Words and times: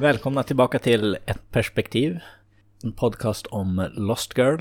Välkomna 0.00 0.42
tillbaka 0.42 0.78
till 0.78 1.16
Ett 1.26 1.50
perspektiv. 1.50 2.18
En 2.84 2.92
podcast 2.92 3.46
om 3.46 3.88
Lost 3.92 4.38
Girl. 4.38 4.60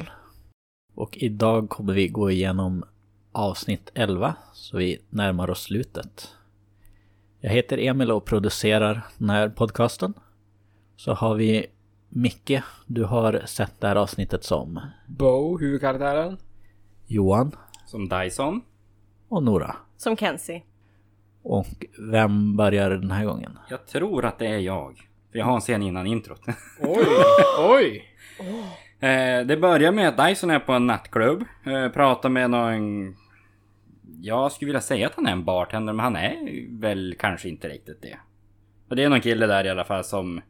Och 0.95 1.17
idag 1.17 1.69
kommer 1.69 1.93
vi 1.93 2.07
gå 2.07 2.31
igenom 2.31 2.83
avsnitt 3.31 3.91
11, 3.93 4.35
så 4.53 4.77
vi 4.77 5.01
närmar 5.09 5.49
oss 5.49 5.61
slutet. 5.63 6.35
Jag 7.39 7.49
heter 7.51 7.77
Emil 7.77 8.11
och 8.11 8.25
producerar 8.25 9.05
den 9.17 9.29
här 9.29 9.49
podcasten. 9.49 10.13
Så 10.95 11.13
har 11.13 11.35
vi 11.35 11.65
Micke, 12.09 12.61
du 12.85 13.03
har 13.03 13.41
sett 13.45 13.81
det 13.81 13.87
här 13.87 13.95
avsnittet 13.95 14.43
som 14.43 14.79
Bo, 15.07 15.57
huvudkaraktären. 15.57 16.37
Johan 17.07 17.51
Som 17.85 18.09
Dyson. 18.09 18.61
och 19.29 19.43
Nora. 19.43 19.75
Som 19.97 20.17
Kenzie. 20.17 20.63
Och 21.43 21.85
vem 22.11 22.55
börjar 22.55 22.89
den 22.89 23.11
här 23.11 23.25
gången? 23.25 23.59
Jag 23.69 23.87
tror 23.87 24.25
att 24.25 24.39
det 24.39 24.47
är 24.47 24.57
jag. 24.59 25.06
För 25.31 25.39
jag 25.39 25.45
har 25.45 25.55
en 25.55 25.61
scen 25.61 25.81
innan 25.81 26.07
introt. 26.07 26.41
Oj, 26.79 27.05
oj. 27.59 28.03
Eh, 28.99 29.45
det 29.45 29.57
börjar 29.57 29.91
med 29.91 30.07
att 30.07 30.27
Dyson 30.27 30.49
är 30.49 30.59
på 30.59 30.73
en 30.73 30.87
nattklubb. 30.87 31.45
Eh, 31.65 31.89
pratar 31.89 32.29
med 32.29 32.49
någon... 32.49 33.15
Jag 34.21 34.51
skulle 34.51 34.67
vilja 34.67 34.81
säga 34.81 35.07
att 35.07 35.15
han 35.15 35.27
är 35.27 35.31
en 35.31 35.45
bartender, 35.45 35.93
men 35.93 36.03
han 36.03 36.15
är 36.15 36.67
väl 36.79 37.15
kanske 37.19 37.49
inte 37.49 37.69
riktigt 37.69 38.01
det. 38.01 38.17
Och 38.89 38.95
det 38.95 39.03
är 39.03 39.09
någon 39.09 39.21
kille 39.21 39.47
där 39.47 39.65
i 39.65 39.69
alla 39.69 39.83
fall 39.83 40.03
som 40.03 40.41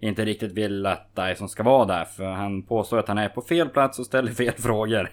inte 0.00 0.24
riktigt 0.24 0.52
vill 0.52 0.86
att 0.86 1.16
Dyson 1.16 1.48
ska 1.48 1.62
vara 1.62 1.84
där. 1.84 2.04
För 2.04 2.24
han 2.24 2.62
påstår 2.62 2.98
att 2.98 3.08
han 3.08 3.18
är 3.18 3.28
på 3.28 3.42
fel 3.42 3.68
plats 3.68 3.98
och 3.98 4.06
ställer 4.06 4.32
fel 4.32 4.54
frågor. 4.54 5.10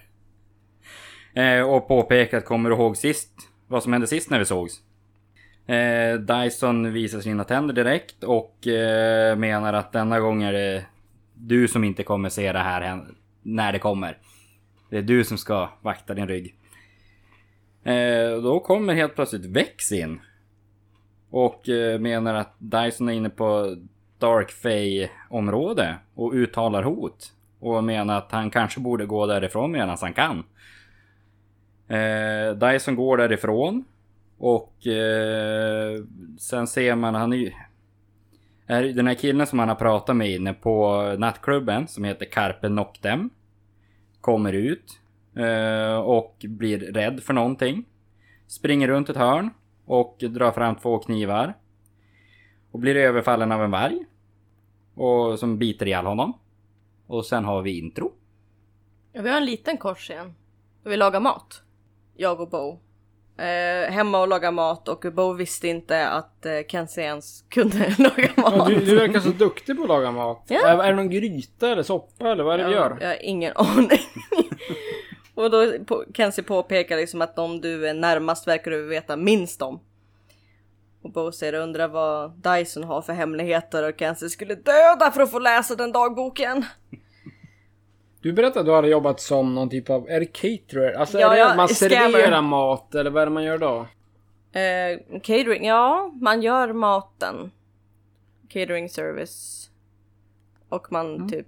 Eh, 1.34 1.62
och 1.62 1.88
påpekar 1.88 2.38
att 2.38 2.46
kommer 2.46 2.70
du 2.70 2.76
ihåg 2.76 2.98
sist? 2.98 3.32
Vad 3.68 3.84
som 3.84 3.94
hände 3.94 4.08
sist 4.08 4.30
när 4.30 4.40
vi 4.40 4.46
sågs? 4.46 4.82
Eh, 5.66 6.20
Dyson 6.20 6.94
visar 6.94 7.20
sina 7.20 7.44
tänder 7.44 7.74
direkt 7.74 8.24
och 8.24 8.68
eh, 8.68 9.36
menar 9.36 9.74
att 9.74 9.92
denna 9.92 10.20
gång 10.20 10.44
är 10.44 10.54
det 10.54 10.86
du 11.34 11.68
som 11.68 11.84
inte 11.84 12.04
kommer 12.04 12.30
se 12.30 12.52
det 12.52 12.60
här 12.60 13.02
när 13.42 13.72
det 13.72 13.80
kommer. 13.80 14.18
Det 14.90 14.98
är 14.98 15.02
du 15.02 15.24
som 15.24 15.38
ska 15.38 15.70
vakta 15.82 16.14
din 16.14 16.28
rygg. 16.28 16.56
Eh, 17.84 18.42
då 18.44 18.60
kommer 18.60 18.94
helt 18.94 19.16
plötsligt 19.16 19.46
Vex 19.46 19.92
in. 19.92 20.20
Och 21.30 21.70
eh, 21.70 22.00
menar 22.00 22.34
att 22.34 22.56
Dyson 22.58 23.10
är 23.10 23.14
inne 23.14 23.30
på 23.30 23.78
Dark 24.20 24.52
Fey 24.52 25.08
område 25.30 25.96
och 26.16 26.34
uttalar 26.34 26.84
hot. 26.84 27.34
Och 27.60 27.84
menar 27.84 28.18
att 28.18 28.32
han 28.32 28.50
kanske 28.50 28.80
borde 28.80 29.06
gå 29.06 29.26
därifrån 29.26 29.72
medan 29.72 29.98
han 30.02 30.14
kan. 30.14 30.44
Eh, 31.88 32.56
Dyson 32.56 32.96
går 32.96 33.18
därifrån. 33.18 33.86
Och 34.46 34.88
eh, 34.88 36.04
sen 36.40 36.68
ser 36.68 36.96
man, 36.96 37.16
han 37.16 37.34
är 37.34 37.38
ju... 37.38 37.52
är 38.68 38.84
Den 38.84 39.08
här 39.08 39.14
killen 39.14 39.48
som 39.48 39.60
han 39.60 39.70
har 39.70 39.76
pratat 39.76 40.16
med 40.16 40.32
inne 40.32 40.54
på 40.54 41.02
nattklubben 41.18 41.88
som 41.88 42.04
heter 42.04 42.26
Carpe 42.26 42.70
Noctem. 42.70 43.30
Kommer 44.22 44.54
ut. 44.54 45.00
Eh, 45.36 45.96
och 45.96 46.46
blir 46.48 46.80
rädd 46.80 47.24
för 47.24 47.34
någonting. 47.34 47.86
Springer 48.48 48.88
runt 48.88 49.10
ett 49.10 49.18
hörn. 49.18 49.50
Och 49.86 50.18
drar 50.30 50.52
fram 50.52 50.76
två 50.76 51.00
knivar. 51.00 51.54
Och 52.72 52.80
blir 52.80 52.96
överfallen 52.96 53.52
av 53.52 53.64
en 53.64 53.72
varg. 53.72 54.06
Och 54.96 55.40
som 55.40 55.58
biter 55.58 55.86
ihjäl 55.86 56.06
honom. 56.06 56.34
Och 57.08 57.26
sen 57.26 57.46
har 57.46 57.62
vi 57.62 57.80
intro. 57.80 58.12
Ja, 59.12 59.22
vi 59.22 59.30
har 59.30 59.38
en 59.38 59.46
liten 59.46 59.78
kort 59.78 59.98
scen. 59.98 60.36
Då 60.84 60.90
vi 60.90 60.98
lagar 60.98 61.20
mat. 61.20 61.62
Jag 62.16 62.42
och 62.42 62.50
Bo. 62.50 62.80
Eh, 63.38 63.92
hemma 63.92 64.20
och 64.22 64.28
lagar 64.28 64.52
mat 64.52 64.88
och 64.88 65.06
Bo 65.14 65.34
visste 65.34 65.68
inte 65.68 66.08
att 66.08 66.46
eh, 66.46 66.52
Kenzie 66.68 67.04
ens 67.04 67.42
kunde 67.50 67.96
laga 67.98 68.30
Ja, 68.36 68.56
mat. 68.58 68.68
du, 68.68 68.76
du 68.80 68.96
verkar 68.96 69.20
så 69.20 69.30
duktig 69.30 69.76
på 69.78 69.82
att 69.84 69.88
laga 69.90 70.12
mat. 70.12 70.44
Ja. 70.48 70.68
Är, 70.68 70.84
är 70.84 70.88
det 70.90 70.96
någon 70.96 71.10
gryta 71.10 71.70
eller 71.70 71.84
soppa 71.84 72.30
eller 72.32 72.44
vad 72.44 72.54
är 72.54 72.58
det 72.58 72.70
du 72.70 72.72
gör? 72.72 72.98
Jag 73.02 73.08
har 73.08 73.24
ingen 73.24 73.54
aning. 73.58 74.00
och 75.36 75.52
då 75.52 75.74
på, 75.86 76.04
Kenzie 76.14 76.44
påpekar 76.44 76.98
liksom 76.98 77.22
att 77.22 77.36
de 77.36 77.62
du 77.62 77.88
är 77.88 77.94
närmast 77.94 78.48
verkar 78.48 78.72
du 78.72 78.88
veta 78.88 79.16
minst 79.16 79.62
om. 79.62 79.80
Och 81.04 81.12
Bo 81.12 81.32
säger 81.32 81.54
undrar 81.54 81.88
vad 81.88 82.32
Dyson 82.32 82.84
har 82.84 83.02
för 83.02 83.14
hemligheter 83.14 83.90
och 83.90 84.00
Kenzie 84.00 84.30
skulle 84.30 84.56
döda 84.56 85.12
för 85.12 85.22
att 85.22 85.32
få 85.32 85.40
läsa 85.40 85.76
den 85.76 85.92
dagboken. 85.92 86.66
Du 88.24 88.34
berättade 88.34 88.60
att 88.60 88.66
du 88.66 88.72
hade 88.72 88.88
jobbat 88.88 89.20
som 89.20 89.56
någon 89.56 89.70
typ 89.70 89.90
av... 89.90 90.10
Är 90.10 90.20
det 90.20 90.26
caterer? 90.26 90.94
Alltså 90.94 91.20
Ja, 91.20 91.28
är 91.28 91.32
det 91.32 91.40
ja, 91.40 91.50
att 91.52 91.58
man 91.58 91.68
scammer. 91.68 91.90
serverar 92.12 92.42
mat 92.42 92.96
eller 92.96 93.12
vad 93.12 93.22
är 93.22 93.26
det 93.26 93.32
man 93.32 93.44
gör 93.44 93.58
då? 93.58 93.88
Eh, 94.60 95.20
catering, 95.22 95.66
ja, 95.66 96.12
man 96.22 96.42
gör 96.42 96.74
maten. 96.74 97.52
Catering 98.50 98.90
service. 98.90 99.70
Och 100.70 100.92
man 100.92 101.30
typ, 101.30 101.48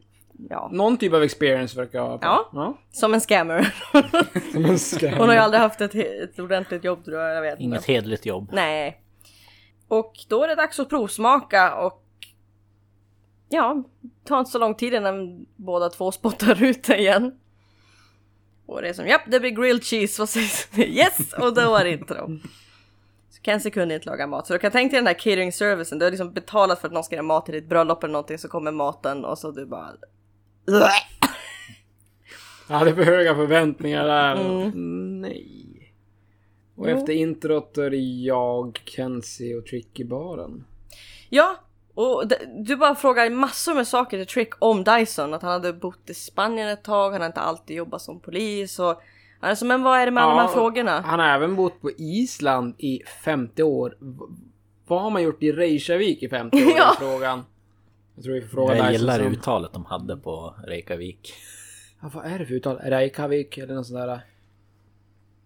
ja, 0.50 0.70
Någon 0.72 0.98
typ 0.98 1.14
av 1.14 1.24
experience 1.24 1.78
verkar 1.78 2.00
jag 2.00 2.06
ha. 2.06 2.20
Ja. 2.22 2.50
ja. 2.54 2.78
som 2.92 3.14
en 3.14 3.22
scammer. 3.22 3.76
Som 4.54 4.66
en 4.66 4.80
scammer. 4.80 5.18
Hon 5.18 5.28
har 5.28 5.36
ju 5.36 5.42
aldrig 5.42 5.62
haft 5.62 5.82
ett, 5.82 5.96
ett 5.96 6.40
ordentligt 6.40 6.84
jobb 6.84 7.06
tror 7.06 7.20
jag, 7.22 7.36
jag 7.36 7.42
vet 7.42 7.60
Inget 7.60 7.78
inte. 7.82 7.92
hedligt 7.92 8.26
jobb. 8.26 8.50
Nej. 8.54 9.02
Och 9.88 10.14
då 10.30 10.44
är 10.44 10.48
det 10.48 10.56
dags 10.56 10.80
att 10.80 10.90
provsmaka 10.90 11.76
och 11.76 12.05
ja, 13.50 13.84
det 14.02 14.28
tar 14.28 14.40
inte 14.40 14.52
så 14.52 14.60
lång 14.60 14.76
tid 14.76 14.94
innan 14.94 15.46
båda 15.56 15.90
två 15.90 16.12
spottar 16.12 16.64
ut 16.64 16.84
det 16.84 16.98
igen. 16.98 17.40
Och 18.66 18.82
det 18.82 18.90
är 18.90 18.94
som, 18.94 19.08
japp 19.08 19.22
det 19.28 19.40
blir 19.40 19.52
grilled 19.52 19.84
cheese, 19.84 20.22
vad 20.22 20.30
sägs 20.30 20.70
Yes! 20.78 21.34
Och 21.34 21.54
då 21.54 21.62
var 21.62 21.84
det 21.84 21.92
intro. 21.92 22.40
Så 23.30 23.42
Kenzie 23.42 23.72
kunde 23.72 23.96
inte 23.96 24.10
laga 24.10 24.28
mat. 24.28 24.48
Så 24.48 24.54
du 24.54 24.60
kan 24.60 24.72
tänka 24.72 24.92
dig 24.92 25.00
den 25.00 25.08
här 25.08 25.14
catering 25.14 25.52
servicen, 25.52 26.00
du 26.00 26.06
har 26.06 26.12
liksom 26.12 26.34
betalat 26.34 26.80
för 26.80 26.88
att 26.88 26.94
någon 26.94 27.04
ska 27.04 27.16
göra 27.16 27.24
mat 27.24 27.46
till 27.46 27.54
ditt 27.54 27.70
bröllop 27.70 28.04
eller 28.04 28.12
någonting 28.12 28.38
så 28.38 28.48
kommer 28.48 28.72
maten 28.72 29.26
och 29.26 29.38
så 29.38 29.52
du 29.52 29.66
bara... 29.66 29.92
Jag 32.70 32.76
hade 32.76 32.96
för 32.96 33.04
höga 33.04 33.36
förväntningar 33.36 34.06
där. 34.06 34.36
Mm. 34.36 35.22
Nej. 35.22 35.94
Och 36.76 36.90
efter 36.90 37.14
introt 37.14 37.78
är 37.78 37.90
det 37.90 37.98
jag, 37.98 38.82
Kenzie 38.86 39.56
och 39.56 39.66
Trick 39.66 40.00
i 40.00 40.06
baren. 40.06 40.66
Ja, 41.30 41.56
och 41.96 42.24
du 42.66 42.76
bara 42.76 42.96
frågar 42.96 43.30
massor 43.30 43.74
med 43.74 43.88
saker 43.88 44.18
till 44.18 44.28
Trick 44.28 44.54
om 44.60 44.84
Dyson. 44.84 45.34
Att 45.34 45.42
han 45.42 45.52
hade 45.52 45.74
bott 45.74 46.10
i 46.10 46.14
Spanien 46.14 46.70
ett 46.70 46.84
tag, 46.84 47.12
han 47.12 47.22
har 47.22 47.28
inte 47.28 47.40
alltid 47.42 47.78
jobbat 47.78 48.02
som 48.02 48.20
polis 48.20 48.80
och... 48.80 49.02
Som, 49.56 49.68
men 49.68 49.84
vad 49.84 50.00
är 50.00 50.06
det 50.06 50.12
med 50.12 50.24
alla 50.24 50.36
de 50.36 50.42
här 50.42 50.48
frågorna? 50.54 51.02
Han 51.02 51.20
har 51.20 51.28
även 51.28 51.56
bott 51.56 51.82
på 51.82 51.92
Island 51.98 52.76
i 52.78 53.02
50 53.24 53.64
år. 53.64 53.98
Vad 54.88 55.02
har 55.02 55.10
man 55.10 55.24
gjort 55.24 55.44
i 55.44 55.52
Reykjavik 55.52 56.24
i 56.24 56.30
50 56.30 56.58
år? 56.58 56.74
Ja. 56.78 56.92
är 56.92 56.96
Frågan. 57.00 57.44
Jag 58.16 58.24
tror 58.24 58.34
vi 58.34 58.42
får 58.42 58.48
fråga 58.48 58.76
Jag 58.78 58.86
Dyson 58.86 58.92
gillar 58.92 59.18
sen. 59.20 59.28
uttalet 59.28 59.74
de 59.74 59.86
hade 59.86 60.18
på 60.18 60.56
Reykjavik. 60.68 61.34
Ja, 62.02 62.10
vad 62.14 62.26
är 62.26 62.40
det 62.40 62.46
för 62.46 62.54
uttal? 62.54 62.78
Reykjavik 62.78 63.58
eller 63.58 63.74
något 63.74 63.88
sånt 63.88 64.00
där? 64.00 64.22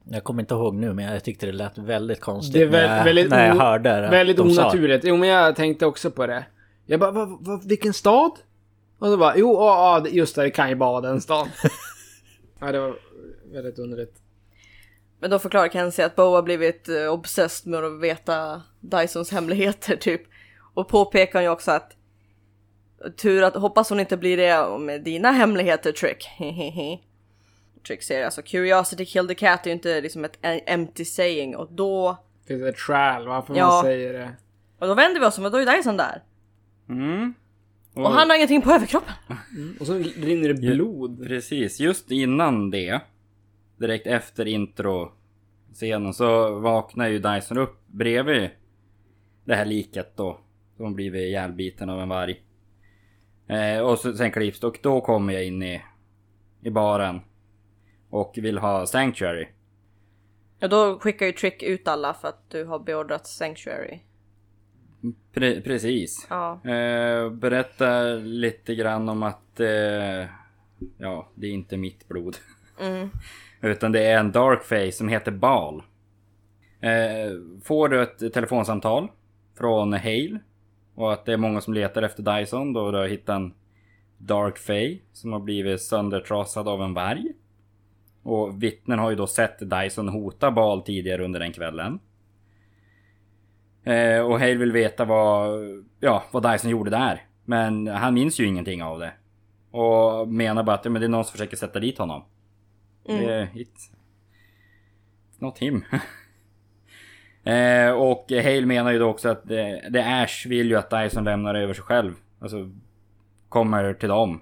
Jag 0.04 0.24
kommer 0.24 0.42
inte 0.44 0.54
ihåg 0.54 0.76
nu 0.76 0.94
men 0.94 1.06
jag 1.14 1.24
tyckte 1.24 1.46
det 1.46 1.52
lät 1.52 1.78
väldigt 1.78 2.20
konstigt 2.20 2.54
Det 2.54 2.62
är 2.64 2.70
när, 2.70 2.98
jag, 2.98 3.04
väldigt, 3.04 3.30
när 3.30 3.48
jag 3.48 3.56
hörde 3.56 4.02
det. 4.02 4.10
Väldigt 4.10 4.38
de 4.38 4.52
sa. 4.52 4.62
onaturligt. 4.62 5.06
Jo 5.06 5.18
men 5.18 5.30
jag 5.30 5.56
tänkte 5.56 5.86
också 5.86 6.12
på 6.12 6.28
det. 6.28 6.46
Jag 6.86 7.00
bara, 7.00 7.12
va, 7.12 7.38
va, 7.40 7.62
vilken 7.66 7.94
stad? 7.94 8.32
Och 9.00 9.08
så 9.08 9.18
bara, 9.18 9.38
jo, 9.38 9.60
det- 10.04 10.10
just 10.10 10.36
det, 10.36 10.44
det 10.44 10.50
kan 10.52 10.70
ju 10.70 10.76
vara 10.76 11.02
den 11.02 11.22
stan. 11.22 11.48
ja, 12.60 12.72
det 12.72 12.80
var 12.80 12.96
väldigt 13.54 13.80
underligt. 13.80 14.16
Men 15.20 15.30
då 15.30 15.40
förklarar 15.40 15.70
Kenzie 15.70 16.06
att 16.06 16.16
Bo 16.16 16.24
har 16.36 16.42
blivit 16.42 16.90
uh, 16.90 17.14
obsessed 17.14 17.72
med 17.72 17.84
att 17.84 18.02
veta 18.02 18.62
Dysons 18.80 19.32
hemligheter 19.32 19.96
typ. 20.00 20.22
Och 20.74 20.88
påpekar 20.88 21.42
ju 21.42 21.50
också 21.50 21.72
att 21.72 21.92
tur 23.22 23.44
att 23.44 23.56
hoppas 23.56 23.90
hon 23.90 24.00
inte 24.00 24.18
blir 24.18 24.38
det 24.38 24.80
med 24.80 25.04
dina 25.04 25.32
hemligheter 25.32 25.92
Trick. 25.92 26.28
Hehehe. 27.90 27.98
Trick 27.98 28.04
säger 28.04 28.26
alltså 28.26 28.42
curiosity 28.42 29.06
killed 29.06 29.28
the 29.28 29.36
cat 29.36 29.66
är 29.66 29.70
ju 29.70 29.74
inte 29.74 30.02
liksom 30.02 30.26
ett 30.26 30.40
empty 30.42 31.06
saying 31.06 31.56
och 31.56 31.68
då 31.74 32.18
Det 32.48 32.54
är 32.54 32.70
ett 32.70 32.80
skäl 32.80 33.28
varför 33.28 33.56
Ja. 33.56 33.68
man 33.68 33.84
säger 33.84 34.14
det. 34.14 34.36
och 34.80 34.88
då 34.88 34.94
vänder 34.94 35.20
vi 35.20 35.26
oss 35.26 35.38
om 35.38 35.46
och 35.46 35.52
då 35.52 35.58
är 35.58 35.76
Dyson 35.78 35.98
där. 35.98 36.24
Mm. 36.90 37.34
Och 37.94 38.10
han 38.12 38.30
har 38.30 38.36
ingenting 38.36 38.62
på 38.62 38.72
överkroppen. 38.72 39.14
Och 39.80 39.88
så 39.88 39.94
rinner 39.98 40.48
det 40.48 40.54
blod. 40.54 41.28
Precis, 41.28 41.80
just 41.80 42.12
innan 42.12 42.72
det. 42.72 43.02
Direkt 43.78 44.08
efter 44.08 44.46
intro 44.46 45.12
scenen 45.74 46.14
så 46.14 46.60
vaknar 46.60 47.08
ju 47.08 47.20
Dyson 47.20 47.58
upp 47.58 47.88
bredvid 47.88 48.50
det 49.46 49.56
här 49.56 49.66
liket 49.66 50.18
då. 50.18 50.40
Som 50.78 50.94
blivit 50.94 51.22
ihjälbiten 51.22 51.90
av 51.90 52.00
en 52.02 52.10
varg. 52.10 52.44
Eh, 53.48 53.80
och 53.80 54.00
så, 54.00 54.14
sen 54.14 54.32
klipps 54.32 54.60
det 54.60 54.68
och 54.68 54.80
då 54.84 55.02
kommer 55.02 55.34
jag 55.34 55.46
in 55.46 55.64
i, 55.64 55.82
i 56.62 56.70
baren. 56.70 57.22
Och 58.10 58.34
vill 58.36 58.58
ha 58.58 58.86
Sanctuary. 58.86 59.48
Ja 60.60 60.68
då 60.68 61.00
skickar 61.00 61.26
ju 61.26 61.32
Trick 61.32 61.64
ut 61.64 61.88
alla 61.88 62.14
för 62.14 62.28
att 62.28 62.50
du 62.50 62.64
har 62.66 62.80
beordrat 62.80 63.28
Sanctuary. 63.28 64.00
Pre- 65.34 65.62
precis. 65.62 66.28
Ja. 66.30 66.62
Eh, 66.64 67.30
berätta 67.30 68.04
lite 68.14 68.76
grann 68.76 69.10
om 69.10 69.24
att 69.24 69.60
eh, 69.60 70.26
ja, 70.98 71.30
det 71.36 71.48
är 71.48 71.52
inte 71.52 71.78
mitt 71.78 72.08
blod. 72.08 72.38
Mm. 72.80 73.10
Utan 73.62 73.92
det 73.92 74.04
är 74.04 74.20
en 74.20 74.32
Darkface 74.32 74.92
som 74.92 75.10
heter 75.10 75.32
Bal. 75.32 75.84
Eh, 76.80 77.32
får 77.64 77.90
du 77.90 78.04
ett 78.04 78.34
telefonsamtal 78.34 79.08
från 79.58 79.94
Hale 79.94 80.40
Och 80.96 81.14
att 81.14 81.26
det 81.26 81.34
är 81.34 81.38
många 81.38 81.62
som 81.62 81.74
letar 81.74 82.02
efter 82.02 82.24
Dyson 82.24 82.74
då 82.74 82.92
de 82.92 82.98
har 82.98 83.08
hittat 83.08 83.36
en 83.36 83.54
Dark 84.18 84.58
Fay 84.58 85.00
som 85.14 85.34
har 85.34 85.40
blivit 85.40 85.82
söndertrasad 85.82 86.68
av 86.68 86.82
en 86.82 86.94
varg. 86.94 87.34
Och 88.24 88.64
vittnen 88.64 89.00
har 89.00 89.10
ju 89.10 89.16
då 89.16 89.28
sett 89.28 89.60
Dyson 89.60 90.10
hota 90.10 90.52
Bal 90.52 90.82
tidigare 90.82 91.24
under 91.24 91.40
den 91.40 91.54
kvällen. 91.54 92.00
Eh, 93.84 94.20
och 94.20 94.40
Hale 94.40 94.56
vill 94.56 94.72
veta 94.72 95.06
vad, 95.06 95.60
ja, 96.00 96.24
vad 96.32 96.52
Dyson 96.52 96.72
gjorde 96.72 96.90
där. 96.90 97.22
Men 97.46 97.88
han 97.88 98.14
minns 98.14 98.40
ju 98.40 98.46
ingenting 98.46 98.84
av 98.84 99.00
det. 99.00 99.12
Och 99.72 100.28
menar 100.28 100.64
bara 100.64 100.76
att 100.76 100.84
men 100.84 101.02
det 101.02 101.06
är 101.06 101.10
någon 101.10 101.26
som 101.26 101.32
försöker 101.32 101.58
sätta 101.58 101.80
dit 101.80 101.98
honom. 101.98 102.24
Mm. 103.10 103.30
Är 103.30 103.46
it's 103.46 103.92
not 105.40 105.60
him. 105.60 105.84
eh, 107.44 107.92
och 107.92 108.26
Hale 108.32 108.66
menar 108.66 108.92
ju 108.92 109.00
då 109.00 109.08
också 109.08 109.30
att 109.30 109.48
det, 109.48 109.88
det 109.90 110.22
Ash 110.24 110.48
vill 110.50 110.70
ju 110.70 110.76
att 110.76 110.90
Dyson 110.90 111.24
lämnar 111.24 111.56
över 111.56 111.74
sig 111.74 111.84
själv. 111.84 112.14
Alltså 112.40 112.72
kommer 113.50 113.94
till 113.94 114.10
dem. 114.10 114.42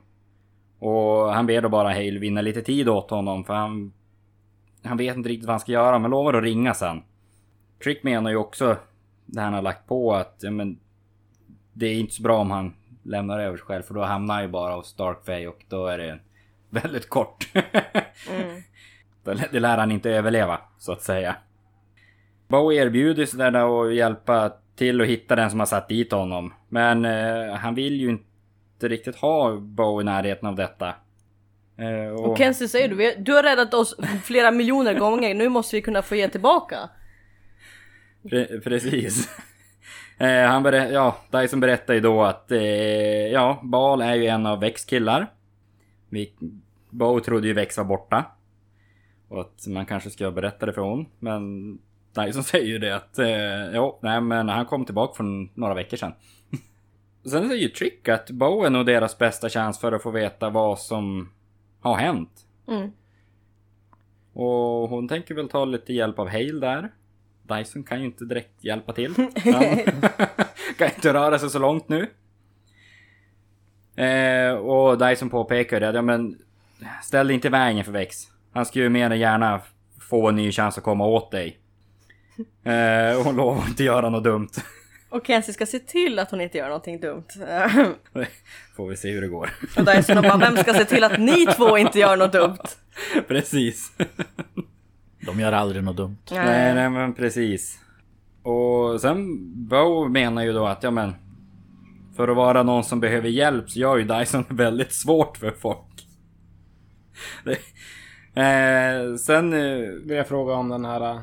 Och 0.80 1.34
han 1.34 1.46
ber 1.46 1.62
då 1.62 1.70
bara 1.70 1.90
Hale 1.90 2.20
vinna 2.20 2.42
lite 2.42 2.62
tid 2.62 2.90
åt 2.90 3.10
honom 3.10 3.44
för 3.44 3.54
han... 3.54 3.94
Han 4.84 4.98
vet 4.98 5.18
inte 5.18 5.30
riktigt 5.30 5.46
vad 5.48 5.54
han 5.54 5.60
ska 5.60 5.72
göra 5.72 6.00
men 6.00 6.12
lovar 6.12 6.34
att 6.34 6.44
ringa 6.44 6.74
sen. 6.74 7.04
Trick 7.84 8.04
menar 8.04 8.30
ju 8.30 8.36
också 8.38 8.78
det 9.26 9.42
han 9.42 9.54
har 9.54 9.62
lagt 9.62 9.88
på 9.88 10.14
att 10.14 10.38
ja, 10.42 10.52
men, 10.52 10.80
det 11.74 11.86
är 11.86 12.00
inte 12.00 12.14
så 12.14 12.22
bra 12.22 12.38
om 12.38 12.52
han 12.52 12.74
lämnar 13.04 13.40
över 13.40 13.58
sig 13.58 13.66
själv 13.66 13.84
för 13.84 13.94
då 13.94 14.02
hamnar 14.02 14.34
han 14.34 14.44
ju 14.44 14.50
bara 14.50 14.76
hos 14.76 14.96
Darkfay 14.96 15.48
och 15.48 15.66
då 15.70 15.88
är 15.88 15.98
det 15.98 16.20
väldigt 16.70 17.10
kort. 17.10 17.48
Mm. 18.32 18.62
Det- 19.52 19.60
lär 19.60 19.78
han 19.78 19.92
inte 19.92 20.12
överleva, 20.12 20.60
så 20.78 20.92
att 20.92 21.02
säga. 21.02 21.36
Bowie 22.48 22.82
erbjuder 22.86 23.26
sig 23.26 23.40
där 23.40 23.88
att 23.88 23.96
hjälpa 23.96 24.52
till 24.76 25.02
att 25.02 25.08
hitta 25.08 25.36
den 25.36 25.50
som 25.50 25.60
har 25.60 25.68
satt 25.68 25.90
dit 25.90 26.12
honom. 26.12 26.54
Men 26.70 27.06
eh, 27.06 27.54
han 27.56 27.76
vill 27.76 28.02
ju 28.02 28.10
inte 28.10 28.24
riktigt 28.84 29.16
ha 29.16 29.58
Bowie 29.58 30.02
i 30.02 30.06
närheten 30.06 30.48
av 30.50 30.56
detta. 30.56 30.88
Eh, 31.78 32.10
och, 32.14 32.32
Och 32.32 32.38
Kenzie 32.38 32.68
säger 32.68 32.88
du, 32.90 33.16
du 33.18 33.34
har 33.34 33.44
räddat 33.44 33.74
oss 33.74 33.96
flera 34.24 34.52
miljoner 34.52 34.94
gånger, 34.94 35.34
nu 35.34 35.50
måste 35.50 35.76
vi 35.76 35.82
kunna 35.82 36.02
få 36.02 36.16
ge 36.16 36.28
tillbaka. 36.30 36.90
Pre- 38.24 38.62
precis. 38.64 39.30
eh, 40.18 40.44
han 40.48 40.64
berä- 40.66 40.92
ja, 40.92 41.18
Dyson 41.32 41.60
berättar 41.60 41.94
ju 41.94 42.00
då 42.00 42.24
att 42.24 42.52
eh, 42.52 42.62
ja, 43.28 43.60
Bal 43.64 44.02
är 44.02 44.16
ju 44.16 44.26
en 44.28 44.46
av 44.46 44.60
Vex 44.60 44.86
killar. 44.86 45.28
Vi, 46.10 46.34
Bo 46.90 47.20
trodde 47.20 47.48
ju 47.48 47.54
Vex 47.54 47.78
var 47.78 47.84
borta. 47.86 48.26
Och 49.30 49.42
att 49.42 49.68
man 49.68 49.86
kanske 49.86 50.10
ska 50.10 50.32
berätta 50.32 50.66
det 50.66 50.74
för 50.74 50.82
hon. 50.82 51.06
Men 51.20 51.74
Dyson 52.16 52.44
säger 52.44 52.66
ju 52.68 52.80
det 52.80 52.96
att 52.96 53.20
eh, 53.20 53.76
jo, 53.76 54.00
nej 54.02 54.22
men 54.22 54.50
han 54.50 54.66
kom 54.66 54.86
tillbaka 54.86 55.14
för 55.18 55.24
några 55.60 55.74
veckor 55.74 55.98
sedan. 55.98 56.14
Sen 57.30 57.48
säger 57.48 57.62
ju 57.62 57.70
Trick 57.70 58.10
att 58.10 58.32
Bo 58.32 58.64
är 58.64 58.70
nog 58.70 58.86
deras 58.86 59.18
bästa 59.18 59.50
chans 59.50 59.80
för 59.80 59.92
att 59.92 60.04
få 60.04 60.12
veta 60.12 60.50
vad 60.50 60.80
som 60.80 61.32
har 61.80 61.96
hänt. 61.96 62.32
Mm. 62.68 62.92
Och 64.34 64.90
hon 64.90 65.08
tänker 65.08 65.36
väl 65.36 65.50
ta 65.50 65.66
lite 65.66 65.94
hjälp 65.94 66.20
av 66.20 66.30
Hale 66.30 66.60
där. 66.60 66.92
Dyson 67.44 67.84
kan 67.84 68.00
ju 68.00 68.06
inte 68.06 68.26
direkt 68.26 68.64
hjälpa 68.64 68.94
till. 68.94 69.14
Han 69.44 69.64
kan 70.78 70.88
inte 70.96 71.14
röra 71.14 71.40
sig 71.40 71.50
så 71.50 71.60
långt 71.60 71.90
nu. 71.90 72.10
Eh, 74.04 74.54
och 74.54 74.98
Dyson 74.98 75.30
påpekar 75.30 75.80
det, 75.80 75.86
ja 75.86 76.02
men 76.02 76.38
ställ 77.04 77.28
dig 77.28 77.34
inte 77.34 77.48
i 77.48 77.52
vägen 77.52 77.84
för 77.84 77.92
Vex. 77.92 78.16
Han 78.52 78.66
skulle 78.66 78.84
ju 78.84 78.90
mer 78.90 79.10
än 79.10 79.20
gärna 79.20 79.62
få 80.10 80.30
en 80.30 80.36
ny 80.36 80.52
chans 80.52 80.78
att 80.78 80.84
komma 80.84 81.06
åt 81.06 81.32
dig. 81.32 81.60
Eh, 82.64 83.18
och 83.18 83.24
hon 83.24 83.36
lovar 83.36 83.68
inte 83.68 83.84
göra 83.84 84.10
något 84.10 84.24
dumt. 84.24 84.50
Och 85.10 85.28
Kenzie 85.28 85.54
ska 85.54 85.66
se 85.66 85.80
till 85.80 86.20
att 86.20 86.32
hon 86.32 86.42
inte 86.42 86.58
gör 86.58 86.68
någonting 86.68 87.00
dumt. 87.00 87.28
Får 88.76 88.88
vi 88.88 88.98
se 88.98 89.12
hur 89.12 89.22
det 89.22 89.28
går. 89.28 89.50
Och 89.78 89.86
Dyson 89.86 90.22
bara, 90.22 90.38
vem 90.38 90.58
ska 90.58 90.74
se 90.74 90.86
till 90.86 91.04
att 91.04 91.20
ni 91.20 91.46
två 91.46 91.78
inte 91.78 92.00
gör 92.00 92.18
något 92.18 92.32
dumt? 92.32 92.58
Precis. 93.28 93.92
De 95.26 95.40
gör 95.40 95.52
aldrig 95.52 95.84
något 95.84 95.98
dumt. 95.98 96.18
Nej, 96.32 96.76
nej 96.76 96.90
men 96.90 97.14
precis. 97.14 97.80
Och 98.44 99.02
sen 99.02 99.38
Bo 99.68 100.08
menar 100.08 100.44
ju 100.44 100.54
då 100.54 100.66
att 100.66 100.84
ja 100.84 100.92
men 100.92 101.16
för 102.16 102.28
att 102.28 102.36
vara 102.36 102.64
någon 102.64 102.84
som 102.84 103.00
behöver 103.00 103.30
hjälp 103.30 103.70
så 103.70 103.80
gör 103.80 103.98
ju 103.98 104.04
Dyson 104.04 104.46
väldigt 104.50 104.94
svårt 104.94 105.38
för 105.38 105.52
folk. 105.52 106.08
Det, 107.44 107.52
eh, 108.42 109.16
sen, 109.16 109.54
eh, 109.54 109.90
Vill 110.06 110.18
jag 110.18 110.28
fråga 110.28 110.54
om 110.54 110.70
den 110.70 110.86
här 110.86 111.14
uh, 111.16 111.22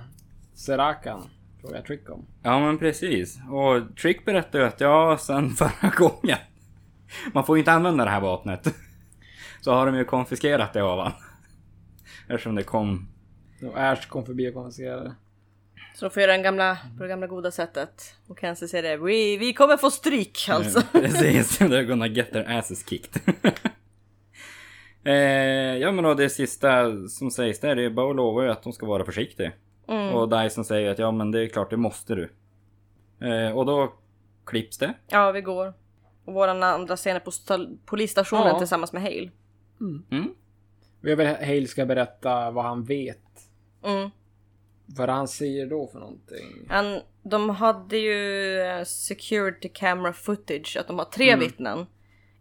Serakan. 0.55 1.29
Frågar 1.65 1.77
jag 1.79 1.87
Trick 1.87 2.11
om. 2.11 2.27
ja 2.43 2.61
men 2.61 2.79
precis. 2.79 3.39
Och 3.51 3.97
Trick 3.97 4.25
berättar 4.25 4.59
ju 4.59 4.65
att 4.65 4.81
ja, 4.81 5.19
sen 5.21 5.51
förra 5.57 5.91
gången. 5.97 6.39
Man 7.33 7.47
får 7.47 7.57
ju 7.57 7.61
inte 7.61 7.73
använda 7.73 8.05
det 8.05 8.11
här 8.11 8.21
vapnet. 8.21 8.75
Så 9.61 9.73
har 9.73 9.87
de 9.87 9.97
ju 9.97 10.05
konfiskerat 10.05 10.73
det 10.73 10.83
av 10.83 10.99
han. 11.01 11.13
Eftersom 12.29 12.55
det 12.55 12.63
kom 12.63 13.09
Och 13.63 13.79
Ash 13.79 14.09
kom 14.09 14.27
förbi 14.27 14.51
och 14.51 14.55
konfiskerade. 14.55 15.15
Så 15.95 16.05
de 16.05 16.11
får 16.11 16.21
göra 16.23 16.33
den 16.33 16.43
gamla, 16.43 16.79
på 16.97 17.03
det 17.03 17.09
gamla 17.09 17.27
goda 17.27 17.51
sättet. 17.51 18.15
Och 18.27 18.39
Kenzie 18.41 18.69
säger 18.69 18.83
det, 18.83 18.97
vi, 19.05 19.37
vi 19.37 19.53
kommer 19.53 19.77
få 19.77 19.91
stryk 19.91 20.39
alltså. 20.49 20.83
Precis, 20.93 21.61
they're 21.61 21.85
gonna 21.85 22.07
get 22.07 22.33
their 22.33 22.59
asses 22.59 22.89
kicked. 22.89 23.23
eh, 25.05 25.13
ja 25.77 25.93
men 25.93 26.05
då 26.05 26.15
det 26.15 26.31
sista 26.31 26.85
som 27.09 27.31
sägs 27.31 27.61
där, 27.61 27.77
det 27.77 27.85
är 27.85 27.91
Bo 27.91 28.13
lovar 28.13 28.43
ju 28.43 28.51
att 28.51 28.63
de 28.63 28.73
ska 28.73 28.87
vara 28.87 29.05
försiktiga. 29.05 29.53
Mm. 29.89 30.15
Och 30.15 30.29
Dyson 30.29 30.65
säger 30.65 30.91
att 30.91 30.99
ja 30.99 31.11
men 31.11 31.31
det 31.31 31.41
är 31.45 31.49
klart 31.49 31.71
det 31.71 31.77
måste 31.77 32.15
du. 32.15 32.33
Eh, 33.21 33.57
och 33.57 33.67
då 33.67 33.93
klipps 34.47 34.79
det. 34.79 34.95
Ja, 35.07 35.33
vi 35.33 35.41
går. 35.41 35.75
Och 36.25 36.35
våran 36.35 36.63
andra 36.63 36.97
scen 36.97 37.17
är 37.17 37.21
på 37.21 37.31
sta- 37.31 37.79
polisstationen 37.87 38.47
Ja. 38.47 38.59
tillsammans 38.59 38.93
med 38.93 39.03
Hale. 39.03 39.31
Mm. 39.81 40.35
Och 41.03 41.09
jag 41.09 41.17
vill 41.17 41.27
att 41.29 41.41
Hale 41.41 41.67
ska 41.67 41.87
berätta 41.87 42.51
vad 42.51 42.65
han 42.65 42.85
vet. 42.85 43.19
Mm. 43.85 44.11
Vad 44.87 45.09
han 45.09 45.29
säger 45.29 45.67
då 45.67 45.87
för 45.87 45.99
någonting. 45.99 46.67
Han, 46.69 47.01
de 47.23 47.51
hade 47.51 47.97
ju 47.99 48.59
eh, 48.61 48.85
security 48.85 49.69
camera 49.69 50.13
footage, 50.13 50.77
att 50.81 50.87
de 50.87 50.99
har 50.99 51.05
tre 51.05 51.37
vittnen. 51.37 51.87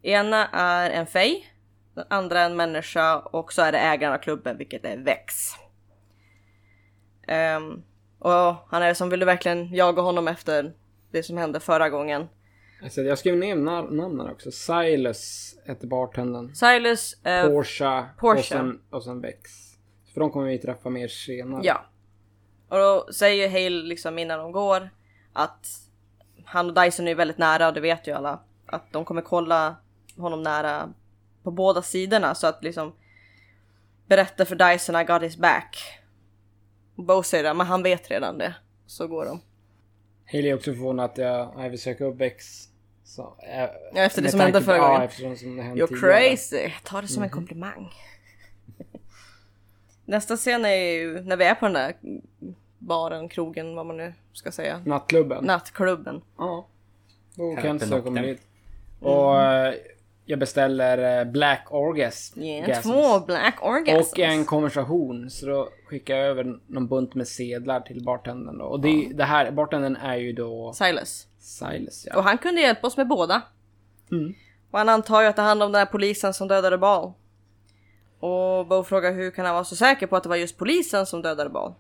Ena 0.02 0.48
är 0.48 0.90
en 0.92 1.06
fej, 1.06 1.48
den 1.94 2.06
andra 2.10 2.40
är 2.40 2.46
en 2.46 2.56
människa 2.56 3.20
och 3.20 3.54
så 3.54 3.62
är 3.62 3.72
det 3.72 3.78
ägaren 3.80 4.14
av 4.14 4.18
klubben, 4.18 4.58
vilket 4.58 4.86
är 4.86 4.98
Vex. 4.98 5.36
Ehm, 7.28 7.84
och 8.20 8.56
han 8.70 8.84
är 8.84 8.94
som 8.94 9.10
ville 9.10 9.26
verkligen 9.26 9.74
jaga 9.76 10.02
honom 10.02 10.28
efter 10.28 10.74
det 11.12 11.24
som 11.24 11.38
hände 11.38 11.60
förra 11.60 11.90
gången. 11.90 12.28
Alltså, 12.84 13.02
jag 13.02 13.18
skrev 13.18 13.38
ner 13.38 13.56
na- 13.56 13.92
namnen 13.92 14.28
också. 14.32 14.52
Silas 14.52 15.56
hette 15.66 15.88
bartendern. 15.88 16.56
Silas, 16.56 17.14
eh, 17.24 17.48
Porsche, 17.48 18.06
Porsche. 18.20 18.40
Och, 18.40 18.46
sen, 18.46 18.82
och 18.90 19.04
sen 19.04 19.22
Vex. 19.22 19.52
För 20.14 20.20
de 20.20 20.32
kommer 20.32 20.48
vi 20.48 20.58
träffa 20.58 20.90
mer 20.90 21.08
senare. 21.08 21.62
ja. 21.64 21.86
Och 22.70 22.78
då 22.78 23.08
säger 23.14 23.50
Hale 23.50 23.70
liksom 23.84 24.20
innan 24.20 24.40
de 24.40 24.52
går 24.52 24.90
att 25.34 25.68
han 26.46 26.68
och 26.70 26.74
Dyson 26.84 27.08
är 27.08 27.16
väldigt 27.16 27.38
nära 27.38 27.68
och 27.68 27.74
det 27.74 27.82
vet 27.82 28.08
ju 28.08 28.12
alla. 28.12 28.40
Att 28.66 28.92
de 28.92 29.06
kommer 29.06 29.22
kolla 29.22 29.76
honom 30.18 30.44
nära 30.44 30.94
på 31.44 31.52
båda 31.52 31.82
sidorna 31.82 32.36
så 32.36 32.48
att 32.48 32.64
liksom 32.64 32.94
berätta 34.08 34.46
för 34.46 34.56
Dyson 34.56 34.96
I 34.96 35.04
got 35.04 35.22
his 35.24 35.38
back. 35.38 35.78
Bo 36.96 37.24
säger 37.24 37.44
det, 37.44 37.54
men 37.54 37.68
han 37.68 37.84
vet 37.84 38.12
redan 38.12 38.38
det. 38.38 38.56
Så 38.86 39.08
går 39.08 39.26
de. 39.26 39.42
Haley 40.32 40.50
är 40.50 40.56
också 40.56 40.74
förvånad 40.74 41.06
att 41.12 41.18
jag, 41.18 41.54
jag 41.58 41.70
vill 41.70 41.80
söka 41.82 42.06
upp 42.06 42.16
Vex. 42.16 42.68
Så, 43.04 43.22
äh, 43.40 43.60
Ja, 43.94 44.02
efter 44.02 44.22
det 44.22 44.32
som 44.32 44.40
hände 44.40 44.62
förra 44.62 44.78
Ja, 44.78 45.10
gången. 45.20 45.38
som 45.38 45.56
det 45.56 45.62
hände 45.64 45.84
You're 45.84 45.88
tidigare. 45.88 46.30
crazy! 46.30 46.72
Ta 46.84 47.02
det 47.02 47.08
som 47.08 47.24
en 47.24 47.30
komplimang. 47.30 47.90
Nästa 50.06 50.38
scen 50.38 50.66
är 50.66 50.76
ju 50.76 51.22
när 51.22 51.38
vi 51.38 51.46
är 51.46 51.56
på 51.56 51.66
den 51.66 51.74
där 51.74 51.96
baren, 52.80 53.30
krogen, 53.30 53.76
vad 53.76 53.86
man 53.86 53.98
nu 53.98 54.14
ska 54.34 54.52
säga. 54.52 54.82
Nattklubben. 54.86 55.46
Nattklubben. 55.46 56.22
Ja. 56.38 56.68
Då 57.36 57.56
kan 57.56 57.80
jag 57.80 58.04
komma 58.04 58.20
them. 58.22 58.26
dit. 58.26 58.42
Och 59.00 59.42
eh, 59.42 59.74
jag 60.26 60.40
beställer 60.40 61.20
eh, 61.20 61.32
Black 61.32 61.68
Orgasm. 61.70 62.42
Yeah, 62.42 62.82
två 62.82 63.20
black 63.20 63.58
orgasms. 63.62 64.12
Och 64.12 64.20
en 64.20 64.46
konversation. 64.46 65.30
Så 65.30 65.46
då 65.46 65.70
skickar 65.86 66.16
jag 66.16 66.28
över 66.28 66.60
någon 66.68 66.88
bunt 66.88 67.16
med 67.16 67.28
sedlar 67.28 67.82
till 67.82 68.04
bartendern 68.04 68.58
då. 68.58 68.66
Och 68.66 68.80
det, 68.80 69.12
det 69.14 69.24
här, 69.24 69.52
bartendern 69.52 69.96
är 69.96 70.16
ju 70.16 70.34
då 70.34 70.74
Silas. 70.74 71.28
Silas 71.40 72.06
ja. 72.10 72.18
Och 72.18 72.24
han 72.24 72.38
kunde 72.38 72.62
hjälpa 72.62 72.88
oss 72.88 72.98
med 72.98 73.08
båda. 73.08 73.42
Mm. 74.12 74.34
Och 74.72 74.78
han 74.78 74.90
antar 74.90 75.22
ju 75.22 75.28
att 75.28 75.36
det 75.36 75.42
handlar 75.42 75.66
om 75.66 75.72
den 75.72 75.80
här 75.80 75.86
polisen 75.86 76.34
som 76.34 76.48
dödade 76.48 76.78
Bal. 76.78 77.14
Och 78.20 78.68
Bo 78.68 78.84
frågar 78.84 79.14
hur 79.14 79.32
kan 79.32 79.46
han 79.46 79.54
vara 79.54 79.64
så 79.64 79.76
säker 79.76 80.08
på 80.08 80.16
att 80.16 80.24
det 80.24 80.30
var 80.30 80.36
just 80.36 80.58
polisen 80.58 81.06
som 81.06 81.22
dödade 81.22 81.50
Bal? 81.50 81.74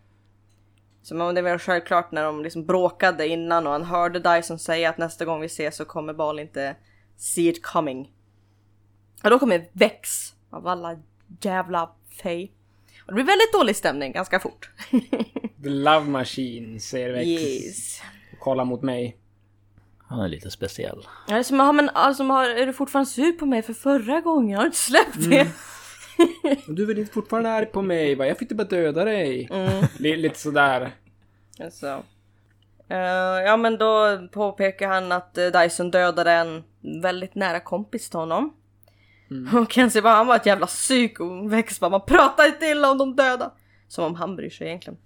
Så 1.03 1.15
men 1.15 1.35
det 1.35 1.41
var 1.41 1.57
självklart 1.57 2.11
när 2.11 2.23
de 2.23 2.43
liksom 2.43 2.65
bråkade 2.65 3.27
innan 3.27 3.67
och 3.67 3.73
han 3.73 3.83
hörde 3.83 4.19
Dyson 4.19 4.59
säga 4.59 4.89
att 4.89 4.97
nästa 4.97 5.25
gång 5.25 5.41
vi 5.41 5.45
ses 5.45 5.75
så 5.75 5.85
kommer 5.85 6.13
Bal 6.13 6.39
inte 6.39 6.75
see 7.17 7.49
it 7.49 7.63
coming. 7.63 8.11
Och 9.23 9.29
då 9.29 9.39
kommer 9.39 9.67
Vex 9.71 10.33
av 10.49 10.67
alla 10.67 10.97
jävla 11.41 11.89
fej. 12.21 12.51
Och 13.01 13.07
det 13.07 13.13
blir 13.13 13.23
väldigt 13.23 13.53
dålig 13.53 13.75
stämning 13.75 14.11
ganska 14.11 14.39
fort. 14.39 14.69
The 15.63 15.69
Love 15.69 16.05
Machine 16.05 16.79
säger 16.79 17.13
Vex. 17.13 17.27
yes. 17.27 18.01
Och 18.33 18.39
kollar 18.39 18.65
mot 18.65 18.81
mig. 18.81 19.17
Han 20.07 20.19
är 20.19 20.27
lite 20.27 20.51
speciell. 20.51 21.07
Ja, 21.27 21.33
det 21.33 21.39
är 21.39 21.43
som, 21.43 21.59
ja, 21.59 21.71
men 21.71 21.89
alltså, 21.89 22.23
har, 22.23 22.49
är 22.49 22.65
du 22.65 22.73
fortfarande 22.73 23.09
sur 23.09 23.31
på 23.31 23.45
mig 23.45 23.61
för 23.61 23.73
förra 23.73 24.21
gången? 24.21 24.55
Har 24.57 24.63
du 24.63 24.67
inte 24.67 24.77
släppt 24.77 25.29
det? 25.29 25.47
Du 26.67 26.83
är 26.83 26.87
väl 26.87 26.97
inte 26.99 27.13
fortfarande 27.13 27.51
arg 27.51 27.65
på 27.65 27.81
mig? 27.81 28.15
Va? 28.15 28.27
Jag 28.27 28.37
fick 28.37 28.51
bara 28.51 28.67
döda 28.67 29.03
dig. 29.05 29.47
Mm. 29.51 29.83
Li- 29.99 30.17
lite 30.17 30.39
sådär. 30.39 30.91
Alltså. 31.59 32.03
Eh, 32.89 32.97
ja 33.45 33.57
men 33.57 33.77
då 33.77 34.19
påpekar 34.31 34.87
han 34.87 35.11
att 35.11 35.37
uh, 35.37 35.61
Dyson 35.61 35.91
dödade 35.91 36.31
en 36.31 36.63
väldigt 37.01 37.35
nära 37.35 37.59
kompis 37.59 38.09
till 38.09 38.19
honom. 38.19 38.53
Mm. 39.31 39.57
Och 39.57 39.71
Kenzie 39.71 40.01
bara, 40.01 40.13
han 40.13 40.27
var 40.27 40.35
ett 40.35 40.45
jävla 40.45 40.67
psyko. 40.67 41.47
Väx 41.47 41.79
bara, 41.79 41.89
man 41.89 42.05
pratar 42.05 42.45
inte 42.45 42.65
illa 42.65 42.91
om 42.91 42.97
de 42.97 43.15
döda. 43.15 43.51
Som 43.87 44.05
om 44.05 44.15
han 44.15 44.35
bryr 44.35 44.49
sig 44.49 44.67
egentligen. 44.67 44.99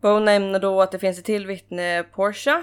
Bo 0.00 0.18
nämner 0.18 0.60
då 0.60 0.82
att 0.82 0.92
det 0.92 0.98
finns 0.98 1.18
ett 1.18 1.24
till 1.24 1.46
vittne, 1.46 2.02
Porsche. 2.02 2.62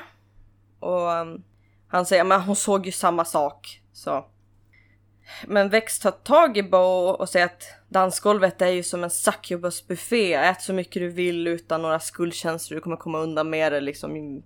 Och 0.80 1.12
um, 1.12 1.44
han 1.88 2.06
säger, 2.06 2.24
men 2.24 2.42
hon 2.42 2.56
såg 2.56 2.86
ju 2.86 2.92
samma 2.92 3.26
sak. 3.26 3.82
Så. 3.94 4.26
Men 5.48 5.70
Vex 5.70 6.00
tar 6.00 6.12
tag 6.12 6.58
i 6.58 6.64
Bo 6.64 7.10
och 7.10 7.30
säger 7.30 7.46
att 7.46 7.64
dansgolvet 7.90 8.62
är 8.62 8.68
ju 8.68 8.84
som 8.84 9.04
en 9.04 9.10
succubus-buffé. 9.10 10.34
Ät 10.34 10.62
så 10.62 10.74
mycket 10.74 11.02
du 11.02 11.10
vill 11.10 11.48
utan 11.48 11.82
några 11.82 12.00
skuldkänslor. 12.00 12.76
Du 12.76 12.82
kommer 12.82 12.98
komma 12.98 13.20
undan 13.20 13.50
med 13.50 13.72
det 13.72 13.82
liksom. 13.82 14.44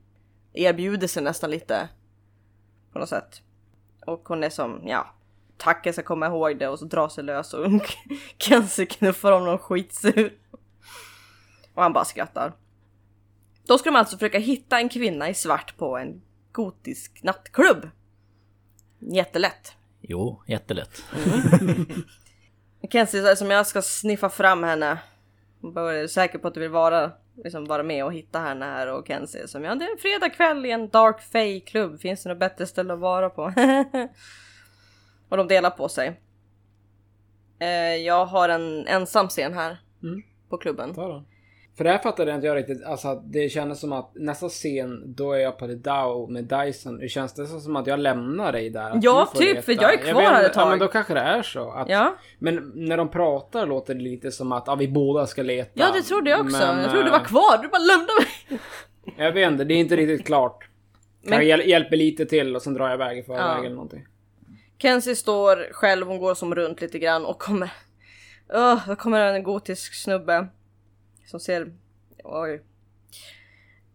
Erbjuder 0.53 1.07
sig 1.07 1.24
nästan 1.24 1.51
lite. 1.51 1.89
På 2.93 3.00
något 3.00 3.10
sätt. 3.10 3.41
Och 4.05 4.27
hon 4.27 4.43
är 4.43 4.50
som, 4.50 4.81
ja. 4.86 5.13
Tacka 5.62 5.94
ska 5.94 6.03
komma 6.03 6.27
ihåg 6.27 6.60
det 6.60 6.68
och 6.68 6.80
så 6.80 6.86
drar 6.86 7.10
sig 7.10 7.24
lös 7.24 7.53
och 7.53 7.72
Kenzie 8.38 8.86
knuffar 8.86 9.32
honom 9.32 9.58
skitsur. 9.58 10.34
Och 11.74 11.84
han 11.84 11.94
bara 11.94 12.06
skrattar. 12.06 12.53
Då 13.68 13.77
ska 13.77 13.89
de 13.89 13.96
alltså 13.96 14.18
försöka 14.18 14.39
hitta 14.39 14.80
en 14.80 14.89
kvinna 14.89 15.30
i 15.30 15.34
svart 15.34 15.77
på 15.77 15.98
en 15.98 16.22
gotisk 16.51 17.24
nattklubb. 17.24 17.89
Jättelätt. 19.00 19.74
Jo, 20.01 20.44
jättelätt. 20.48 21.03
Kenzie 22.91 23.22
säger 23.22 23.36
som 23.36 23.51
jag 23.51 23.68
ska 23.68 23.82
sniffa 23.82 24.30
fram 24.30 24.63
henne. 24.63 25.00
Bara 25.60 25.94
är 25.94 26.01
du 26.01 26.08
säker 26.08 26.39
på 26.39 26.48
att 26.48 26.53
du 26.53 26.60
vill 26.60 26.70
vara, 26.70 27.12
liksom 27.44 27.65
vara 27.65 27.84
med 27.84 28.06
och 28.06 28.13
hitta 28.13 28.39
henne 28.39 28.65
här 28.65 28.88
och 28.88 29.08
Kenzie 29.08 29.48
som 29.48 29.63
ja 29.63 29.75
det 29.75 29.86
är 29.86 29.91
en 29.91 29.98
fredagkväll 29.98 30.65
i 30.65 30.72
en 30.72 30.89
Dark 30.89 31.22
Fay 31.22 31.60
klubb. 31.60 32.01
Finns 32.01 32.24
det 32.24 32.30
något 32.30 32.39
bättre 32.39 32.68
ställe 32.68 32.94
att 32.94 33.00
vara 33.00 33.30
på? 33.30 33.53
och 35.31 35.38
de 35.38 35.47
delar 35.47 35.69
på 35.69 35.89
sig. 35.89 36.19
Eh, 37.59 37.95
jag 37.95 38.25
har 38.25 38.50
en 38.50 38.88
ensam 38.88 39.27
scen 39.27 39.53
här. 39.53 39.77
Mm. 40.03 40.21
På 40.50 40.57
klubben. 40.57 40.93
Ta 40.93 41.07
då. 41.07 41.23
För 41.77 41.83
det 41.83 41.89
här 41.91 41.97
fattade 41.97 42.31
jag 42.31 42.38
inte 42.38 42.47
jag 42.47 42.57
riktigt. 42.57 42.83
Alltså 42.83 43.15
det 43.25 43.50
kändes 43.50 43.79
som 43.79 43.93
att 43.93 44.11
nästa 44.15 44.50
scen, 44.50 45.13
då 45.15 45.33
är 45.33 45.39
jag 45.39 45.57
på 45.57 45.67
The 45.67 45.73
Dow 45.75 46.31
med 46.31 46.43
Dyson. 46.43 46.97
Det 46.97 47.09
känns 47.09 47.33
det 47.33 47.45
som 47.47 47.75
att 47.75 47.88
jag 47.88 48.00
lämnar 48.00 48.51
dig 48.51 48.69
där? 48.69 49.00
Ja, 49.01 49.31
typ, 49.35 49.63
för 49.65 49.71
leta. 49.71 49.83
jag 49.83 49.93
är 49.93 49.97
kvar 49.97 50.21
vet 50.21 50.29
här 50.31 50.45
ett 50.45 50.53
tag. 50.53 50.63
Ja, 50.65 50.69
men 50.69 50.79
då 50.79 50.88
kanske 50.88 51.13
det 51.13 51.19
är 51.19 51.41
så. 51.41 51.71
Att, 51.71 51.89
Ja. 51.89 52.15
Men 52.39 52.71
när 52.75 52.97
de 52.97 53.09
pratar 53.09 53.65
låter 53.65 53.93
det 53.95 54.01
lite 54.01 54.31
som 54.31 54.51
att 54.51 54.63
ja, 54.67 54.75
vi 54.75 54.88
båda 54.88 55.27
ska 55.27 55.43
leta. 55.43 55.71
Ja 55.73 55.91
det 55.93 56.01
trodde 56.01 56.29
jag 56.29 56.39
också. 56.41 56.57
Men, 56.57 56.79
jag 56.79 56.89
trodde 56.91 57.05
du 57.05 57.11
var 57.11 57.17
eh, 57.19 57.23
kvar, 57.25 57.61
du 57.61 57.67
bara 57.67 57.77
lämnade 57.81 58.13
mig. 58.50 58.59
Jag 59.25 59.31
vet 59.31 59.51
inte, 59.51 59.63
det 59.63 59.73
är 59.73 59.77
inte 59.79 59.95
riktigt 59.95 60.25
klart. 60.25 60.67
Men- 61.21 61.41
hjäl- 61.47 61.65
hjälper 61.67 61.97
lite 61.97 62.25
till 62.25 62.55
och 62.55 62.61
sen 62.61 62.73
drar 62.73 62.85
jag 62.88 62.95
iväg 62.95 63.17
i 63.17 63.23
förväg 63.23 63.41
Ja. 63.41 63.59
eller 63.59 63.69
någonting. 63.75 64.05
Kenzie 64.81 65.15
står 65.15 65.73
själv, 65.73 66.07
hon 66.07 66.19
går 66.19 66.35
som 66.35 66.55
runt 66.55 66.81
lite 66.81 67.00
grann 67.00 67.25
och 67.25 67.39
kommer... 67.39 67.71
Öh, 68.53 68.88
då 68.88 68.95
kommer 68.95 69.33
en 69.33 69.43
gotisk 69.43 69.93
snubbe. 69.93 70.47
Som 71.25 71.39
ser... 71.39 71.71
Oj. 72.23 72.61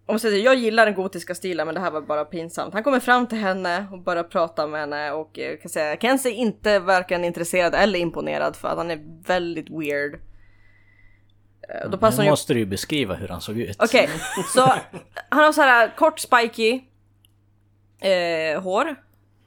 Jag 0.07 0.21
säger, 0.21 0.45
jag 0.45 0.55
gillar 0.55 0.87
den 0.87 0.95
gotiska 0.95 1.35
stilen 1.35 1.66
men 1.66 1.75
det 1.75 1.81
här 1.81 1.90
var 1.90 2.00
bara 2.00 2.25
pinsamt. 2.25 2.75
Han 2.75 2.83
kommer 2.83 3.00
fram 3.00 3.26
till 3.26 3.38
henne 3.38 3.87
och 3.93 3.99
börjar 3.99 4.25
prata 4.25 4.66
med 4.66 4.81
henne 4.81 5.12
och 5.12 5.38
eh, 5.38 5.59
kan 5.59 5.69
säga 5.71 5.97
Kenzie 5.97 6.33
inte 6.33 6.78
varken 6.78 7.25
intresserad 7.25 7.75
eller 7.75 7.99
imponerad 7.99 8.57
för 8.57 8.69
att 8.69 8.76
han 8.76 8.90
är 8.90 9.23
väldigt 9.26 9.71
weird. 9.71 10.14
Eh, 11.69 11.90
Då 11.90 11.99
passar 11.99 12.16
Nu 12.16 12.21
hon 12.23 12.25
ju 12.25 12.31
måste 12.31 12.55
du 12.55 12.61
ju 12.61 12.66
beskriva 12.66 13.14
hur 13.14 13.28
han 13.28 13.40
såg 13.40 13.59
ut. 13.59 13.76
Okej, 13.83 14.09
så 14.55 14.61
han 15.28 15.45
har 15.45 15.52
så 15.52 15.62
här 15.62 15.97
kort 15.97 16.19
spiky 16.19 16.81
eh, 18.00 18.62
hår. 18.62 18.97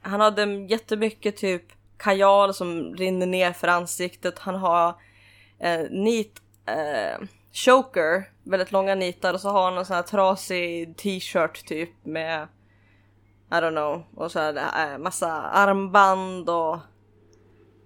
Han 0.00 0.20
hade 0.20 0.44
jättemycket 0.44 1.36
typ 1.36 1.62
kajal 1.96 2.54
som 2.54 2.94
rinner 2.94 3.26
ner 3.26 3.52
för 3.52 3.68
ansiktet. 3.68 4.38
Han 4.38 4.54
har 4.54 4.94
eh, 5.58 5.90
nit 5.90 6.40
eh, 6.66 7.26
choker, 7.52 8.24
väldigt 8.42 8.72
långa 8.72 8.94
nitar 8.94 9.34
och 9.34 9.40
så 9.40 9.48
har 9.48 9.64
han 9.64 9.78
en 9.78 9.86
sån 9.86 9.96
här 9.96 10.02
trasig 10.02 10.96
t-shirt 10.96 11.66
typ 11.66 11.90
med 12.02 12.48
I 13.50 13.54
don't 13.54 13.70
know 13.70 14.02
och 14.14 14.32
så 14.32 14.38
här 14.38 14.92
eh, 14.92 14.98
massa 14.98 15.32
armband 15.32 16.50
och 16.50 16.78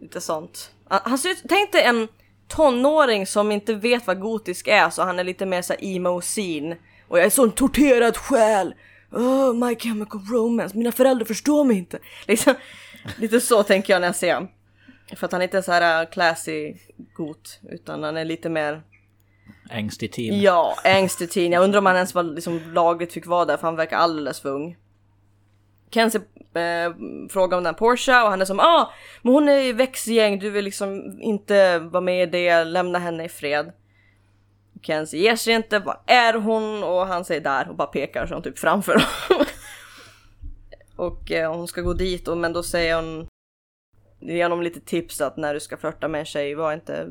lite 0.01 0.21
sånt. 0.21 0.71
Ah, 0.89 1.01
han 1.05 1.19
ser 1.19 1.31
ut, 1.31 1.43
tänk 1.49 1.73
dig 1.73 1.83
en 1.83 2.09
tonåring 2.49 3.27
som 3.27 3.53
inte 3.53 3.75
vet 3.75 4.07
vad 4.07 4.21
gotisk 4.21 4.69
är 4.69 4.91
så 4.91 5.03
han 5.03 5.19
är 5.19 5.25
lite 5.25 5.47
mer 5.47 5.63
så 5.63 5.75
emo 5.79 6.21
scene 6.21 6.77
och 7.09 7.19
jag 7.19 7.27
är 7.27 7.31
sån 7.31 7.53
torterad 7.53 8.17
själ. 8.17 8.75
Oh, 9.15 9.55
my 9.55 9.77
chemical 9.77 10.21
romance, 10.21 10.77
mina 10.77 10.93
föräldrar 10.93 11.27
förstår 11.27 11.65
mig 11.65 11.79
inte. 11.79 11.99
Liksom, 12.27 12.55
lite 13.19 13.41
så 13.41 13.63
tänker 13.63 13.93
jag 13.93 14.01
när 14.01 14.09
jag 14.09 14.17
ser 14.17 14.35
honom. 14.35 14.51
För 15.17 15.27
att 15.27 15.33
han 15.33 15.43
inte 15.43 15.59
är 15.59 15.63
så 15.63 15.73
här 15.73 16.03
äh, 16.03 16.11
classy 16.11 16.75
got 17.17 17.61
utan 17.71 18.03
han 18.03 18.17
är 18.17 18.25
lite 18.25 18.49
mer 18.49 18.83
Ängstig 19.71 20.13
teen. 20.13 20.41
Ja, 20.41 20.77
ängstig 20.85 21.31
teen. 21.31 21.53
Jag 21.53 21.65
undrar 21.65 21.79
om 21.79 21.87
han 21.87 21.97
ens 21.97 22.15
var 22.15 22.23
liksom 22.23 22.61
lagligt 22.73 23.13
fick 23.13 23.27
vara 23.27 23.45
där 23.45 23.57
för 23.57 23.67
han 23.67 23.77
verkar 23.77 23.97
alldeles 23.97 24.41
för 24.41 24.49
ung. 24.49 24.77
Kenzie 25.91 26.21
eh, 26.55 26.95
frågar 27.31 27.57
om 27.57 27.65
den 27.65 27.75
här 27.75 27.79
Porsche 27.79 28.23
och 28.23 28.31
han 28.31 28.41
är 28.41 28.45
som 28.45 28.61
ah, 28.61 28.93
men 29.23 29.33
hon 29.33 29.49
är 29.49 29.61
i 29.61 29.73
växtgäng, 29.73 30.39
du 30.39 30.51
vill 30.51 30.65
liksom 30.65 31.19
inte 31.21 31.79
vara 31.79 32.01
med 32.01 32.23
i 32.23 32.31
det, 32.31 32.65
lämna 32.65 32.99
henne 32.99 33.25
i 33.25 33.29
fred. 33.29 33.73
Kenzie 34.87 35.21
ger 35.21 35.37
sig 35.37 35.55
inte, 35.55 35.79
var 35.79 36.01
är 36.07 36.35
hon? 36.35 36.85
Och 36.85 37.07
han 37.07 37.25
säger 37.25 37.41
där 37.41 37.69
och 37.69 37.77
bara 37.77 37.89
pekar 37.89 38.27
som 38.27 38.43
typ 38.43 38.59
framför 38.59 38.93
dem. 38.93 39.47
och 40.97 41.33
eh, 41.33 41.57
hon 41.57 41.69
ska 41.69 41.81
gå 41.81 41.93
dit 41.93 42.29
och 42.29 42.39
men 42.39 42.53
då 42.53 42.63
säger 42.63 42.97
hon 42.97 43.27
ger 44.21 44.43
honom 44.43 44.63
lite 44.63 44.81
tips 44.81 45.21
att 45.21 45.37
när 45.37 45.55
du 45.55 45.61
ska 45.61 45.77
flörta 45.77 46.09
med 46.09 46.19
en 46.19 46.25
tjej, 46.25 46.55
var 46.55 46.73
inte 46.73 47.09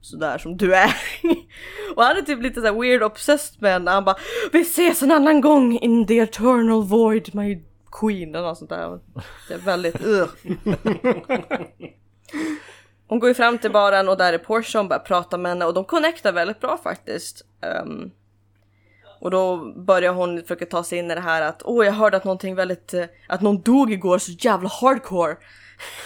sådär 0.00 0.38
som 0.38 0.56
du 0.56 0.74
är. 0.74 0.96
och 1.96 2.02
han 2.02 2.16
är 2.16 2.22
typ 2.22 2.42
lite 2.42 2.60
såhär 2.60 2.80
weird 2.80 3.02
obsessed 3.02 3.62
med 3.62 3.72
henne. 3.72 3.90
Han 3.90 4.04
bara 4.04 4.16
Vi 4.52 4.60
ses 4.60 5.02
en 5.02 5.10
annan 5.10 5.40
gång 5.40 5.78
in 5.78 6.06
the 6.06 6.18
eternal 6.18 6.82
void 6.82 7.34
my 7.34 7.62
queen 8.00 8.34
eller 8.34 8.48
något 8.48 8.58
sånt 8.58 8.70
där. 8.70 9.00
Det 9.48 9.54
är 9.54 9.58
väldigt 9.58 10.06
uh. 10.06 10.24
Hon 13.12 13.20
går 13.20 13.28
ju 13.28 13.34
fram 13.34 13.58
till 13.58 13.70
baren 13.70 14.08
och 14.08 14.16
där 14.16 14.32
är 14.32 14.38
Porsche 14.38 14.78
och 14.78 14.86
börjar 14.86 15.00
prata 15.00 15.38
med 15.38 15.50
henne 15.50 15.64
och 15.64 15.74
de 15.74 15.84
connectar 15.84 16.32
väldigt 16.32 16.60
bra 16.60 16.78
faktiskt. 16.78 17.44
Um, 17.82 18.10
och 19.20 19.30
då 19.30 19.72
börjar 19.76 20.12
hon 20.12 20.42
försöka 20.42 20.66
ta 20.66 20.84
sig 20.84 20.98
in 20.98 21.10
i 21.10 21.14
det 21.14 21.20
här 21.20 21.42
att 21.42 21.62
åh 21.64 21.86
jag 21.86 21.92
hörde 21.92 22.16
att 22.16 22.24
någonting 22.24 22.54
väldigt, 22.54 22.94
eh, 22.94 23.04
att 23.28 23.40
någon 23.40 23.60
dog 23.62 23.92
igår 23.92 24.18
så 24.18 24.32
jävla 24.32 24.68
hardcore. 24.68 25.36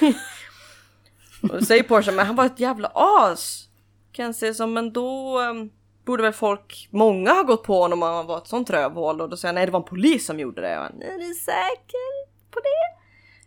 och 1.42 1.48
då 1.48 1.60
säger 1.60 1.82
Porsche 1.82 2.12
men 2.12 2.26
han 2.26 2.36
var 2.36 2.46
ett 2.46 2.60
jävla 2.60 2.90
as. 2.94 3.68
Kan 4.12 4.34
se 4.34 4.54
som 4.54 4.72
men 4.72 4.92
då 4.92 5.40
um, 5.40 5.70
borde 6.04 6.22
väl 6.22 6.32
folk, 6.32 6.88
många 6.90 7.32
ha 7.32 7.42
gått 7.42 7.62
på 7.62 7.82
honom 7.82 8.02
om 8.02 8.14
han 8.14 8.26
var 8.26 8.38
ett 8.38 8.48
sånt 8.48 8.70
rövhål 8.70 9.20
och 9.20 9.28
då 9.28 9.36
säger 9.36 9.48
han 9.48 9.54
nej 9.54 9.66
det 9.66 9.72
var 9.72 9.80
en 9.80 9.86
polis 9.86 10.26
som 10.26 10.40
gjorde 10.40 10.60
det. 10.60 10.78
och 10.78 10.82
han, 10.82 11.02
är 11.02 11.18
du 11.18 11.34
säker 11.34 12.26
på 12.50 12.60
det? 12.60 13.04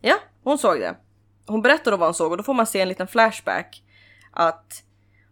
Ja, 0.08 0.16
hon 0.44 0.58
såg 0.58 0.80
det. 0.80 0.96
Hon 1.50 1.62
berättar 1.62 1.92
då 1.92 1.98
vad 1.98 2.08
hon 2.08 2.14
såg 2.14 2.32
och 2.32 2.38
då 2.38 2.44
får 2.44 2.54
man 2.54 2.68
se 2.68 2.82
en 2.82 2.88
liten 2.88 3.08
flashback. 3.08 3.84
Att 4.32 4.84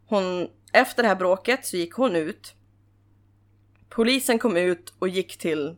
hon, 0.08 0.48
efter 0.74 1.04
det 1.04 1.10
här 1.10 1.16
bråket 1.16 1.66
så 1.66 1.78
gick 1.78 1.94
hon 1.94 2.16
ut. 2.16 2.54
Polisen 3.90 4.40
kom 4.40 4.58
ut 4.58 4.94
och 5.00 5.08
gick 5.08 5.38
till 5.38 5.76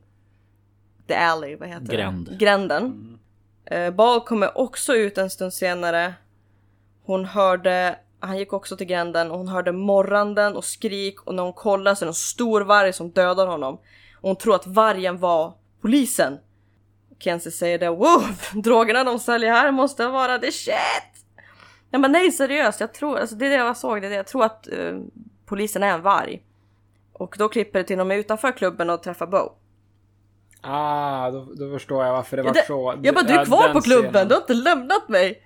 The 1.08 1.13
Alley, 1.13 1.55
vad 1.55 1.69
heter 1.69 1.86
Gränd. 1.86 2.27
det? 2.29 2.36
Gränden. 2.36 3.19
Eh, 3.65 3.91
Bal 3.91 4.22
kommer 4.22 4.58
också 4.58 4.96
ut 4.96 5.17
en 5.17 5.29
stund 5.29 5.53
senare. 5.53 6.13
Hon 7.03 7.25
hörde, 7.25 8.00
han 8.19 8.38
gick 8.38 8.53
också 8.53 8.77
till 8.77 8.88
gränden 8.88 9.31
och 9.31 9.38
hon 9.38 9.48
hörde 9.48 9.72
morranden 9.72 10.55
och 10.55 10.65
skrik 10.65 11.22
och 11.22 11.36
när 11.36 11.43
hon 11.43 11.53
kollar 11.53 11.96
så 11.96 12.03
är 12.03 12.08
det 12.08 12.10
en 12.10 12.13
stor 12.13 12.62
varg 12.62 12.93
som 12.93 13.12
dödar 13.12 13.48
honom. 13.48 13.74
Och 14.22 14.29
hon 14.29 14.36
tror 14.36 14.55
att 14.55 14.67
vargen 14.67 15.17
var 15.17 15.53
polisen. 15.81 16.39
Kenzie 17.19 17.51
säger 17.51 17.79
det, 17.79 17.89
wow, 17.89 18.23
drogerna 18.63 19.03
de 19.03 19.19
säljer 19.19 19.51
här 19.51 19.71
måste 19.71 20.07
vara 20.07 20.38
the 20.39 20.51
shit! 20.51 20.75
Jag 21.91 22.01
bara 22.01 22.07
nej 22.07 22.31
seriöst, 22.31 22.79
jag 22.79 22.93
tror, 22.93 23.17
alltså 23.17 23.35
det 23.35 23.45
är 23.45 23.49
det 23.49 23.55
jag 23.55 23.77
såg, 23.77 24.01
det 24.01 24.07
är 24.07 24.09
det. 24.09 24.15
jag 24.15 24.27
tror 24.27 24.43
att 24.45 24.67
eh, 24.67 24.97
polisen 25.45 25.83
är 25.83 25.93
en 25.93 26.01
varg. 26.01 26.43
Och 27.13 27.35
då 27.39 27.49
klipper 27.49 27.79
det 27.79 27.85
till 27.85 27.97
de 27.97 28.11
är 28.11 28.15
utanför 28.15 28.51
klubben 28.51 28.89
och 28.89 29.03
träffar 29.03 29.27
Bo. 29.27 29.51
Ah, 30.61 31.31
då, 31.31 31.47
då 31.53 31.71
förstår 31.71 32.05
jag 32.05 32.13
varför 32.13 32.38
det 32.38 32.43
var 32.43 32.53
Det- 32.53 32.65
så. 32.67 32.95
Jag 33.03 33.15
bara 33.15 33.23
du 33.25 33.33
är 33.33 33.38
Ja, 33.38 33.45
kvar 33.45 33.73
på 33.73 33.81
klubben, 33.81 34.11
scenen. 34.11 34.27
du 34.27 34.33
har 34.33 34.41
inte 34.41 34.53
lämnat 34.53 35.09
mig! 35.09 35.41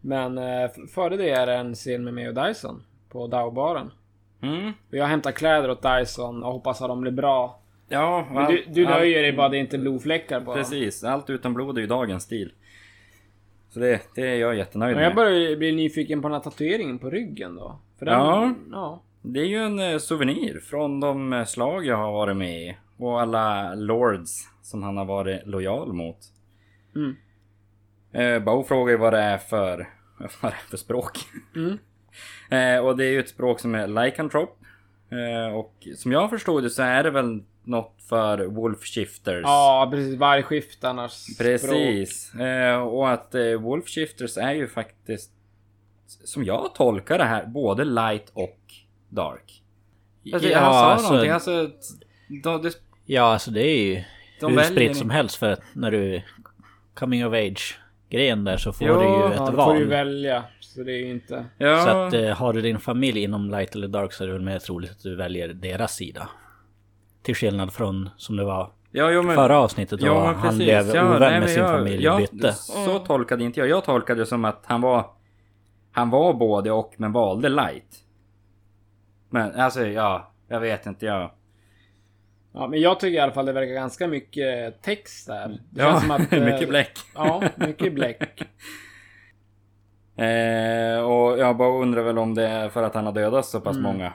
Men 0.00 0.38
eh, 0.38 0.70
före 0.94 1.16
det 1.16 1.30
är 1.30 1.46
det 1.46 1.54
en 1.54 1.74
scen 1.74 2.04
med 2.04 2.14
mig 2.14 2.28
och 2.28 2.34
Dyson 2.34 2.82
på 3.08 3.26
Dowbaren. 3.26 3.90
Mm. 4.42 4.72
Jag 4.90 5.06
hämtar 5.06 5.32
kläder 5.32 5.70
åt 5.70 5.82
Dyson 5.82 6.42
och 6.42 6.52
hoppas 6.52 6.82
att 6.82 6.88
de 6.88 7.00
blir 7.00 7.12
bra. 7.12 7.60
Ja, 7.88 8.28
Men 8.32 8.50
du, 8.50 8.64
du 8.68 8.84
nöjer 8.84 9.22
dig 9.22 9.32
bara 9.32 9.48
det 9.48 9.56
är 9.56 9.60
inte 9.60 9.78
blodfläckar 9.78 10.40
bara. 10.40 10.56
Precis, 10.56 11.04
allt 11.04 11.30
utan 11.30 11.54
blod 11.54 11.76
är 11.78 11.80
ju 11.80 11.86
dagens 11.86 12.22
stil. 12.22 12.52
Så 13.68 13.80
det, 13.80 14.00
det 14.14 14.26
är 14.26 14.34
jag 14.36 14.56
jättenöjd 14.56 14.94
Men 14.94 15.04
jag 15.04 15.10
med. 15.10 15.16
börjar 15.16 15.56
bli 15.56 15.72
nyfiken 15.72 16.22
på 16.22 16.28
den 16.28 16.34
här 16.34 16.42
tatueringen 16.42 16.98
på 16.98 17.10
ryggen 17.10 17.56
då. 17.56 17.78
För 17.98 18.06
den, 18.06 18.14
Ja. 18.14 18.54
ja. 18.70 19.02
Det 19.22 19.40
är 19.40 19.44
ju 19.44 19.56
en 19.56 19.78
eh, 19.78 19.98
souvenir 19.98 20.60
från 20.60 21.00
de 21.00 21.32
eh, 21.32 21.44
slag 21.44 21.86
jag 21.86 21.96
har 21.96 22.12
varit 22.12 22.36
med 22.36 22.62
i. 22.62 22.76
Och 22.96 23.20
alla 23.20 23.74
lords 23.74 24.48
som 24.62 24.82
han 24.82 24.96
har 24.96 25.04
varit 25.04 25.46
lojal 25.46 25.92
mot. 25.92 26.18
Mm. 26.96 27.16
Eh, 28.12 28.44
Bo 28.44 28.64
frågar 28.64 28.92
ju 28.92 28.98
vad 28.98 29.12
det 29.12 29.18
är 29.20 29.38
för, 29.38 29.88
vad 30.18 30.52
det 30.52 30.56
är 30.56 30.68
för 30.70 30.76
språk. 30.76 31.18
Mm. 31.56 31.78
eh, 32.78 32.84
och 32.86 32.96
det 32.96 33.04
är 33.04 33.10
ju 33.10 33.20
ett 33.20 33.28
språk 33.28 33.60
som 33.60 33.74
är 33.74 33.86
lycantrop. 33.86 34.58
Eh, 35.10 35.54
och 35.54 35.88
som 35.96 36.12
jag 36.12 36.30
förstod 36.30 36.62
det 36.62 36.70
så 36.70 36.82
är 36.82 37.02
det 37.02 37.10
väl 37.10 37.42
något 37.64 37.94
för 38.08 38.46
wolf 38.46 38.84
shifters. 38.84 39.42
Ja, 39.42 39.88
precis. 39.92 40.14
Vargskiftarnas 40.18 41.12
språk. 41.34 41.46
Precis. 41.60 42.34
Eh, 42.34 42.78
och 42.82 43.10
att 43.10 43.34
eh, 43.34 43.52
wolf 43.52 43.88
shifters 43.88 44.36
är 44.36 44.52
ju 44.52 44.68
faktiskt 44.68 45.30
som 46.24 46.44
jag 46.44 46.74
tolkar 46.74 47.18
det 47.18 47.24
här 47.24 47.46
både 47.46 47.84
light 47.84 48.30
och 48.34 48.58
dark. 49.08 49.62
Alltså, 50.32 50.48
ja, 50.48 50.58
han 50.58 50.72
sa 50.72 50.84
alltså, 50.92 51.08
någonting, 51.08 51.30
alltså... 51.30 51.70
De, 52.42 52.62
de, 52.62 52.70
ja, 53.06 53.22
alltså 53.22 53.50
det 53.50 53.62
är 53.66 53.84
ju 53.86 54.02
de 54.40 54.52
hur 54.52 54.64
spritt 54.64 54.96
som 54.96 55.10
helst 55.10 55.36
för 55.36 55.52
att 55.52 55.62
när 55.72 55.90
du 55.90 56.22
coming 56.94 57.26
of 57.26 57.32
age 57.34 57.78
grejen 58.10 58.44
där 58.44 58.56
så 58.56 58.72
får 58.72 58.86
Ja, 58.86 58.92
du 58.94 59.00
ju 59.04 59.08
Ja, 59.10 59.32
ett 59.32 59.38
då 59.38 59.46
får 59.46 59.52
val. 59.52 59.78
du 59.78 59.84
välja. 59.84 60.44
Så 60.60 60.82
det 60.82 60.92
är 60.92 60.96
ju 60.98 61.10
inte... 61.10 61.44
ja, 61.58 61.84
Så 61.84 61.90
att 61.90 62.12
eh, 62.14 62.28
har 62.36 62.52
du 62.52 62.60
din 62.60 62.78
familj 62.78 63.22
inom 63.22 63.50
light 63.50 63.74
eller 63.74 63.88
dark 63.88 64.12
så 64.12 64.24
är 64.24 64.28
det 64.28 64.32
väl 64.32 64.42
mer 64.42 64.58
troligt 64.58 64.90
att 64.90 65.02
du 65.02 65.16
väljer 65.16 65.48
deras 65.48 65.94
sida. 65.94 66.28
Till 67.24 67.34
skillnad 67.34 67.72
från 67.72 68.10
som 68.16 68.36
det 68.36 68.44
var 68.44 68.70
ja, 68.90 69.10
jo, 69.10 69.22
men, 69.22 69.34
förra 69.36 69.58
avsnittet 69.58 70.00
då 70.00 70.06
ja, 70.06 70.24
men 70.26 70.34
han 70.34 70.56
blev 70.56 70.86
Ja, 70.94 71.04
ovän 71.16 71.20
nej, 71.20 71.40
med 71.40 71.50
sin 71.50 71.62
jag- 71.62 71.70
familj 71.78 72.04
ja, 72.04 72.12
och 72.14 72.20
bytte. 72.20 72.52
Så 72.52 72.98
tolkade 72.98 73.44
inte 73.44 73.60
jag. 73.60 73.68
Jag 73.68 73.84
tolkade 73.84 74.20
det 74.20 74.26
som 74.26 74.44
att 74.44 74.62
han 74.66 74.80
var... 74.80 75.06
Han 75.92 76.10
var 76.10 76.34
både 76.34 76.70
och 76.70 76.94
men 76.96 77.12
valde 77.12 77.48
light. 77.48 77.96
Men 79.30 79.54
alltså 79.60 79.86
ja, 79.86 80.32
jag 80.48 80.60
vet 80.60 80.86
inte. 80.86 81.06
Jag... 81.06 81.30
Ja, 82.52 82.68
men 82.68 82.80
jag 82.80 83.00
tycker 83.00 83.16
i 83.16 83.20
alla 83.20 83.32
fall 83.32 83.46
det 83.46 83.52
verkar 83.52 83.74
ganska 83.74 84.08
mycket 84.08 84.82
text 84.82 85.26
där. 85.26 85.60
Det 85.70 85.82
Ja, 85.82 86.00
som 86.00 86.10
att, 86.10 86.32
eh, 86.32 86.44
mycket 86.44 86.68
bläck. 86.68 86.98
Ja, 87.14 87.42
mycket 87.56 87.94
bläck. 87.94 88.42
Eh, 90.16 90.98
och 91.04 91.38
jag 91.38 91.56
bara 91.56 91.68
undrar 91.82 92.02
väl 92.02 92.18
om 92.18 92.34
det 92.34 92.48
är 92.48 92.68
för 92.68 92.82
att 92.82 92.94
han 92.94 93.06
har 93.06 93.12
dödat 93.12 93.46
så 93.46 93.60
pass 93.60 93.76
Mm. 93.76 93.82
många. 93.92 94.12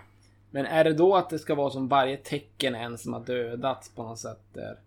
Men 0.51 0.65
är 0.65 0.83
det 0.83 0.93
då 0.93 1.15
att 1.15 1.29
det 1.29 1.39
ska 1.39 1.55
vara 1.55 1.69
som 1.69 1.87
varje 1.87 2.17
tecken 2.17 2.75
en 2.75 2.97
som 2.97 3.13
har 3.13 3.19
dödats 3.25 3.95
på 3.95 4.03
något 4.03 4.19
sätt? 4.19 4.39
Där? 4.53 4.77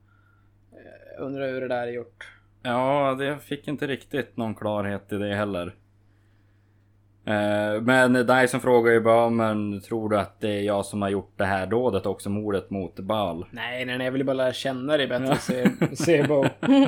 Eh, 0.73 1.25
Undrar 1.25 1.49
hur 1.49 1.61
det 1.61 1.69
där 1.69 1.87
är 1.87 1.93
gjort. 1.93 2.29
Ja, 2.63 3.15
det 3.19 3.39
fick 3.39 3.69
inte 3.69 3.87
riktigt 3.87 4.37
någon 4.37 4.55
klarhet 4.55 5.13
i 5.13 5.17
det 5.19 5.35
heller. 5.35 5.75
Eh, 7.25 7.81
Men 7.83 8.13
Dyson 8.13 8.61
frågar 8.61 8.93
ju 8.93 9.01
bara, 9.01 9.29
men 9.31 9.81
tror 9.81 10.09
du 10.09 10.19
att 10.19 10.41
det 10.41 10.49
är 10.49 10.63
jag 10.63 10.85
som 10.87 11.03
har 11.03 11.09
gjort 11.09 11.33
det 11.37 11.45
här 11.45 11.67
dådet 11.67 12.07
också, 12.07 12.31
mordet 12.31 12.71
mot 12.71 12.97
Bal? 13.01 13.47
Nej, 13.51 13.85
nej, 13.85 13.99
nej, 13.99 14.05
jag 14.05 14.13
vill 14.13 14.25
bara 14.27 14.33
lära 14.35 14.53
känna 14.53 14.97
dig 14.97 15.07
bättre, 15.07 15.37
Se- 15.37 15.97
Sebo. 15.97 16.45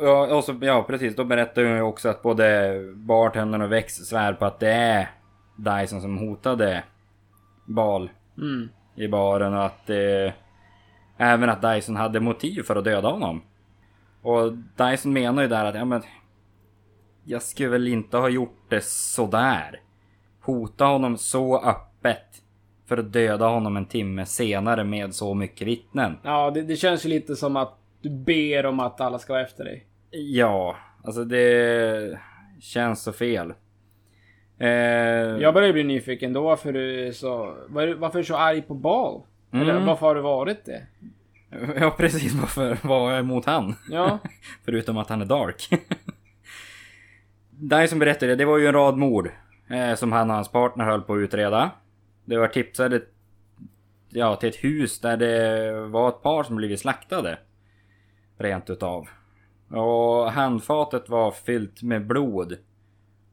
Ja, 0.00 0.36
och 0.36 0.44
så, 0.44 0.58
ja 0.62 0.84
precis, 0.88 1.16
då 1.16 1.24
berättar 1.24 1.64
hon 1.64 1.74
ju 1.76 1.82
också 1.82 2.08
att 2.08 2.22
både 2.22 2.74
bartendern 2.94 3.62
och 3.62 3.72
Vex 3.72 3.94
svär 3.94 4.32
på 4.32 4.44
att 4.44 4.60
det 4.60 4.70
är 4.72 5.10
Dyson 5.56 6.00
som 6.00 6.18
hotade 6.18 6.84
Bal 7.66 8.10
Mm. 8.38 8.68
i 8.94 9.08
baren 9.08 9.54
och 9.54 9.64
att 9.64 9.90
eh, 9.90 10.32
även 11.16 11.50
att 11.50 11.62
Dyson 11.62 11.96
hade 11.96 12.20
motiv 12.20 12.62
för 12.62 12.76
att 12.76 12.84
döda 12.84 13.08
honom. 13.08 13.42
Och 14.22 14.52
Dyson 14.52 15.12
menar 15.12 15.42
ju 15.42 15.48
där 15.48 15.64
att 15.64 15.74
ja 15.74 15.84
men 15.84 16.02
jag 17.24 17.42
skulle 17.42 17.68
väl 17.68 17.88
inte 17.88 18.16
ha 18.16 18.28
gjort 18.28 18.58
det 18.68 18.84
sådär. 18.84 19.80
Hota 20.40 20.84
honom 20.84 21.18
så 21.18 21.62
öppet 21.64 22.42
för 22.86 22.96
att 22.98 23.12
döda 23.12 23.48
honom 23.48 23.76
en 23.76 23.86
timme 23.86 24.26
senare 24.26 24.84
med 24.84 25.14
så 25.14 25.34
mycket 25.34 25.66
vittnen. 25.66 26.18
Ja, 26.22 26.50
det, 26.50 26.62
det 26.62 26.76
känns 26.76 27.04
ju 27.04 27.08
lite 27.08 27.36
som 27.36 27.56
att 27.56 27.78
du 28.00 28.10
ber 28.10 28.66
om 28.66 28.80
att 28.80 29.00
alla 29.00 29.18
ska 29.18 29.32
vara 29.32 29.42
efter 29.42 29.64
dig. 29.64 29.86
Ja, 30.10 30.76
alltså 31.04 31.24
det 31.24 32.18
känns 32.60 33.02
så 33.02 33.12
fel. 33.12 33.54
Eh, 34.58 34.68
Jag 35.42 35.54
börjar 35.54 35.72
bli 35.72 35.84
nyfiken 35.84 36.32
då 36.32 36.42
varför 36.42 36.72
du 36.72 37.12
så... 37.12 37.56
var 37.68 37.94
Varför 37.94 38.18
är 38.18 38.22
du 38.22 38.26
så 38.26 38.36
arg 38.36 38.62
på 38.62 38.74
Bal? 38.74 39.22
Eller 39.52 39.72
Mm. 39.72 39.86
varför 39.86 40.06
har 40.06 40.14
du 40.14 40.20
varit 40.20 40.64
det? 40.64 40.82
Ja 41.80 41.94
precis, 41.98 42.34
varför 42.34 42.78
var 42.88 43.10
jag 43.10 43.18
emot 43.20 43.44
han? 43.46 43.74
Ja. 43.90 44.18
Förutom 44.64 44.98
att 44.98 45.08
han 45.08 45.20
är 45.20 45.24
dark. 45.26 45.68
Dyson 47.50 47.98
berättade, 47.98 48.36
det 48.36 48.44
var 48.44 48.58
ju 48.58 48.66
en 48.66 48.72
rad 48.72 48.96
mord 48.96 49.30
eh, 49.70 49.94
som 49.94 50.12
han 50.12 50.30
och 50.30 50.36
hans 50.36 50.48
partner 50.52 50.84
höll 50.84 51.02
på 51.02 51.14
att 51.14 51.18
utreda. 51.18 51.70
Det 52.24 52.36
var 52.38 52.48
tipsade 52.48 53.00
ja, 54.10 54.36
till 54.36 54.48
ett 54.48 54.64
hus 54.64 55.00
där 55.00 55.16
det 55.16 55.72
var 55.88 56.08
ett 56.08 56.22
par 56.22 56.42
som 56.42 56.56
blivit 56.56 56.80
slaktade. 56.80 57.38
Rent 58.38 58.70
utav. 58.70 59.08
Och 59.70 60.32
handfatet 60.32 61.08
var 61.08 61.30
fyllt 61.30 61.82
med 61.82 62.06
blod. 62.06 62.56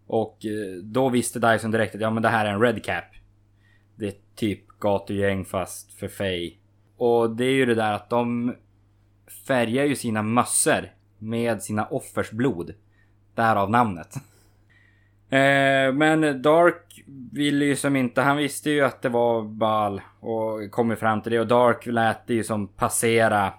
Och 0.08 0.46
eh, 0.46 0.84
då 0.84 1.10
visste 1.10 1.40
Dyson 1.40 1.72
direkt 1.72 1.96
att 1.96 2.02
ja 2.02 2.10
men 2.10 2.24
det 2.24 2.30
här 2.30 2.46
är 2.46 2.54
en 2.54 2.62
Red 2.62 2.84
Cap. 2.84 3.06
Det 3.96 4.08
är 4.08 4.14
typ 4.36 4.68
gatugäng 4.80 5.46
fast 5.46 5.94
för 5.94 6.08
Fey. 6.08 6.54
Och 6.98 7.36
det 7.36 7.46
är 7.46 7.54
ju 7.54 7.66
det 7.66 7.76
där 7.76 7.94
att 7.94 8.10
de 8.10 8.56
färgar 9.48 9.86
ju 9.86 9.96
sina 9.96 10.22
mössor 10.22 10.92
med 11.18 11.64
sina 11.64 11.86
offers 11.86 12.32
blod. 12.32 12.74
Därav 13.36 13.72
namnet. 13.72 14.16
Eh, 15.30 15.94
men 15.94 16.42
Dark 16.42 17.04
ville 17.32 17.66
ju 17.66 17.76
som 17.76 17.96
inte, 17.96 18.22
han 18.22 18.38
visste 18.38 18.70
ju 18.70 18.82
att 18.82 19.02
det 19.02 19.10
var 19.10 19.42
Bal 19.42 20.02
och 20.20 20.72
kom 20.72 20.90
ju 20.90 20.96
fram 20.96 21.22
till 21.22 21.32
det 21.32 21.40
och 21.40 21.48
Dark 21.48 21.86
lät 21.86 22.28
det 22.28 22.34
ju 22.34 22.44
som 22.44 22.68
passera. 22.68 23.54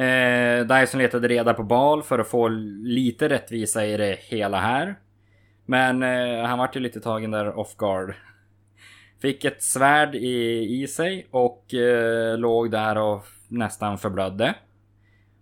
Eh, 0.00 0.66
Dyson 0.66 1.00
letade 1.00 1.28
reda 1.28 1.54
på 1.54 1.62
Bal 1.62 2.02
för 2.02 2.18
att 2.18 2.28
få 2.28 2.48
lite 2.82 3.28
rättvisa 3.28 3.86
i 3.86 3.96
det 3.96 4.18
hela 4.20 4.60
här. 4.60 4.94
Men 5.66 6.02
eh, 6.02 6.44
han 6.44 6.58
vart 6.58 6.76
ju 6.76 6.80
lite 6.80 7.00
tagen 7.00 7.30
där 7.30 7.58
off 7.58 7.76
guard. 7.76 8.14
Fick 9.22 9.44
ett 9.44 9.62
svärd 9.62 10.14
i, 10.14 10.82
i 10.82 10.86
sig 10.86 11.26
och 11.30 11.74
eh, 11.74 12.38
låg 12.38 12.70
där 12.70 12.98
och 12.98 13.24
nästan 13.48 13.98
förblödde. 13.98 14.54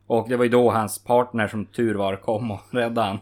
Och 0.07 0.29
det 0.29 0.37
var 0.37 0.44
ju 0.44 0.51
då 0.51 0.71
hans 0.71 1.05
partner 1.05 1.49
som 1.49 1.66
tur 1.66 1.94
var 1.94 2.16
kom 2.16 2.51
och 2.51 2.61
räddade 2.71 3.07
han. 3.07 3.18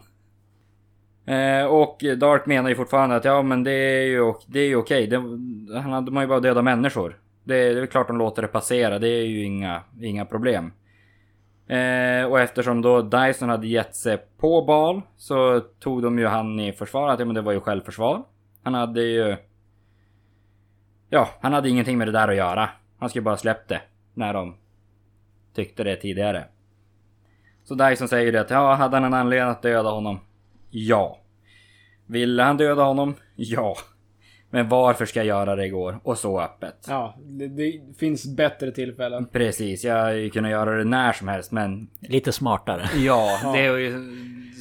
Eh, 1.35 1.65
och 1.65 2.03
Dark 2.17 2.45
menar 2.45 2.69
ju 2.69 2.75
fortfarande 2.75 3.15
att 3.15 3.25
ja 3.25 3.41
men 3.41 3.63
det 3.63 3.71
är 3.71 4.05
ju, 4.05 4.33
det 4.47 4.59
är 4.59 4.67
ju 4.67 4.75
okej. 4.75 5.07
Det, 5.07 5.17
han 5.79 5.91
hade 5.91 6.11
man 6.11 6.23
ju 6.23 6.27
bara 6.27 6.39
döda 6.39 6.61
människor. 6.61 7.19
Det, 7.43 7.53
det 7.53 7.69
är 7.69 7.75
väl 7.75 7.87
klart 7.87 8.07
de 8.07 8.17
låter 8.17 8.41
det 8.41 8.47
passera. 8.47 8.99
Det 8.99 9.07
är 9.07 9.25
ju 9.25 9.43
inga, 9.43 9.81
inga 10.01 10.25
problem. 10.25 10.71
Eh, 11.67 12.25
och 12.25 12.39
eftersom 12.39 12.81
då 12.81 13.01
Dyson 13.01 13.49
hade 13.49 13.67
gett 13.67 13.95
sig 13.95 14.17
på 14.37 14.61
Bal 14.61 15.01
så 15.17 15.59
tog 15.59 16.01
de 16.01 16.19
ju 16.19 16.27
han 16.27 16.59
i 16.59 16.73
försvar. 16.73 17.09
Att 17.09 17.19
ja, 17.19 17.25
men 17.25 17.35
det 17.35 17.41
var 17.41 17.51
ju 17.51 17.59
självförsvar. 17.59 18.23
Han 18.63 18.73
hade 18.73 19.01
ju... 19.01 19.37
Ja, 21.09 21.29
han 21.41 21.53
hade 21.53 21.69
ingenting 21.69 21.97
med 21.97 22.07
det 22.07 22.11
där 22.11 22.27
att 22.27 22.35
göra. 22.35 22.69
Han 22.99 23.09
skulle 23.09 23.23
bara 23.23 23.37
släppt 23.37 23.69
det. 23.69 23.81
När 24.13 24.33
de 24.33 24.55
tyckte 25.55 25.83
det 25.83 25.95
tidigare. 25.95 26.45
Så 27.63 27.75
Dyson 27.75 28.07
säger 28.07 28.31
det 28.31 28.41
att 28.41 28.49
ja, 28.49 28.73
hade 28.73 28.95
han 28.95 29.03
en 29.03 29.13
anledning 29.13 29.49
att 29.49 29.61
döda 29.61 29.89
honom? 29.89 30.19
Ja. 30.69 31.19
Ville 32.05 32.43
han 32.43 32.57
döda 32.57 32.83
honom? 32.83 33.15
Ja. 33.35 33.75
Men 34.49 34.69
varför 34.69 35.05
ska 35.05 35.19
jag 35.19 35.27
göra 35.27 35.55
det 35.55 35.65
igår? 35.65 35.99
Och 36.03 36.17
så 36.17 36.41
öppet. 36.41 36.85
Ja, 36.87 37.15
det, 37.19 37.47
det 37.47 37.81
finns 37.99 38.25
bättre 38.35 38.71
tillfällen. 38.71 39.25
Precis, 39.31 39.83
jag 39.83 39.95
hade 40.01 40.17
ju 40.17 40.29
kunnat 40.29 40.51
göra 40.51 40.77
det 40.77 40.83
när 40.83 41.13
som 41.13 41.27
helst 41.27 41.51
men... 41.51 41.87
Lite 41.99 42.31
smartare. 42.31 42.85
Ja, 42.97 43.51
det 43.53 43.65
är 43.65 43.77
ju 43.77 43.91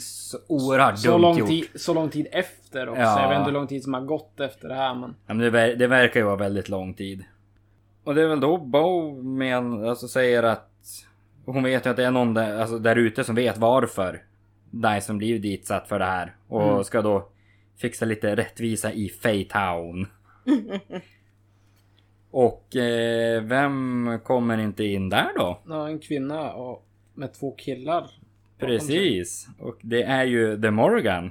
så 0.01 0.39
oerhört 0.47 0.99
Så 0.99 1.11
dumt 1.11 1.23
lång, 1.23 1.39
gjort. 1.39 1.49
tid, 1.49 1.65
så 1.75 1.95
lång 1.95 2.09
tid 2.11 2.27
efter 2.33 2.89
också. 2.89 3.01
Ja. 3.03 3.23
Jag 3.23 3.29
vet 3.29 3.39
inte 3.39 3.51
hur 3.51 3.59
lång 3.59 3.67
tid 3.67 3.83
som 3.85 3.95
har 3.95 4.01
gått 4.01 4.41
efter 4.41 4.69
det 4.69 4.75
här 4.75 4.95
men... 4.95 5.15
Ja, 5.27 5.35
men 5.35 5.39
det, 5.39 5.51
ver- 5.51 5.77
det 5.77 5.87
verkar 5.87 6.21
ju 6.21 6.27
vara 6.27 6.37
väldigt 6.37 6.69
lång 6.69 6.95
tid. 6.95 7.25
Och 8.05 8.15
det 8.15 8.23
är 8.23 8.27
väl 8.29 8.41
då 8.41 8.57
Bo 8.59 9.23
men, 9.23 9.89
alltså 9.89 10.09
säger 10.09 10.43
att 10.43 10.71
hon 11.45 11.63
vet 11.63 11.87
ju 11.87 11.91
att 11.91 11.97
det 11.97 12.05
är 12.05 12.11
någon 12.11 12.35
där, 12.35 12.61
alltså 12.61 12.79
där 12.79 12.97
ute 12.97 13.25
som 13.25 13.35
vet 13.35 13.59
varför 13.59 14.23
Dyson 14.71 15.19
blir 15.19 15.39
ditsatt 15.39 15.89
för 15.89 15.99
det 15.99 16.05
här. 16.05 16.35
Och 16.49 16.63
Mm. 16.71 16.85
ska 16.85 17.03
då 17.03 17.29
fixa 17.79 18.05
lite 18.05 18.37
rättvisa 18.37 18.93
i 18.93 19.09
Faytown. 19.09 20.07
och 22.31 22.77
eh, 22.77 23.43
vem 23.43 24.11
kommer 24.25 24.59
inte 24.59 24.85
in 24.85 25.09
där 25.09 25.29
då? 25.37 25.61
Ja, 25.69 25.89
en 25.89 25.99
kvinna 25.99 26.53
och 26.53 26.87
med 27.15 27.33
två 27.35 27.55
killar. 27.59 28.11
Precis. 28.59 29.49
Och 29.59 29.79
det 29.83 30.03
är 30.03 30.25
ju 30.25 30.61
The 30.63 30.71
Morgan. 30.71 31.31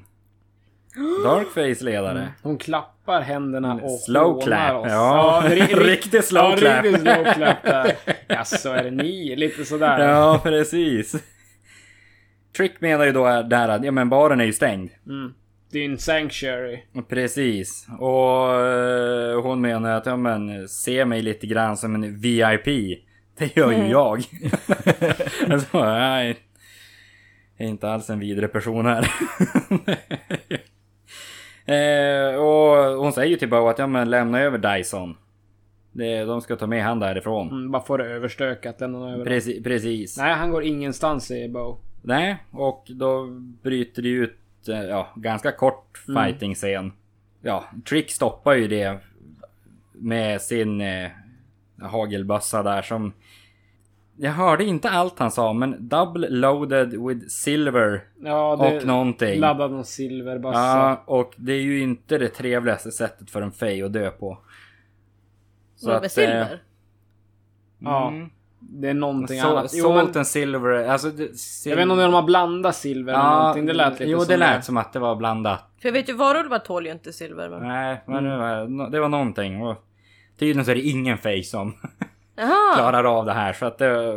Darkface-ledare. 1.24 2.28
Hon 2.44 2.58
klappar 2.58 3.22
händerna 3.22 3.74
och 3.74 3.80
Mm, 3.80 3.98
Slow 3.98 4.24
hånar 4.34 4.42
clap. 4.46 4.86
oss. 4.86 4.92
Ja, 4.92 5.44
ri- 5.46 5.56
ri- 5.68 5.76
riktig 5.86 6.24
slow 6.24 6.44
ja, 6.52 6.58
clap. 6.58 6.84
Riktigt 6.86 7.02
slow 7.02 7.24
clap 7.34 7.64
där. 7.64 7.92
Jaså, 8.28 8.70
är 8.70 8.84
det 8.84 8.92
ni? 8.92 9.36
Lite 9.36 9.66
sådär. 9.66 10.08
Ja, 10.10 10.40
precis. 10.44 11.16
Trick 12.58 12.82
menar 12.82 13.06
ju 13.06 13.12
då 13.12 13.24
där 13.42 13.70
att 13.70 13.84
ja, 13.86 13.92
men 13.92 14.10
baren 14.10 14.40
är 14.42 14.46
ju 14.46 14.54
stängd. 14.54 14.90
Mm. 15.08 15.34
Din 15.76 15.98
sanctuary. 15.98 16.84
Precis. 17.08 17.88
Och 18.00 18.62
eh, 18.62 19.42
hon 19.42 19.62
menar 19.62 19.98
att 19.98 20.06
ja, 20.06 20.18
men, 20.18 20.68
se 20.68 21.06
mig 21.06 21.22
lite 21.22 21.48
grann 21.48 21.78
som 21.78 21.96
en 21.96 22.20
VIP. 22.20 22.66
Det 23.38 23.56
gör 23.58 23.72
ju 23.72 23.88
jag. 23.88 24.18
alltså, 25.50 25.86
nej. 25.86 26.38
Jag 27.58 27.66
är 27.66 27.70
inte 27.70 27.90
alls 27.90 28.10
en 28.10 28.20
vidre 28.20 28.48
person 28.48 28.86
här. 28.86 29.12
eh, 32.32 32.36
och 32.36 32.98
hon 33.04 33.14
säger 33.14 33.30
ju 33.30 33.36
till 33.36 33.50
Bo 33.50 33.68
att 33.68 33.80
ja 33.80 33.88
men 33.88 34.10
lämna 34.10 34.40
över 34.40 34.78
Dyson. 34.78 35.18
Det, 35.92 36.24
de 36.24 36.42
ska 36.42 36.56
ta 36.56 36.68
med 36.68 36.84
han 36.84 37.00
därifrån. 37.00 37.50
Mm, 37.50 37.72
bara 37.72 37.84
får 37.84 37.98
det 37.98 38.06
överstökat. 38.06 38.82
Lämna 38.82 39.14
över. 39.14 39.26
Preci- 39.26 39.64
precis. 39.64 40.18
Nej, 40.18 40.34
han 40.34 40.52
går 40.52 40.64
ingenstans 40.64 41.26
säger 41.26 41.50
Bo. 41.50 41.78
Nej, 42.02 42.38
och 42.52 42.86
då 42.90 43.28
bryter 43.64 44.02
det 44.02 44.10
ut 44.10 44.40
ja, 44.68 45.08
ganska 45.16 45.52
kort 45.52 45.98
fighting-scen. 46.06 46.94
Ja, 47.42 47.66
Trick 47.90 48.12
stoppar 48.12 48.54
ju 48.54 48.68
det 48.68 49.00
med 49.94 50.42
sin 50.42 50.82
eh, 50.82 51.10
hagelbössa 51.82 52.64
där 52.64 52.82
som... 52.82 53.14
Jag 54.18 54.32
hörde 54.32 54.64
inte 54.64 54.90
allt 54.90 55.20
han 55.20 55.32
sa, 55.32 55.54
men 55.54 55.88
double 55.90 56.30
loaded 56.30 56.90
with 56.90 57.28
silver 57.28 58.04
Ja, 58.24 58.56
det 58.56 58.78
och 58.78 58.86
någonting. 58.86 59.40
laddad 59.40 59.72
någon 59.72 59.86
silverbössa. 59.86 60.60
Ja, 60.60 61.04
och 61.06 61.34
det 61.38 61.54
är 61.54 61.62
ju 61.62 61.80
inte 61.80 62.18
det 62.18 62.28
trevligaste 62.30 62.92
sättet 62.92 63.30
för 63.32 63.42
en 63.42 63.52
fej 63.52 63.84
att 63.84 63.94
dö 63.94 64.10
på. 64.12 64.38
Så 65.76 65.88
Med 65.88 65.98
att, 65.98 66.12
silver? 66.12 66.64
Ja. 67.80 68.08
Mm. 68.10 68.30
Det 68.70 68.90
är 68.90 68.94
någonting 68.94 69.42
So, 69.42 69.48
annat. 69.48 69.72
Jo, 69.74 69.94
men, 69.94 70.06
salt 70.06 70.16
and 70.16 70.28
silver, 70.28 70.88
alltså... 70.88 71.10
Det, 71.10 71.24
jag 71.66 71.76
vet 71.76 71.84
inte 71.84 71.94
om 71.94 72.00
de 72.00 72.14
har 72.14 72.24
blandat 72.24 72.76
silver 72.76 73.14
eller 73.14 73.30
någonting. 73.30 73.66
Det 73.66 73.74
lät 73.74 73.92
lite 74.00 74.12
Jo, 74.12 74.20
som 74.20 74.28
det 74.28 74.38
lät 74.38 74.66
som 74.66 74.78
att 74.78 74.94
det 74.94 75.00
var 75.00 75.16
blandat. 75.16 75.70
För 75.82 75.88
jag 75.90 75.94
vet 75.94 76.10
ju 76.10 76.14
varulvar 76.14 76.60
tål 76.60 76.86
ju 76.86 76.92
inte 76.92 77.14
silver. 77.14 77.50
Men... 77.50 77.68
Nej, 77.68 78.04
men 78.08 78.24
det, 78.24 78.38
var, 78.38 78.90
det 78.90 79.00
var 79.00 79.10
någonting. 79.10 79.62
Och 79.62 79.86
tydligen 80.40 80.66
så 80.66 80.72
är 80.72 80.76
det 80.76 80.82
ingen 80.82 81.18
face 81.18 81.44
som 81.44 81.74
klarar 82.76 83.04
av 83.04 83.26
det 83.26 83.34
här. 83.34 83.54
Så 83.54 83.66
att 83.66 83.78
det... 83.78 84.16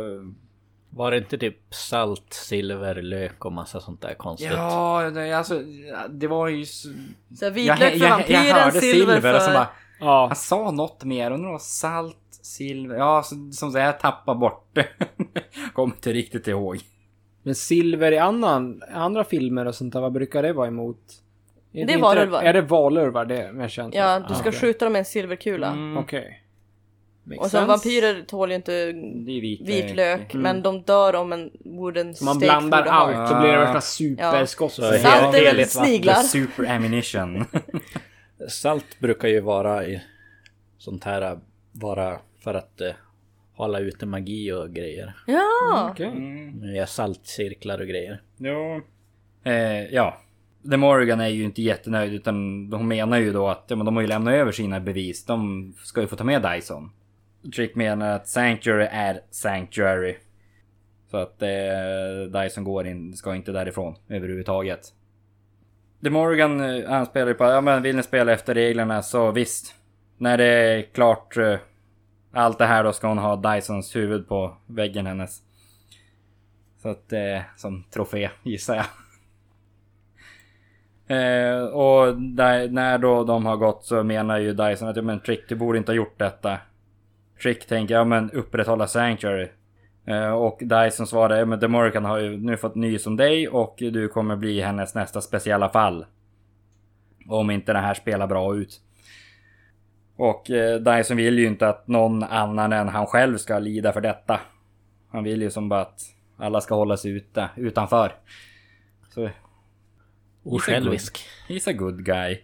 Var 0.91 1.11
det 1.11 1.17
inte 1.17 1.37
typ 1.37 1.73
salt, 1.73 2.33
silver, 2.33 3.01
lök 3.01 3.45
och 3.45 3.51
massa 3.51 3.79
sånt 3.79 4.01
där 4.01 4.13
konstigt? 4.13 4.51
Ja, 4.51 5.11
det, 5.13 5.33
alltså, 5.33 5.61
det 6.09 6.27
var 6.27 6.47
ju... 6.47 6.65
Så, 6.65 6.89
Så 7.39 7.45
jag, 7.45 7.51
vitlök 7.51 7.79
jag, 7.81 7.91
för 7.91 8.05
jag, 8.05 8.09
vampyren, 8.09 8.45
jag 8.45 8.55
hörde 8.55 8.79
silver, 8.81 9.13
silver 9.13 9.35
och 9.35 9.41
så 9.41 9.47
för... 9.47 9.53
bara... 9.53 9.67
Ja. 9.99 10.27
Han 10.27 10.35
sa 10.35 10.71
något 10.71 11.03
mer, 11.03 11.31
undrar 11.31 11.47
det 11.47 11.51
var 11.51 11.59
salt, 11.59 12.17
silver... 12.49 12.95
Ja, 12.95 13.23
som 13.23 13.51
sagt, 13.71 13.75
jag 13.75 13.99
tappar 13.99 14.35
bort 14.35 14.69
det. 14.73 14.87
Kommer 15.73 15.95
inte 15.95 16.13
riktigt 16.13 16.47
ihåg. 16.47 16.79
Men 17.43 17.55
silver 17.55 18.11
i 18.11 18.17
annan, 18.17 18.81
andra 18.93 19.23
filmer 19.23 19.65
och 19.65 19.75
sånt 19.75 19.93
där, 19.93 20.01
vad 20.01 20.11
brukar 20.11 20.43
det 20.43 20.53
vara 20.53 20.67
emot? 20.67 20.97
Det 21.71 21.93
är 21.93 21.97
varulvar. 22.01 22.43
Är 22.43 22.53
det 22.53 22.61
valurvar 22.61 23.25
det 23.25 23.51
med 23.53 23.71
känt? 23.71 23.95
Ja, 23.95 24.19
du 24.27 24.33
ska 24.33 24.49
okej. 24.49 24.59
skjuta 24.59 24.85
dem 24.85 24.93
med 24.93 24.99
en 24.99 25.05
silverkula. 25.05 25.67
Mm, 25.67 25.97
Okej. 25.97 26.43
Makes 27.23 27.39
Och 27.39 27.51
sen 27.51 27.59
sense. 27.59 27.67
vampyrer 27.67 28.23
tål 28.27 28.49
ju 28.49 28.55
inte 28.55 28.73
är 28.73 28.93
vitlök. 29.41 29.69
vitlök, 29.69 30.33
men 30.33 30.61
de 30.61 30.81
dör 30.81 31.15
om 31.15 31.33
en 31.33 31.51
wooden 31.65 32.15
Så 32.15 32.25
man 32.25 32.37
blandar 32.39 32.83
food 32.83 32.91
har. 32.93 33.13
allt 33.13 33.29
så 33.29 33.39
blir 33.39 33.51
det 33.51 33.57
värsta 33.57 33.81
superskott. 33.81 34.71
Så 34.73 34.81
Ja. 34.81 34.91
Salt 34.97 35.35
är 35.35 35.55
väl 35.55 35.65
sniglar. 35.65 36.13
Super 36.13 36.75
ammunition. 36.75 37.45
Salt 38.49 38.99
brukar 38.99 39.27
ju 39.27 39.39
vara 39.39 39.85
i 39.85 40.01
sånt 40.77 41.03
här 41.03 41.39
bara 41.71 42.19
för 42.39 42.53
att 42.53 42.81
eh, 42.81 42.91
hålla 43.53 43.79
ute 43.79 44.05
magi 44.05 44.51
och 44.51 44.69
grejer. 44.69 45.13
Ja! 45.27 45.89
Okej. 45.91 46.07
Mm. 46.07 46.75
Göra 46.75 46.87
saltcirklar 46.87 47.79
och 47.79 47.87
grejer. 47.87 48.21
Ja. 48.37 48.81
Eh, 49.43 49.83
ja. 49.83 50.21
The 50.71 50.77
Morgan 50.77 51.19
är 51.19 51.27
ju 51.27 51.43
inte 51.43 51.61
jättenöjd 51.61 52.13
utan 52.13 52.35
hon 52.73 52.87
menar 52.87 53.17
ju 53.17 53.33
då 53.33 53.47
att 53.47 53.65
ja, 53.67 53.75
men 53.75 53.85
de 53.85 53.95
har 53.95 54.01
ju 54.01 54.07
lämnat 54.07 54.33
över 54.33 54.51
sina 54.51 54.79
bevis. 54.79 55.25
De 55.25 55.73
ska 55.83 56.01
ju 56.01 56.07
få 56.07 56.15
ta 56.15 56.23
med 56.23 56.41
Dyson. 56.41 56.91
Trick 57.55 57.75
menar 57.75 58.15
att 58.15 58.27
Sanctuary 58.27 58.87
är 58.91 59.21
Sanctuary. 59.31 60.15
Så 61.11 61.17
att 61.17 61.41
eh, 61.41 62.41
Dyson 62.41 62.63
går 62.63 62.87
in, 62.87 63.13
ska 63.13 63.35
inte 63.35 63.51
därifrån 63.51 63.95
överhuvudtaget. 64.09 64.93
The 66.03 66.09
Morgan 66.09 66.61
eh, 66.61 66.89
han 66.89 67.05
spelar 67.05 67.27
ju 67.27 67.33
på 67.33 67.43
ja 67.43 67.61
men 67.61 67.81
vill 67.81 67.95
ni 67.95 68.03
spela 68.03 68.31
efter 68.31 68.53
reglerna 68.53 69.01
så 69.01 69.31
visst. 69.31 69.75
När 70.17 70.37
det 70.37 70.45
är 70.45 70.81
klart 70.81 71.37
eh, 71.37 71.55
allt 72.31 72.57
det 72.57 72.65
här 72.65 72.83
då 72.83 72.93
ska 72.93 73.07
hon 73.07 73.17
ha 73.17 73.35
Dysons 73.35 73.95
huvud 73.95 74.27
på 74.27 74.57
väggen 74.65 75.05
hennes. 75.05 75.41
Så 76.81 76.89
att 76.89 77.13
eh, 77.13 77.41
som 77.55 77.83
trofé 77.83 78.29
gissar 78.43 78.75
jag. 78.75 78.85
Eh, 81.09 81.63
och 81.63 82.21
där, 82.21 82.69
när 82.69 82.97
då 82.97 83.23
de 83.23 83.45
har 83.45 83.57
gått 83.57 83.85
så 83.85 84.03
menar 84.03 84.37
ju 84.37 84.53
Dyson 84.53 84.87
att 84.87 84.95
ja, 84.95 85.01
men 85.01 85.19
Trick 85.19 85.49
du 85.49 85.55
borde 85.55 85.77
inte 85.77 85.91
ha 85.91 85.95
gjort 85.95 86.19
detta. 86.19 86.57
Trick 87.41 87.67
tänker 87.67 87.93
ja 87.93 88.03
men 88.03 88.31
upprätthålla 88.31 88.87
Sanctuary. 88.87 89.47
Eh, 90.05 90.31
och 90.31 90.59
Dyson 90.61 91.07
svarar 91.07 91.37
ja 91.37 91.45
men 91.45 91.59
Demorican 91.59 92.05
har 92.05 92.17
ju 92.17 92.37
nu 92.37 92.57
fått 92.57 92.75
nys 92.75 93.07
om 93.07 93.17
dig 93.17 93.47
och 93.47 93.75
du 93.77 94.07
kommer 94.07 94.35
bli 94.35 94.61
hennes 94.61 94.95
nästa 94.95 95.21
speciella 95.21 95.69
fall. 95.69 96.05
Om 97.27 97.51
inte 97.51 97.73
det 97.73 97.79
här 97.79 97.93
spelar 97.93 98.27
bra 98.27 98.55
ut. 98.55 98.81
Och 100.19 100.51
eh, 100.51 100.79
Dyson 100.79 101.17
vill 101.17 101.39
ju 101.39 101.47
inte 101.47 101.67
att 101.67 101.87
någon 101.87 102.23
annan 102.23 102.73
än 102.73 102.87
han 102.87 103.07
själv 103.07 103.37
ska 103.37 103.59
lida 103.59 103.93
för 103.93 104.01
detta. 104.01 104.39
Han 105.11 105.23
vill 105.23 105.41
ju 105.41 105.51
som 105.51 105.69
bara 105.69 105.81
att 105.81 106.01
alla 106.37 106.61
ska 106.61 106.75
hålla 106.75 106.97
sig 106.97 107.11
ute, 107.11 107.49
utanför. 107.55 108.11
Så 109.09 109.29
Osjälvisk. 110.43 111.25
He's 111.47 111.69
a 111.69 111.73
good 111.73 112.05
guy. 112.05 112.31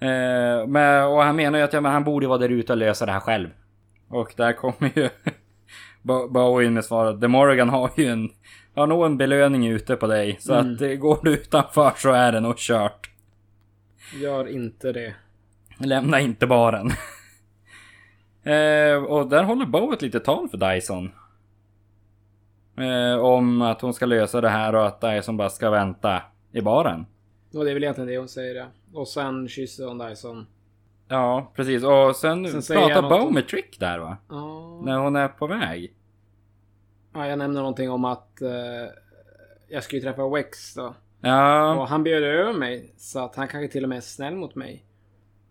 eh, 0.00 0.66
men, 0.66 1.04
och 1.04 1.22
han 1.22 1.36
menar 1.36 1.58
ju 1.58 1.64
att 1.64 1.72
ja, 1.72 1.80
men 1.80 1.92
han 1.92 2.04
borde 2.04 2.26
vara 2.26 2.38
där 2.38 2.48
ute 2.48 2.72
och 2.72 2.78
lösa 2.78 3.06
det 3.06 3.12
här 3.12 3.20
själv. 3.20 3.48
Och 4.08 4.34
där 4.36 4.52
kommer 4.52 4.98
ju 4.98 5.08
Bo- 6.02 6.28
Bowie 6.28 6.66
in 6.66 6.74
med 6.74 6.84
svaret. 6.84 7.20
The 7.20 7.28
Morgan 7.28 7.68
har 7.68 7.90
ju 7.96 8.06
en... 8.06 8.30
Har 8.74 8.86
nog 8.86 9.06
en 9.06 9.16
belöning 9.16 9.66
ute 9.66 9.96
på 9.96 10.06
dig. 10.06 10.36
Så 10.40 10.54
att 10.54 10.80
eh, 10.80 10.88
går 10.88 11.18
du 11.22 11.34
utanför 11.34 11.92
så 11.96 12.12
är 12.12 12.32
det 12.32 12.40
nog 12.40 12.58
kört. 12.58 13.10
Gör 14.20 14.48
inte 14.48 14.92
det. 14.92 15.14
Lämna 15.86 16.20
inte 16.20 16.46
baren. 16.46 16.86
eh, 18.42 19.04
och 19.04 19.28
där 19.28 19.42
håller 19.44 19.66
Bo 19.66 19.92
ett 19.92 20.02
litet 20.02 20.24
tal 20.24 20.48
för 20.48 20.72
Dyson. 20.74 21.10
Eh, 22.78 23.18
om 23.18 23.62
att 23.62 23.80
hon 23.80 23.94
ska 23.94 24.06
lösa 24.06 24.40
det 24.40 24.48
här 24.48 24.74
och 24.74 24.86
att 24.86 25.00
Dyson 25.00 25.36
bara 25.36 25.50
ska 25.50 25.70
vänta 25.70 26.22
i 26.52 26.60
baren. 26.60 27.06
Och 27.54 27.64
det 27.64 27.70
är 27.70 27.74
väl 27.74 27.82
egentligen 27.82 28.08
det 28.08 28.18
hon 28.18 28.28
säger 28.28 28.54
ja. 28.54 28.66
Och 28.92 29.08
sen 29.08 29.48
kysser 29.48 29.86
hon 29.86 29.98
Dyson. 29.98 30.46
Ja, 31.08 31.52
precis. 31.54 31.84
Och 31.84 32.16
sen, 32.16 32.62
Sen 32.62 32.76
pratar 32.76 33.02
något 33.02 33.10
Bo 33.10 33.26
om- 33.26 33.34
med 33.34 33.48
Trick 33.48 33.80
där 33.80 33.98
va? 33.98 34.16
Ja. 34.28 34.80
När 34.84 34.98
hon 34.98 35.16
är 35.16 35.28
på 35.28 35.46
väg. 35.46 35.94
ja, 37.14 37.26
jag 37.26 37.38
nämnde 37.38 37.60
någonting 37.60 37.90
om 37.90 38.04
att 38.04 38.42
eh, 38.42 38.50
jag 39.68 39.82
ska 39.84 39.96
ju 39.96 40.02
träffa 40.02 40.28
Wex 40.28 40.74
då. 40.74 40.86
Och 40.86 40.94
Ja, 41.20 41.86
han 41.88 42.02
bjöd 42.04 42.22
över 42.22 42.52
mig. 42.52 42.94
Så 42.96 43.24
att 43.24 43.36
han 43.36 43.48
kanske 43.48 43.68
till 43.72 43.82
och 43.82 43.88
med 43.88 43.96
är 43.96 44.00
snäll 44.00 44.36
mot 44.36 44.54
mig. 44.54 44.84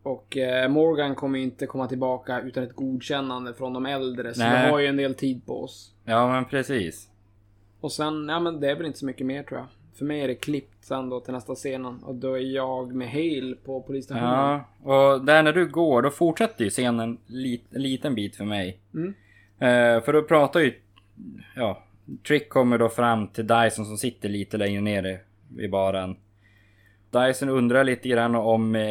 Och 0.04 0.38
eh, 0.38 0.70
Morgan 0.70 1.16
kommer 1.16 1.40
inte 1.40 1.66
komma 1.66 1.88
tillbaka 1.88 2.42
utan 2.42 2.64
ett 2.64 2.76
godkännande 2.76 3.54
från 3.54 3.74
de 3.74 3.86
äldre. 3.86 4.34
Så 4.34 4.40
Nej. 4.40 4.66
vi 4.66 4.72
har 4.72 4.80
ju 4.80 4.88
en 4.88 4.98
del 4.98 5.16
tid 5.16 5.46
på 5.46 5.64
oss. 5.64 5.94
ja 6.06 6.28
men 6.28 6.46
precis. 6.46 7.10
Och 7.80 7.92
sen, 7.92 8.30
ja 8.30 8.40
men 8.40 8.60
det 8.60 8.72
är 8.72 8.76
väl 8.76 8.86
inte 8.86 9.00
så 9.00 9.06
mycket 9.06 9.28
mer 9.28 9.44
tror 9.44 9.60
jag. 9.60 9.68
För 9.98 10.06
mig 10.06 10.22
är 10.22 10.28
det 10.28 10.36
klippt 10.36 10.86
sen 10.86 11.10
då 11.10 11.20
till 11.20 11.34
nästa 11.34 11.56
scenen. 11.56 12.04
Och 12.04 12.16
då 12.16 12.34
är 12.34 12.42
jag 12.42 12.96
med 12.96 13.10
Hale 13.12 13.56
på 13.66 13.82
polisstationen. 13.82 14.30
Ja, 14.30 14.66
och 14.84 15.26
där 15.26 15.44
när 15.44 15.54
du 15.54 15.68
går 15.68 16.02
då 16.02 16.10
fortsätter 16.10 16.64
ju 16.64 16.70
scenen 16.70 17.18
lit, 17.28 17.64
en 17.72 17.82
liten 17.82 18.16
bit 18.16 18.36
för 18.36 18.46
mig. 18.46 18.80
Mm. 18.94 19.14
Eh, 19.60 20.04
för 20.04 20.14
då 20.14 20.22
pratar 20.24 20.60
ju... 20.60 20.74
Ja, 21.56 21.84
Trick 22.28 22.50
kommer 22.50 22.78
då 22.78 22.90
fram 22.90 23.28
till 23.28 23.48
Dyson 23.48 23.86
som 23.86 23.98
sitter 23.98 24.30
lite 24.30 24.58
längre 24.58 24.82
nere 24.82 25.20
i 25.60 25.68
baren. 25.68 26.16
Dyson 27.14 27.50
undrar 27.50 27.84
lite 27.84 28.10
grann 28.10 28.36
om 28.36 28.76
eh, 28.76 28.82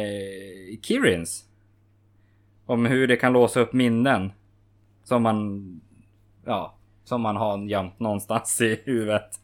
Kirins. 0.81 1.43
Om 2.65 2.85
hur 2.85 3.07
det 3.07 3.15
kan 3.15 3.33
låsa 3.33 3.59
upp 3.59 3.73
minnen. 3.73 4.31
Som 5.03 5.23
man... 5.23 5.81
Ja, 6.45 6.75
som 7.03 7.21
man 7.21 7.35
har 7.35 7.57
gömt 7.57 7.99
någonstans 7.99 8.61
i 8.61 8.79
huvudet. 8.85 9.39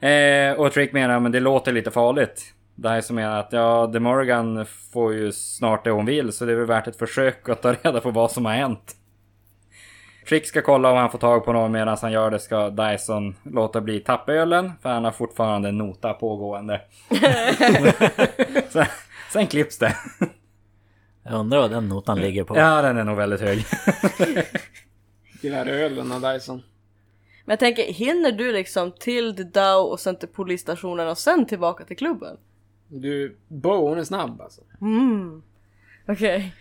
Eh, 0.00 0.60
och 0.60 0.72
Trick 0.72 0.92
menar 0.92 1.20
men 1.20 1.32
det 1.32 1.40
låter 1.40 1.72
lite 1.72 1.90
farligt. 1.90 2.54
Dyson 2.74 3.16
menar 3.16 3.40
att 3.40 3.52
ja, 3.52 3.90
The 3.92 4.00
Morgan 4.00 4.66
får 4.92 5.14
ju 5.14 5.32
snart 5.32 5.84
det 5.84 5.90
hon 5.90 6.06
vill 6.06 6.32
så 6.32 6.44
det 6.44 6.52
är 6.52 6.56
väl 6.56 6.66
värt 6.66 6.86
ett 6.86 6.96
försök 6.96 7.48
att 7.48 7.62
ta 7.62 7.72
reda 7.72 8.00
på 8.00 8.10
vad 8.10 8.30
som 8.30 8.44
har 8.44 8.52
hänt. 8.52 8.96
Trick 10.28 10.46
ska 10.46 10.62
kolla 10.62 10.90
om 10.90 10.96
han 10.96 11.10
får 11.10 11.18
tag 11.18 11.44
på 11.44 11.52
någon 11.52 11.72
medan 11.72 11.96
han 12.00 12.12
gör 12.12 12.30
det 12.30 12.38
ska 12.38 12.70
Dyson 12.70 13.34
låta 13.42 13.80
bli 13.80 14.00
tappölen 14.00 14.72
för 14.82 14.88
han 14.88 15.04
har 15.04 15.12
fortfarande 15.12 15.68
en 15.68 15.78
nota 15.78 16.12
pågående. 16.12 16.80
sen, 18.68 18.86
sen 19.32 19.46
klipps 19.46 19.78
det. 19.78 19.96
Jag 21.22 21.34
undrar 21.34 21.58
vad 21.58 21.70
den 21.70 21.88
notan 21.88 22.20
ligger 22.20 22.44
på. 22.44 22.58
Ja, 22.58 22.82
den 22.82 22.96
är 22.96 23.04
nog 23.04 23.16
väldigt 23.16 23.40
hög. 23.40 23.64
Här 25.52 25.66
ölen 25.66 26.12
av 26.12 26.20
Dyson. 26.20 26.62
Men 27.44 27.52
jag 27.52 27.58
tänker, 27.58 27.92
hinner 27.92 28.32
du 28.32 28.52
liksom 28.52 28.92
till 28.92 29.36
The 29.36 29.42
Dow 29.42 29.90
och 29.90 30.00
sen 30.00 30.16
till 30.16 30.28
polisstationen 30.28 31.08
och 31.08 31.18
sen 31.18 31.46
tillbaka 31.46 31.84
till 31.84 31.96
klubben? 31.96 32.36
Du, 32.88 33.36
Bo 33.48 33.88
hon 33.88 33.98
är 33.98 34.04
snabb 34.04 34.40
alltså. 34.40 34.60
Mm. 34.80 35.42
Okej. 36.08 36.54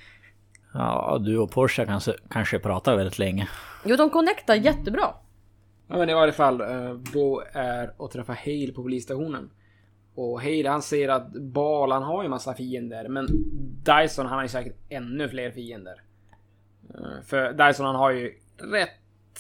Ja, 0.74 1.18
du 1.22 1.38
och 1.38 1.52
Porsche 1.52 1.86
kanske, 1.86 2.14
kanske 2.30 2.60
pratar 2.60 2.96
väldigt 2.98 3.20
länge. 3.20 3.50
Jo, 3.86 3.96
de 3.96 4.10
connectar 4.10 4.56
jättebra. 4.56 5.10
Ja 5.88 5.98
men 5.98 6.10
i 6.10 6.14
varje 6.14 6.34
fall, 6.34 6.62
eh, 6.62 6.94
Bo 7.14 7.42
är 7.54 7.94
och 7.98 8.12
träffar 8.12 8.34
Hale 8.34 8.74
på 8.76 8.84
polisstationen. 8.84 9.50
Och 10.16 10.42
Hale 10.42 10.70
han 10.70 10.82
säger 10.82 11.10
att 11.10 11.32
Bal 11.32 11.92
han 11.92 12.04
har 12.04 12.24
ju 12.24 12.30
massa 12.30 12.54
fiender 12.54 13.08
men 13.08 13.28
Dyson 13.84 14.26
han 14.26 14.36
har 14.36 14.44
ju 14.44 14.50
säkert 14.50 14.76
ännu 14.90 15.30
fler 15.30 15.52
fiender. 15.52 16.02
Eh, 16.94 17.24
För 17.26 17.54
Dyson 17.54 17.86
han 17.86 17.96
har 17.96 18.12
ju 18.12 18.34
rätt 18.58 18.90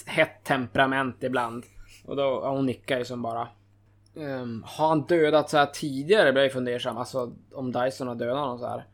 hett 0.05 0.43
temperament 0.43 1.23
ibland. 1.23 1.63
Och 2.05 2.15
då, 2.15 2.21
ja, 2.43 2.51
hon 2.55 2.65
nickar 2.65 2.97
ju 2.97 3.05
som 3.05 3.21
bara. 3.21 3.47
Ehm, 4.15 4.63
har 4.67 4.87
han 4.87 5.01
dödat 5.05 5.49
så 5.49 5.57
här 5.57 5.65
tidigare? 5.65 6.31
Blir 6.33 6.43
jag 6.43 6.51
fundersam. 6.51 6.97
Alltså 6.97 7.33
om 7.53 7.71
Dyson 7.71 8.07
har 8.07 8.15
dödat 8.15 8.37
honom 8.39 8.59
så 8.59 8.67
här 8.67 8.85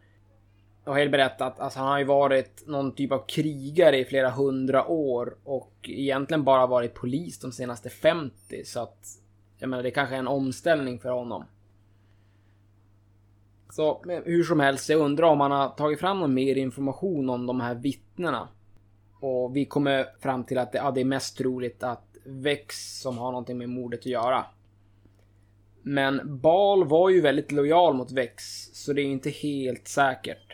har 0.90 1.00
Hale 1.00 1.10
berättat 1.10 1.42
att 1.42 1.60
alltså, 1.60 1.80
han 1.80 1.88
har 1.88 2.00
ju 2.00 2.06
varit 2.06 2.68
någon 2.68 2.96
typ 2.96 3.12
av 3.12 3.26
krigare 3.28 3.98
i 3.98 4.06
flera 4.06 4.30
hundra 4.30 4.88
år 4.88 5.36
och 5.44 5.74
egentligen 5.84 6.44
bara 6.44 6.68
varit 6.68 6.94
polis 6.94 7.40
de 7.40 7.52
senaste 7.52 7.90
50 7.90 8.66
så 8.66 8.80
att 8.80 9.08
jag 9.58 9.70
menar 9.70 9.84
det 9.84 9.92
kanske 9.92 10.16
är 10.16 10.20
en 10.20 10.28
omställning 10.28 11.00
för 11.00 11.10
honom. 11.10 11.46
Så 13.70 14.02
men 14.06 14.24
hur 14.26 14.44
som 14.44 14.60
helst, 14.60 14.90
jag 14.90 15.00
undrar 15.00 15.28
om 15.28 15.42
han 15.42 15.52
har 15.52 15.70
tagit 15.70 16.00
fram 16.00 16.20
någon 16.20 16.34
mer 16.34 16.56
information 16.56 17.30
om 17.30 17.46
de 17.46 17.62
här 17.62 17.76
vittnena. 17.76 18.48
Och 19.20 19.56
vi 19.56 19.66
kommer 19.66 20.06
fram 20.20 20.44
till 20.44 20.58
att 20.58 20.72
det, 20.72 20.78
ja, 20.78 20.92
det 20.92 21.02
är 21.02 21.06
mest 21.06 21.38
troligt 21.38 21.84
att 21.84 22.06
Vex 22.24 23.00
som 23.02 23.18
har 23.18 23.32
någonting 23.32 23.58
med 23.58 23.70
mordet 23.70 24.00
att 24.00 24.06
göra. 24.06 24.46
Men 25.82 26.40
Bal 26.40 26.88
var 26.88 27.10
ju 27.10 27.22
väldigt 27.22 27.52
lojal 27.52 27.94
mot 27.94 28.12
Vex, 28.12 28.44
så 28.74 28.94
det 28.94 29.02
är 29.02 29.06
inte 29.06 29.30
helt 29.30 29.88
säkert. 29.88 30.49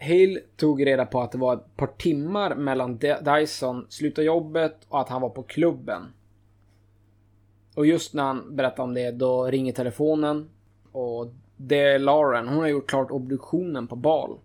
Hale 0.00 0.40
tog 0.56 0.86
reda 0.86 1.06
på 1.06 1.20
att 1.20 1.32
det 1.32 1.38
var 1.38 1.54
ett 1.54 1.76
par 1.76 1.86
timmar 1.86 2.54
mellan 2.54 2.98
Dyson 2.98 3.86
slutade 3.88 4.26
jobbet 4.26 4.76
och 4.88 5.00
att 5.00 5.08
han 5.08 5.22
var 5.22 5.28
på 5.28 5.42
klubben. 5.42 6.02
Och 7.74 7.86
just 7.86 8.14
när 8.14 8.22
han 8.22 8.56
berättade 8.56 8.82
om 8.82 8.94
det, 8.94 9.10
då 9.10 9.44
ringer 9.44 9.72
telefonen. 9.72 10.50
Och 10.92 11.34
det 11.56 11.80
är 11.80 11.98
Lauren, 11.98 12.48
hon 12.48 12.58
har 12.58 12.66
gjort 12.66 12.90
klart 12.90 13.10
obduktionen 13.10 13.86
på 13.86 13.96
Bal. 13.96 14.38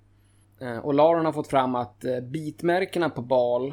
Eh, 0.60 0.78
och 0.78 0.94
Lauren 0.94 1.26
har 1.26 1.34
fått 1.34 1.48
fram 1.48 1.76
att 1.76 2.06
eh, 2.06 2.20
bitmärkena 2.20 3.10
på 3.10 3.22
Bal 3.22 3.68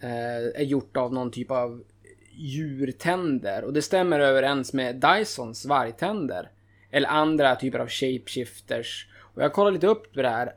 eh, 0.00 0.60
är 0.60 0.64
gjort 0.64 0.96
av 0.96 1.12
någon 1.12 1.30
typ 1.30 1.50
av 1.50 1.82
djurtänder. 2.34 3.64
Och 3.64 3.72
det 3.72 3.82
stämmer 3.82 4.20
överens 4.20 4.72
med 4.72 4.96
Dysons 4.96 5.66
vargtänder. 5.66 6.50
Eller 6.90 7.08
andra 7.08 7.56
typer 7.56 7.78
av 7.78 7.88
shapeshifters. 7.88 9.08
Och 9.34 9.42
jag 9.42 9.52
kollade 9.52 9.74
lite 9.74 9.86
upp 9.86 10.14
det 10.14 10.28
här. 10.28 10.52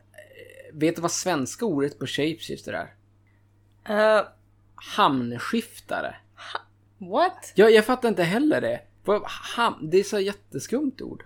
Vet 0.77 0.95
du 0.95 1.01
vad 1.01 1.11
svenska 1.11 1.65
ordet 1.65 1.99
på 1.99 2.07
shapeshifter 2.07 2.73
är? 2.73 2.93
Uh, 4.19 4.25
Hamnskiftare. 4.95 6.15
what? 6.97 7.51
Jag, 7.55 7.71
jag 7.71 7.85
fattar 7.85 8.09
inte 8.09 8.23
heller 8.23 8.61
det. 8.61 8.81
Ham, 9.55 9.89
det 9.91 9.97
är 9.97 10.03
så 10.03 10.19
jätteskumt 10.19 11.01
ord. 11.01 11.23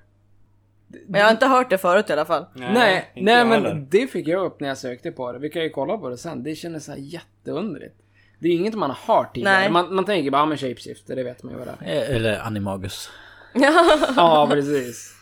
Men 1.08 1.20
jag 1.20 1.28
har 1.28 1.32
inte 1.32 1.46
hört 1.48 1.70
det 1.70 1.78
förut 1.78 2.10
i 2.10 2.14
alla 2.14 2.26
fall. 2.26 2.46
Nej, 2.54 3.12
nej 3.16 3.36
jag 3.36 3.48
men 3.48 3.66
heller. 3.66 3.88
det 3.90 4.08
fick 4.08 4.28
jag 4.28 4.46
upp 4.46 4.60
när 4.60 4.68
jag 4.68 4.78
sökte 4.78 5.12
på 5.12 5.32
det. 5.32 5.40
Vi 5.40 5.50
kan 5.50 5.62
ju 5.62 5.70
kolla 5.70 5.98
på 5.98 6.10
det 6.10 6.18
sen. 6.18 6.44
Det 6.44 6.56
kändes 6.56 6.86
så 6.86 6.92
här 6.92 7.00
jätteunderligt. 7.00 7.96
Det 8.40 8.48
är 8.48 8.52
inget 8.52 8.74
man 8.74 8.90
har 8.90 9.16
hört 9.16 9.36
tidigare. 9.36 9.58
Nej. 9.60 9.72
Man, 9.72 9.96
man 9.96 10.06
tänker 10.06 10.32
bara, 10.32 10.42
ja 10.42 10.46
men 10.46 10.58
shapeshifter, 10.58 11.16
det 11.16 11.24
vet 11.24 11.44
man 11.44 11.54
ju 11.54 11.60
vad 11.60 11.68
det 11.68 11.86
är. 11.86 12.10
Eh, 12.10 12.16
Eller 12.16 12.40
Animagus. 12.40 13.10
Ja, 14.16 14.48
precis. 14.52 15.16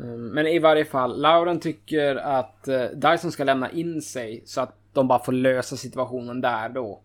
Ehm, 0.00 0.28
men 0.28 0.46
i 0.46 0.58
varje 0.58 0.84
fall, 0.84 1.20
Lauren 1.20 1.60
tycker 1.60 2.16
att 2.16 2.68
eh, 2.68 2.84
Dyson 2.84 3.32
ska 3.32 3.44
lämna 3.44 3.70
in 3.70 4.02
sig 4.02 4.42
så 4.44 4.60
att 4.60 4.74
de 4.92 5.08
bara 5.08 5.18
får 5.18 5.32
lösa 5.32 5.76
situationen 5.76 6.40
där 6.40 6.68
då. 6.68 7.00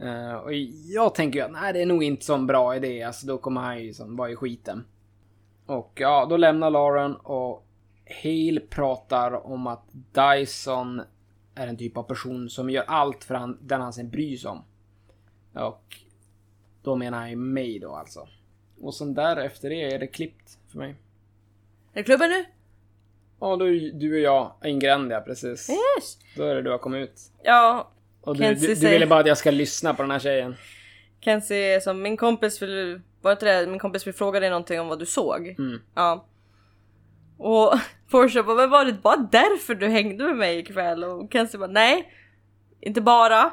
Ehm, 0.00 0.36
och 0.36 0.52
jag 0.88 1.14
tänker 1.14 1.38
ju 1.38 1.44
att 1.44 1.52
nej, 1.52 1.72
det 1.72 1.82
är 1.82 1.86
nog 1.86 2.04
inte 2.04 2.24
så 2.24 2.34
en 2.34 2.46
bra 2.46 2.76
idé. 2.76 3.02
Alltså 3.02 3.26
då 3.26 3.38
kommer 3.38 3.60
han 3.60 3.78
ju 3.78 3.86
liksom 3.86 4.16
vara 4.16 4.30
i 4.30 4.36
skiten. 4.36 4.84
Och 5.66 5.92
ja, 5.94 6.26
då 6.30 6.36
lämnar 6.36 6.70
Lauren 6.70 7.16
och 7.16 7.66
Hale 8.22 8.60
pratar 8.60 9.46
om 9.46 9.66
att 9.66 9.84
Dyson 9.92 11.02
är 11.54 11.66
en 11.66 11.76
typ 11.76 11.96
av 11.96 12.02
person 12.02 12.50
som 12.50 12.70
gör 12.70 12.84
allt 12.86 13.24
för 13.24 13.34
han, 13.34 13.58
den 13.60 13.80
han 13.80 13.92
sen 13.92 14.10
bryr 14.10 14.36
sig 14.36 14.50
om. 14.50 14.62
Och 15.52 15.96
då 16.82 16.96
menar 16.96 17.18
han 17.18 17.30
ju 17.30 17.36
mig 17.36 17.78
då 17.78 17.94
alltså. 17.94 18.28
Och 18.80 18.94
sen 18.94 19.14
därefter 19.14 19.70
det 19.70 19.94
är 19.94 19.98
det 19.98 20.06
klippt 20.06 20.58
för 20.68 20.78
mig. 20.78 20.94
Är 21.94 21.98
det 21.98 22.04
klubben 22.04 22.30
nu? 22.30 22.44
Ja, 23.40 23.56
då 23.56 23.64
är 23.64 23.92
du 23.92 24.14
och 24.14 24.20
jag 24.20 24.52
Ingrandia 24.64 25.20
precis. 25.20 25.70
Yes! 25.70 26.18
Då 26.36 26.44
är 26.44 26.54
det 26.54 26.62
du 26.62 26.70
har 26.70 26.78
kommit 26.78 27.10
ut. 27.10 27.20
Ja, 27.42 27.92
Och 28.20 28.36
du, 28.36 28.54
du, 28.54 28.74
du 28.74 28.88
ville 28.88 29.06
bara 29.06 29.20
att 29.20 29.26
jag 29.26 29.38
ska 29.38 29.50
lyssna 29.50 29.94
på 29.94 30.02
den 30.02 30.10
här 30.10 30.18
tjejen. 30.18 30.56
Kenzie 31.20 31.80
som 31.80 32.02
min 32.02 32.16
kompis 32.16 32.62
vill... 32.62 33.00
Var 33.22 33.32
inte 33.32 33.46
det? 33.46 33.70
Min 33.70 33.78
kompis 33.78 34.06
vill 34.06 34.14
fråga 34.14 34.40
dig 34.40 34.50
någonting 34.50 34.80
om 34.80 34.88
vad 34.88 34.98
du 34.98 35.06
såg. 35.06 35.46
Mm. 35.58 35.80
Ja. 35.94 36.26
Och 37.38 37.74
Porsche 38.10 38.42
bara, 38.42 38.56
men 38.56 38.70
var 38.70 38.84
det 38.84 38.92
bara 38.92 39.28
därför 39.32 39.74
du 39.74 39.88
hängde 39.88 40.24
med 40.24 40.36
mig 40.36 40.58
ikväll? 40.58 41.04
Och 41.04 41.32
Kenzie 41.32 41.58
bara, 41.58 41.70
nej. 41.70 42.12
Inte 42.80 43.00
bara. 43.00 43.52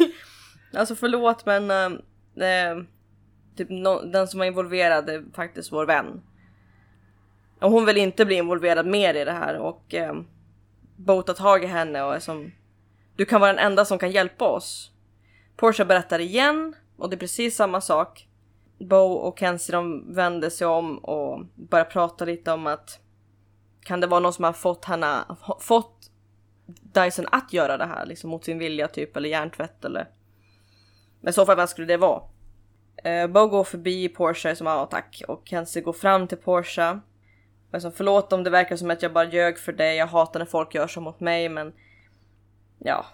alltså 0.74 0.94
förlåt 0.94 1.46
men... 1.46 1.70
eh, 1.70 2.84
typ 3.56 3.68
no, 3.70 4.04
den 4.04 4.28
som 4.28 4.38
var 4.38 4.46
involverad 4.46 5.10
är 5.10 5.24
faktiskt 5.34 5.72
vår 5.72 5.86
vän. 5.86 6.22
Och 7.62 7.70
hon 7.70 7.86
vill 7.86 7.96
inte 7.96 8.24
bli 8.24 8.34
involverad 8.34 8.86
mer 8.86 9.14
i 9.14 9.24
det 9.24 9.32
här 9.32 9.58
och 9.58 9.94
eh, 9.94 10.14
Bo 10.96 11.22
tar 11.22 11.34
tag 11.34 11.64
i 11.64 11.66
henne 11.66 12.02
och 12.02 12.14
är 12.14 12.18
som... 12.18 12.52
Du 13.16 13.24
kan 13.24 13.40
vara 13.40 13.52
den 13.52 13.66
enda 13.66 13.84
som 13.84 13.98
kan 13.98 14.10
hjälpa 14.10 14.48
oss. 14.48 14.90
Porsche 15.56 15.84
berättar 15.84 16.18
igen 16.18 16.74
och 16.96 17.10
det 17.10 17.16
är 17.16 17.18
precis 17.18 17.56
samma 17.56 17.80
sak. 17.80 18.28
Bo 18.78 19.12
och 19.12 19.38
Kenzie 19.38 19.74
de 19.74 20.14
vänder 20.14 20.50
sig 20.50 20.66
om 20.66 20.98
och 20.98 21.44
börjar 21.54 21.84
prata 21.84 22.24
lite 22.24 22.52
om 22.52 22.66
att 22.66 22.98
kan 23.84 24.00
det 24.00 24.06
vara 24.06 24.20
någon 24.20 24.32
som 24.32 24.44
har 24.44 24.52
fått 24.52 24.84
henne, 24.84 25.24
fått 25.60 26.10
Dyson 26.66 27.26
att 27.32 27.52
göra 27.52 27.76
det 27.76 27.86
här 27.86 28.06
liksom 28.06 28.30
mot 28.30 28.44
sin 28.44 28.58
vilja 28.58 28.88
typ 28.88 29.16
eller 29.16 29.28
hjärntvätt 29.28 29.84
eller 29.84 30.08
men 31.20 31.30
i 31.30 31.32
så 31.32 31.46
fall 31.46 31.56
vem 31.56 31.66
skulle 31.66 31.86
det 31.86 31.96
vara? 31.96 32.22
Uh, 33.06 33.26
Bo 33.26 33.46
går 33.46 33.64
förbi 33.64 34.08
Porsche 34.08 34.56
som 34.56 34.66
ja 34.66 34.86
tack 34.90 35.22
och 35.28 35.42
Kenzie 35.44 35.82
går 35.82 35.92
fram 35.92 36.28
till 36.28 36.38
Porsche. 36.38 37.00
Alltså, 37.72 37.90
förlåt 37.90 38.32
om 38.32 38.44
det 38.44 38.50
verkar 38.50 38.76
som 38.76 38.90
att 38.90 39.02
jag 39.02 39.12
bara 39.12 39.24
ljög 39.24 39.58
för 39.58 39.72
dig, 39.72 39.96
jag 39.96 40.06
hatar 40.06 40.40
när 40.40 40.46
folk 40.46 40.74
gör 40.74 40.86
så 40.86 41.00
mot 41.00 41.20
mig 41.20 41.48
men 41.48 41.72
ja. 42.78 43.06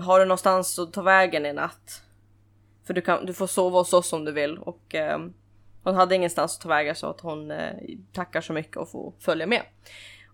Har 0.00 0.20
du 0.20 0.24
någonstans 0.24 0.78
att 0.78 0.92
ta 0.92 1.02
vägen 1.02 1.46
i 1.46 1.52
natt? 1.52 2.02
För 2.84 2.94
du, 2.94 3.00
kan, 3.00 3.26
du 3.26 3.32
får 3.32 3.46
sova 3.46 3.78
hos 3.78 3.92
oss 3.92 4.12
om 4.12 4.24
du 4.24 4.32
vill 4.32 4.58
och 4.58 4.94
eh, 4.94 5.18
hon 5.82 5.94
hade 5.94 6.14
ingenstans 6.14 6.56
att 6.56 6.62
ta 6.62 6.68
vägen 6.68 6.94
så 6.94 7.06
att 7.06 7.20
hon 7.20 7.50
eh, 7.50 7.74
tackar 8.12 8.40
så 8.40 8.52
mycket 8.52 8.76
och 8.76 8.90
får 8.90 9.12
följa 9.18 9.46
med. 9.46 9.62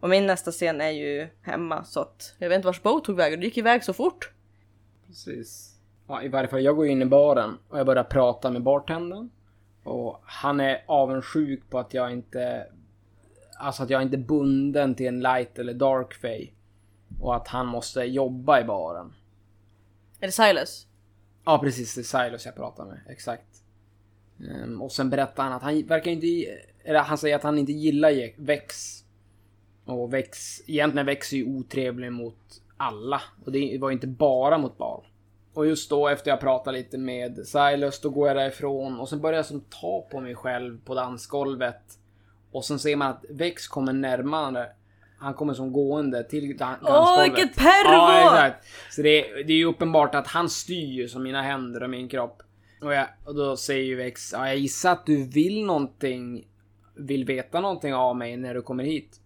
Och 0.00 0.08
min 0.08 0.26
nästa 0.26 0.50
scen 0.50 0.80
är 0.80 0.90
ju 0.90 1.28
hemma 1.42 1.84
så 1.84 2.00
att 2.00 2.34
jag 2.38 2.48
vet 2.48 2.56
inte 2.56 2.66
vart 2.66 2.82
Bo 2.82 3.00
tog 3.00 3.16
vägen, 3.16 3.40
du 3.40 3.46
gick 3.46 3.58
iväg 3.58 3.84
så 3.84 3.92
fort. 3.92 4.30
Precis. 5.06 5.76
Ja, 6.08 6.22
i 6.22 6.28
varje 6.28 6.48
fall, 6.48 6.64
jag 6.64 6.76
går 6.76 6.86
in 6.86 7.02
i 7.02 7.06
baren 7.06 7.58
och 7.68 7.78
jag 7.78 7.86
börjar 7.86 8.04
prata 8.04 8.50
med 8.50 8.62
bartendern. 8.62 9.30
Och 9.84 10.20
han 10.24 10.60
är 10.60 10.84
avundsjuk 10.86 11.70
på 11.70 11.78
att 11.78 11.94
jag 11.94 12.12
inte... 12.12 12.66
Alltså 13.58 13.82
att 13.82 13.90
jag 13.90 14.02
inte 14.02 14.16
är 14.16 14.18
bunden 14.18 14.94
till 14.94 15.06
en 15.06 15.20
light 15.20 15.58
eller 15.58 15.74
dark 15.74 16.14
fay. 16.14 16.50
Och 17.20 17.36
att 17.36 17.48
han 17.48 17.66
måste 17.66 18.00
jobba 18.00 18.60
i 18.60 18.64
baren. 18.64 19.14
Är 20.20 20.26
det 20.26 20.32
Silas? 20.32 20.86
Ja, 21.44 21.58
precis. 21.58 21.94
Det 21.94 22.00
är 22.00 22.24
Silas 22.24 22.46
jag 22.46 22.54
pratar 22.54 22.84
med. 22.84 23.00
Exakt. 23.08 23.62
Ehm, 24.50 24.82
och 24.82 24.92
sen 24.92 25.10
berättar 25.10 25.42
han 25.42 25.52
att 25.52 25.62
han 25.62 25.86
verkar 25.86 26.10
inte... 26.10 26.26
Eller 26.84 27.00
han 27.00 27.18
säger 27.18 27.36
att 27.36 27.42
han 27.42 27.58
inte 27.58 27.72
gillar 27.72 28.40
Vex. 28.40 29.02
Och 29.84 30.14
Vex... 30.14 30.60
Egentligen 30.66 31.06
Vex 31.06 31.32
är 31.32 31.36
ju 31.36 31.44
otrevlig 31.44 32.12
mot 32.12 32.62
alla. 32.76 33.22
Och 33.44 33.52
det 33.52 33.78
var 33.78 33.88
ju 33.88 33.94
inte 33.94 34.06
bara 34.06 34.58
mot 34.58 34.78
Bal. 34.78 35.04
Och 35.56 35.66
just 35.66 35.90
då 35.90 36.08
efter 36.08 36.30
jag 36.30 36.40
pratar 36.40 36.72
lite 36.72 36.98
med 36.98 37.46
Silas, 37.46 38.00
då 38.00 38.10
går 38.10 38.28
jag 38.28 38.36
därifrån 38.36 39.00
och 39.00 39.08
sen 39.08 39.20
börjar 39.20 39.36
jag 39.36 39.46
som 39.46 39.60
ta 39.60 40.06
på 40.10 40.20
mig 40.20 40.34
själv 40.34 40.84
på 40.84 40.94
dansgolvet. 40.94 41.98
Och 42.56 42.64
sen 42.64 42.78
ser 42.78 42.96
man 42.96 43.08
att 43.10 43.24
Vex 43.30 43.68
kommer 43.68 43.92
närmare. 43.92 44.66
Han 45.18 45.34
kommer 45.34 45.54
som 45.54 45.72
gående 45.72 46.24
till 46.24 46.56
dan- 46.56 46.74
Åh, 46.82 46.92
dansgolvet. 46.92 47.38
vilket 47.38 47.56
pervo! 47.56 47.92
Ja, 47.92 48.24
exakt. 48.46 48.66
Så 48.90 49.02
det, 49.02 49.08
är- 49.30 49.44
det 49.44 49.52
är 49.52 49.56
ju 49.56 49.64
uppenbart 49.64 50.14
att 50.14 50.26
han 50.26 50.48
styr 50.48 50.86
ju 50.92 51.08
som 51.08 51.22
mina 51.22 51.42
händer 51.42 51.82
och 51.82 51.90
min 51.90 52.08
kropp. 52.08 52.42
Och, 52.82 52.94
jag, 52.94 53.06
och 53.24 53.34
då 53.34 53.56
säger 53.56 53.84
ju 53.84 53.94
Vex, 53.96 54.32
ja, 54.32 54.46
jag 54.48 54.56
gissar 54.56 54.92
att 54.92 55.06
du 55.06 55.24
vill 55.28 55.64
någonting, 55.64 56.46
vill 56.96 57.24
veta 57.24 57.60
någonting 57.60 57.94
av 57.94 58.16
mig 58.16 58.36
när 58.36 58.54
du 58.54 58.62
kommer 58.62 58.84
hit. 58.84 59.20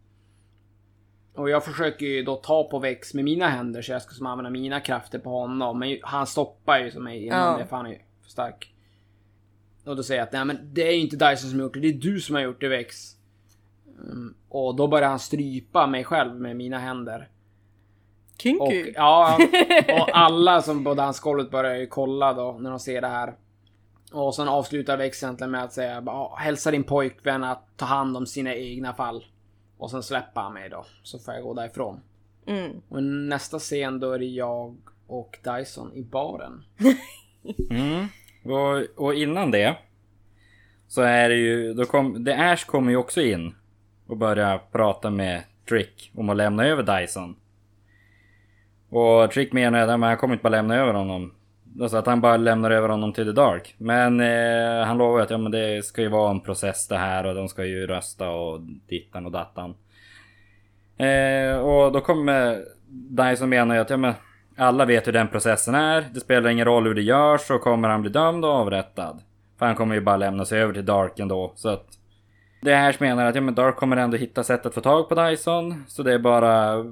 Och 1.35 1.51
jag 1.51 1.65
försöker 1.65 2.07
ju 2.07 2.23
då 2.23 2.37
ta 2.37 2.69
på 2.69 2.79
Vex 2.79 3.15
med 3.15 3.25
mina 3.25 3.49
händer 3.49 3.83
så 3.83 3.93
jag 3.93 4.03
ska 4.03 4.15
som 4.15 4.27
använda 4.27 4.51
mina 4.51 4.81
krafter 4.81 5.19
på 5.19 5.31
honom. 5.31 5.79
Men 5.79 5.99
han 6.03 6.27
stoppar 6.27 6.79
ju 6.79 6.91
som 6.91 7.05
mig 7.05 7.25
innan 7.27 7.53
Ja. 7.53 7.59
det, 7.59 7.67
för 7.67 7.77
han 7.77 7.87
är 7.87 7.91
ju 7.91 7.99
för 8.23 8.31
stark. 8.31 8.75
Och 9.87 9.97
då 9.97 10.03
säger 10.03 10.21
jag 10.21 10.27
att 10.27 10.33
nej 10.33 10.45
men 10.45 10.59
det 10.75 10.89
är 10.89 10.93
ju 10.93 11.01
inte 11.01 11.17
Dyson 11.17 11.51
som 11.51 11.59
har 11.59 11.65
gjort 11.67 11.75
det, 11.75 11.81
det 11.81 11.89
är 11.89 11.93
du 12.13 12.21
som 12.21 12.35
har 12.35 12.43
gjort 12.43 12.61
det 12.61 12.69
Vex. 12.69 12.97
Mm, 14.05 14.35
och 14.49 14.75
då 14.75 14.87
börjar 14.87 15.09
han 15.09 15.19
strypa 15.19 15.87
mig 15.87 16.05
själv 16.05 16.41
med 16.41 16.57
mina 16.57 16.79
händer. 16.79 17.29
Och, 18.35 18.43
Kinky. 18.43 18.93
ja, 18.97 19.39
och 20.01 20.09
alla 20.13 20.63
som 20.63 20.85
på 20.85 20.95
dansgolvet 20.95 21.51
börjar 21.51 21.75
ju 21.75 21.87
kolla 21.87 22.33
då 22.33 22.59
när 22.61 22.71
de 22.71 22.79
ser 22.79 23.01
det 23.01 23.09
här. 23.09 23.35
Och 24.13 24.35
sen 24.35 24.49
avslutar 24.49 24.97
Vex 24.97 25.23
egentligen 25.23 25.51
med 25.51 25.65
att 25.65 25.73
säga 25.73 26.05
hälsa 26.37 26.71
din 26.71 26.85
pojkvän 26.85 27.45
att 27.45 27.67
ta 27.77 27.85
hand 27.85 28.17
om 28.17 28.27
sina 28.27 28.55
egna 28.55 28.95
fall. 28.95 29.25
Och 29.79 29.91
sen 29.91 30.03
släpper 30.03 30.41
han 30.41 30.55
mig 30.55 30.69
då, 30.69 30.85
så 31.03 31.19
får 31.19 31.35
jag 31.35 31.43
gå 31.43 31.55
därifrån. 31.55 32.01
Mm. 32.47 32.71
Och 32.89 33.03
nästa 33.03 33.59
scen 33.59 34.01
då 34.01 34.13
är 34.13 34.19
det 34.19 34.25
jag 34.25 34.77
och 35.07 35.39
Dyson 35.43 35.93
i 35.95 36.03
baren. 36.03 36.65
Mm. 37.71 38.07
Och, 38.45 39.05
och 39.05 39.15
innan 39.15 39.51
det 39.51 39.77
så 40.89 41.03
är 41.03 41.29
det 41.29 41.35
ju, 41.35 41.75
då 41.75 41.85
kom, 41.85 42.25
The 42.25 42.33
Ash 42.33 42.67
kommer 42.67 42.91
ju 42.91 42.97
också 42.97 43.21
in 43.21 43.55
och 44.11 44.17
börjar 44.17 44.61
prata 44.73 45.11
med 45.11 45.43
Trick 45.69 46.13
om 46.17 46.29
att 46.29 46.37
lämna 46.37 46.67
över 46.67 47.01
Dyson. 47.01 47.37
Och 48.91 49.31
Trick 49.31 49.53
menar 49.53 49.79
att 49.79 50.01
han 50.01 50.17
kommer 50.17 50.35
inte 50.35 50.43
bara 50.43 50.49
lämna 50.49 50.77
över 50.77 50.93
honom. 50.93 51.35
Alltså 51.81 51.97
att 51.97 52.07
han 52.07 52.21
bara 52.21 52.37
lämnar 52.37 52.71
över 52.71 52.89
honom 52.89 53.13
till 53.13 53.25
The 53.25 53.33
Dark. 53.33 53.75
Men 53.79 54.21
eh, 54.21 54.87
han 54.87 54.99
lovar 54.99 55.19
ju 55.19 55.23
att 55.23 55.31
ja, 55.31 55.39
men 55.39 55.53
det 55.53 55.85
ska 55.85 56.03
ju 56.03 56.09
vara 56.09 56.31
en 56.31 56.41
process 56.41 56.89
det 56.89 56.97
här 56.97 57.27
och 57.27 57.35
de 57.35 57.49
ska 57.49 57.65
ju 57.65 57.87
rösta 57.87 58.31
och 58.31 58.61
dittan 58.61 59.27
och 59.27 59.33
dattan. 59.33 59.75
Eh, 60.97 61.59
och 61.59 61.93
då 61.93 62.01
kommer 62.01 62.65
Dyson 62.89 63.49
menar 63.49 63.75
ju 63.75 63.81
att 63.81 63.91
ja, 63.91 63.97
men 63.97 64.15
alla 64.57 64.85
vet 64.85 65.07
hur 65.07 65.13
den 65.13 65.29
processen 65.29 65.75
är. 65.75 66.05
Det 66.15 66.21
spelar 66.21 66.51
ingen 66.51 66.65
roll 66.65 66.87
hur 66.87 66.95
det 66.95 67.03
görs 67.03 67.41
så 67.41 67.59
kommer 67.59 67.89
han 67.89 68.03
bli 68.03 68.11
dömd 68.11 68.45
och 68.45 68.51
avrättad. 68.51 69.23
För 69.59 69.67
han 69.67 69.75
kommer 69.75 69.95
ju 69.95 70.01
bara 70.01 70.17
lämna 70.17 70.45
sig 70.45 70.61
över 70.61 70.75
till 70.75 70.85
Dark 70.85 71.19
ändå. 71.19 71.53
Så 71.55 71.69
att 71.69 72.00
det 72.61 72.75
här 72.75 72.97
menar 72.99 73.27
att 73.27 73.35
ja, 73.35 73.41
men 73.41 73.55
Dark 73.55 73.77
kommer 73.77 73.97
ändå 73.97 74.17
hitta 74.17 74.45
sätt 74.45 74.67
att 74.67 74.75
få 74.75 74.81
tag 74.81 75.09
på 75.09 75.15
Dyson. 75.15 75.85
Så 75.89 76.03
det 76.03 76.15
är 76.15 76.19
bara... 76.19 76.85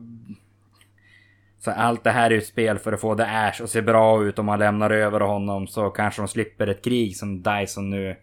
Så 1.61 1.70
allt 1.70 2.04
det 2.04 2.11
här 2.11 2.31
är 2.31 2.38
ett 2.38 2.46
spel 2.46 2.78
för 2.78 2.92
att 2.92 3.00
få 3.00 3.16
The 3.16 3.22
Ash 3.22 3.62
att 3.62 3.70
se 3.70 3.83
bra 3.83 4.24
ut 4.24 4.38
om 4.38 4.46
man 4.46 4.59
lämnar 4.59 4.90
över 4.90 5.20
honom 5.20 5.66
så 5.66 5.90
kanske 5.90 6.22
de 6.22 6.28
slipper 6.28 6.66
ett 6.66 6.85
krig 6.85 7.16
som 7.16 7.42
Dyson 7.42 7.90
nu 7.90 8.16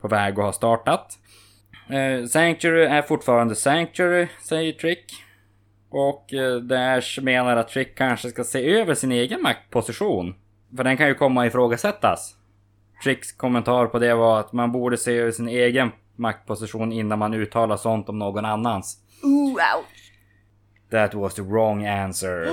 på 0.00 0.08
väg 0.08 0.38
att 0.38 0.44
ha 0.44 0.52
startat. 0.52 1.18
Eh, 1.88 2.26
Sanctuary 2.26 2.84
är 2.84 3.02
fortfarande 3.02 3.54
Sanctuary, 3.54 4.28
säger 4.48 4.72
Trick. 4.72 5.12
Och 5.90 6.34
eh, 6.34 6.56
Dash 6.56 7.22
menar 7.22 7.56
att 7.56 7.68
Trick 7.68 7.98
kanske 7.98 8.28
ska 8.28 8.44
se 8.44 8.70
över 8.80 8.94
sin 8.94 9.12
egen 9.12 9.42
maktposition. 9.42 10.34
För 10.76 10.84
den 10.84 10.96
kan 10.96 11.08
ju 11.08 11.14
komma 11.14 11.46
ifrågasättas. 11.46 12.34
Tricks 13.04 13.32
kommentar 13.32 13.86
på 13.86 13.98
det 13.98 14.14
var 14.14 14.40
att 14.40 14.52
man 14.52 14.72
borde 14.72 14.96
se 14.96 15.18
över 15.18 15.32
sin 15.32 15.48
egen 15.48 15.92
maktposition 16.18 16.92
innan 16.92 17.18
man 17.18 17.34
uttalar 17.34 17.76
sånt 17.76 18.08
om 18.08 18.18
någon 18.18 18.44
annans. 18.44 18.98
Ooh, 19.22 19.50
ouch. 19.52 20.12
That 20.90 21.14
was 21.14 21.34
the 21.34 21.42
wrong 21.42 21.86
answer. 21.86 22.48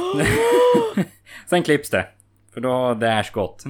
Sen 1.50 1.64
klipps 1.64 1.90
det. 1.90 2.08
För 2.54 2.62
då 2.62 2.72
har 2.72 2.96
Dash 2.96 3.32
gått. 3.34 3.64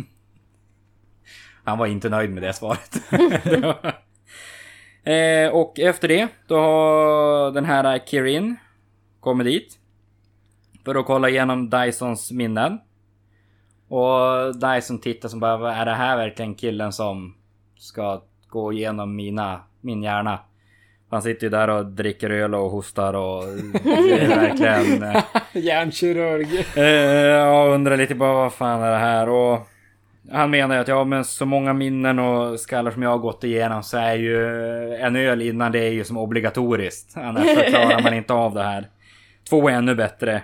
Han 1.64 1.78
var 1.78 1.86
inte 1.88 2.10
nöjd 2.10 2.30
med 2.30 2.44
det 2.44 2.54
svaret. 2.54 3.02
Det 3.44 3.58
var- 3.58 3.96
eh, 5.14 5.50
och 5.50 5.80
efter 5.80 6.08
det, 6.08 6.28
då 6.48 6.56
har 6.56 7.52
den 7.52 7.66
här 7.66 8.00
Kirin 8.06 8.56
kommit 9.20 9.46
dit. 9.46 9.80
För 10.86 10.96
att 10.96 11.06
kolla 11.06 11.30
igenom 11.30 11.70
Dysons 11.70 12.32
minnen. 12.32 12.80
Och 13.88 14.56
Dyson 14.56 15.00
tittar 15.02 15.30
som 15.30 15.40
bara, 15.40 15.58
"Vad 15.58 15.74
är 15.74 15.86
det 15.86 15.94
här 15.94 16.18
verkligen 16.18 16.56
killen 16.56 16.94
som 16.94 17.36
ska 17.78 18.24
gå 18.48 18.74
igenom 18.74 19.16
mina, 19.16 19.64
min 19.84 20.04
hjärna? 20.04 20.40
Han 21.10 21.22
sitter 21.22 21.44
ju 21.44 21.50
där 21.50 21.68
och 21.70 21.86
dricker 21.86 22.30
öl 22.30 22.56
och 22.56 22.70
hostar 22.72 23.14
och 23.14 23.44
det 23.84 24.20
är 24.20 24.28
verkligen... 24.28 25.04
eh, 25.04 25.24
Hjärnkirurg. 25.54 26.66
Eh, 26.76 26.84
jag 27.28 27.74
undrar 27.74 27.98
lite 27.98 28.16
bara 28.16 28.34
vad 28.34 28.54
fan 28.54 28.82
är 28.82 28.92
det 28.92 28.98
här 28.98 29.30
och 29.30 29.68
han 30.32 30.52
menar 30.52 30.76
ju 30.76 30.82
att 30.82 30.88
ja 30.88 31.04
men 31.04 31.26
så 31.26 31.46
många 31.46 31.74
minnen 31.74 32.20
och 32.20 32.60
skallar 32.60 32.92
som 32.92 33.02
jag 33.04 33.10
har 33.10 33.18
gått 33.18 33.44
igenom 33.44 33.84
så 33.84 33.98
är 33.98 34.16
ju 34.16 34.48
en 34.96 35.16
öl 35.16 35.42
innan 35.42 35.72
det 35.72 35.80
är 35.80 35.92
ju 35.92 36.04
som 36.04 36.18
obligatoriskt. 36.18 37.18
Annars 37.18 37.48
så 37.48 37.62
klarar 37.62 38.04
man 38.04 38.14
inte 38.14 38.34
av 38.34 38.54
det 38.54 38.64
här. 38.64 38.90
Två 39.50 39.70
är 39.70 39.74
ännu 39.74 39.96
bättre. 39.96 40.44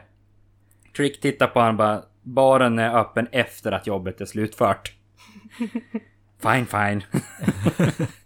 Trick 0.96 1.22
tittar 1.22 1.48
på 1.48 1.60
han 1.60 1.78
bara. 1.78 2.02
Baren 2.24 2.80
är 2.80 3.00
öppen 3.00 3.28
efter 3.32 3.72
att 3.72 3.88
jobbet 3.88 4.22
är 4.22 4.26
slutfört. 4.26 4.94
Fine 6.42 6.66
fine. 6.66 7.04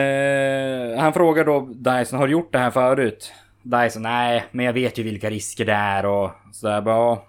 eh, 0.00 0.98
han 1.00 1.12
frågar 1.12 1.44
då 1.44 1.60
Dyson, 1.74 2.18
har 2.18 2.26
du 2.26 2.32
gjort 2.32 2.52
det 2.52 2.58
här 2.58 2.70
förut? 2.70 3.32
Dyson, 3.62 4.02
nej, 4.02 4.44
men 4.52 4.66
jag 4.66 4.72
vet 4.72 4.98
ju 4.98 5.02
vilka 5.02 5.30
risker 5.30 5.64
det 5.64 5.72
är 5.72 6.06
och 6.06 6.30
sådär 6.52 6.80
bara. 6.80 6.94
"Ja, 6.96 7.26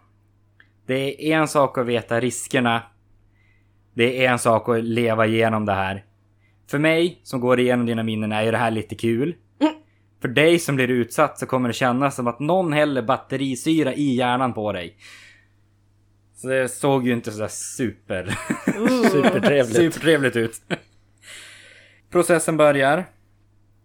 Det 0.85 1.31
är 1.33 1.37
en 1.37 1.47
sak 1.47 1.77
att 1.77 1.85
veta 1.85 2.19
riskerna. 2.19 2.81
Det 3.93 4.25
är 4.25 4.31
en 4.31 4.39
sak 4.39 4.69
att 4.69 4.83
leva 4.83 5.25
igenom 5.25 5.65
det 5.65 5.73
här. 5.73 6.03
För 6.69 6.79
mig 6.79 7.19
som 7.23 7.39
går 7.39 7.59
igenom 7.59 7.85
dina 7.85 8.03
minnen 8.03 8.31
är 8.31 8.43
ju 8.43 8.51
det 8.51 8.57
här 8.57 8.71
lite 8.71 8.95
kul. 8.95 9.35
För 10.21 10.27
dig 10.27 10.59
som 10.59 10.75
blir 10.75 10.87
utsatt 10.87 11.39
så 11.39 11.45
kommer 11.45 11.69
det 11.69 11.73
kännas 11.73 12.15
som 12.15 12.27
att 12.27 12.39
någon 12.39 12.73
häller 12.73 13.01
batterisyra 13.01 13.93
i 13.93 14.15
hjärnan 14.15 14.53
på 14.53 14.71
dig. 14.71 14.95
Så 16.35 16.47
det 16.47 16.69
såg 16.69 17.07
ju 17.07 17.13
inte 17.13 17.31
sådär 17.31 17.47
super... 17.47 18.23
Supertrevligt. 19.11 19.75
Supertrevligt 19.77 20.35
ut. 20.35 20.61
Processen 22.09 22.57
börjar. 22.57 23.05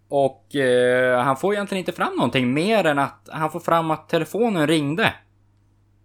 Och 0.08 0.56
eh, 0.56 1.22
han 1.22 1.36
får 1.36 1.54
egentligen 1.54 1.78
inte 1.78 1.92
fram 1.92 2.16
någonting 2.16 2.54
mer 2.54 2.86
än 2.86 2.98
att 2.98 3.28
han 3.32 3.50
får 3.50 3.60
fram 3.60 3.90
att 3.90 4.08
telefonen 4.08 4.66
ringde. 4.66 5.14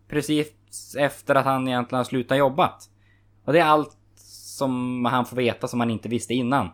Precis 0.09 0.95
efter 0.97 1.35
att 1.35 1.45
han 1.45 1.67
egentligen 1.67 1.97
har 1.97 2.03
slutat 2.03 2.37
jobbat. 2.37 2.89
Och 3.45 3.53
det 3.53 3.59
är 3.59 3.65
allt 3.65 3.97
som 4.57 5.05
han 5.05 5.25
får 5.25 5.37
veta 5.37 5.67
som 5.67 5.79
han 5.79 5.89
inte 5.89 6.09
visste 6.09 6.33
innan. 6.33 6.69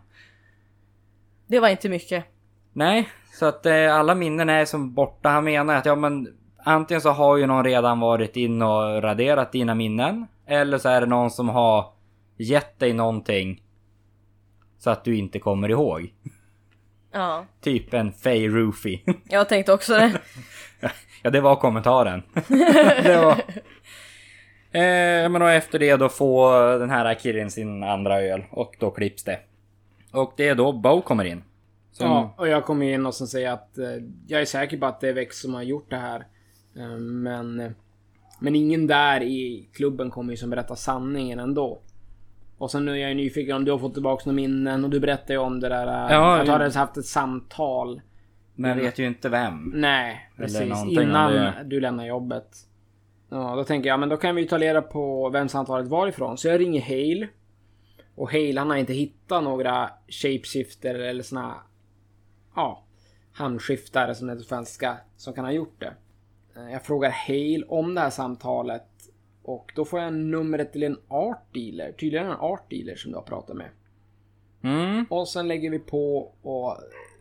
Det 1.47 1.59
var 1.59 1.69
inte 1.69 1.89
mycket. 1.89 2.25
Nej, 2.73 3.09
så 3.33 3.45
att 3.45 3.65
eh, 3.65 3.95
alla 3.95 4.15
minnen 4.15 4.49
är 4.49 4.65
som 4.65 4.93
borta. 4.93 5.29
Han 5.29 5.43
menar 5.43 5.75
att 5.75 5.85
ja 5.85 5.95
men 5.95 6.27
antingen 6.57 7.01
så 7.01 7.09
har 7.09 7.37
ju 7.37 7.45
någon 7.45 7.63
redan 7.63 7.99
varit 7.99 8.37
in 8.37 8.61
och 8.61 9.01
raderat 9.03 9.51
dina 9.51 9.75
minnen. 9.75 10.27
Eller 10.45 10.77
så 10.77 10.89
är 10.89 11.01
det 11.01 11.07
någon 11.07 11.31
som 11.31 11.49
har 11.49 11.85
gett 12.37 12.79
dig 12.79 12.93
någonting. 12.93 13.62
Så 14.83 14.89
att 14.89 15.03
du 15.03 15.15
inte 15.15 15.39
kommer 15.39 15.69
ihåg. 15.69 16.13
Ja, 17.11 17.45
Typ 17.61 17.93
en 17.93 18.13
Fey 18.13 18.47
Roofie. 18.47 18.99
jag 19.29 19.49
tänkte 19.49 19.73
också 19.73 19.93
det. 19.93 20.21
ja, 21.21 21.29
det 21.29 21.41
var 21.41 21.55
kommentaren. 21.55 22.23
det 23.03 23.17
var... 23.17 23.31
Eh, 24.71 25.29
men 25.29 25.41
och 25.41 25.51
efter 25.51 25.79
det 25.79 25.95
då 25.95 26.09
får 26.09 26.79
den 26.79 26.89
här 26.89 27.15
Kirin 27.15 27.51
sin 27.51 27.83
andra 27.83 28.21
öl 28.21 28.43
och 28.51 28.75
då 28.79 28.91
klipps 28.91 29.23
det. 29.23 29.39
Och 30.11 30.33
det 30.37 30.47
är 30.47 30.55
då 30.55 30.71
Bo 30.71 31.01
kommer 31.01 31.25
in. 31.25 31.43
Som... 31.91 32.07
Ja, 32.07 32.33
och 32.37 32.47
jag 32.47 32.65
kommer 32.65 32.85
in 32.85 33.05
och 33.05 33.13
sen 33.13 33.27
säger 33.27 33.51
att 33.51 33.77
eh, 33.77 33.87
jag 34.27 34.41
är 34.41 34.45
säker 34.45 34.77
på 34.77 34.85
att 34.85 35.01
det 35.01 35.09
är 35.09 35.13
Vex 35.13 35.41
som 35.41 35.53
har 35.53 35.63
gjort 35.63 35.89
det 35.89 35.97
här. 35.97 36.27
Eh, 36.75 36.97
men, 36.97 37.59
eh, 37.59 37.71
men 38.39 38.55
ingen 38.55 38.87
där 38.87 39.23
i 39.23 39.69
klubben 39.73 40.09
kommer 40.09 40.33
ju 40.33 40.37
som 40.37 40.49
berätta 40.49 40.75
sanningen 40.75 41.39
ändå. 41.39 41.81
Och 42.63 42.71
sen 42.71 42.85
nu 42.85 42.91
är 42.91 43.07
jag 43.07 43.17
nyfiken 43.17 43.55
om 43.55 43.65
du 43.65 43.71
har 43.71 43.79
fått 43.79 43.93
tillbaka 43.93 44.23
några 44.25 44.35
minnen 44.35 44.83
och 44.83 44.89
du 44.89 44.99
berättar 44.99 45.33
ju 45.33 45.37
om 45.37 45.59
det 45.59 45.69
där. 45.69 45.87
eh, 45.87 46.15
Ja, 46.15 46.39
att 46.39 46.45
du 46.45 46.51
hade 46.51 46.79
haft 46.79 46.97
ett 46.97 47.05
samtal. 47.05 48.01
Men 48.55 48.69
jag 48.69 48.77
vet 48.77 48.99
ju 48.99 49.07
inte 49.07 49.29
vem. 49.29 49.71
Nej, 49.75 50.29
precis. 50.37 50.85
Innan 50.89 51.31
det. 51.31 51.53
du 51.65 51.79
lämnar 51.79 52.05
jobbet. 52.05 52.47
Ja, 53.29 53.55
då 53.55 53.63
tänker 53.63 53.89
jag, 53.89 53.99
men 53.99 54.09
då 54.09 54.17
kan 54.17 54.35
vi 54.35 54.41
ju 54.41 54.47
ta 54.47 54.57
reda 54.57 54.81
på 54.81 55.29
vem 55.29 55.49
samtalet 55.49 55.87
var 55.87 56.07
ifrån. 56.07 56.37
Så 56.37 56.47
jag 56.47 56.59
ringer 56.59 56.81
Hale. 56.81 57.27
Och 58.15 58.31
Hale 58.31 58.59
han 58.59 58.69
har 58.69 58.77
inte 58.77 58.93
hittat 58.93 59.43
några 59.43 59.89
shapeshifter 60.07 60.95
eller 60.95 61.23
såna... 61.23 61.55
Ja, 62.55 62.83
handskiftare 63.33 64.15
som 64.15 64.27
det 64.27 64.33
heter 64.33 64.43
på 64.43 64.47
svenska. 64.47 64.97
Som 65.17 65.33
kan 65.33 65.45
ha 65.45 65.51
gjort 65.51 65.79
det. 65.79 65.93
Jag 66.71 66.83
frågar 66.85 67.11
Hale 67.27 67.65
om 67.67 67.95
det 67.95 68.01
här 68.01 68.09
samtalet. 68.09 68.87
Och 69.43 69.71
då 69.75 69.85
får 69.85 69.99
jag 69.99 70.13
numret 70.13 70.71
till 70.71 70.83
en 70.83 70.97
art 71.07 71.53
dealer. 71.53 71.91
Tydligen 71.91 72.27
en 72.27 72.37
art 72.39 72.69
dealer 72.69 72.95
som 72.95 73.11
du 73.11 73.17
har 73.17 73.23
pratat 73.23 73.55
med. 73.55 73.69
Mm. 74.63 75.05
Och 75.09 75.27
sen 75.27 75.47
lägger 75.47 75.69
vi 75.69 75.79
på 75.79 76.31
och 76.41 76.77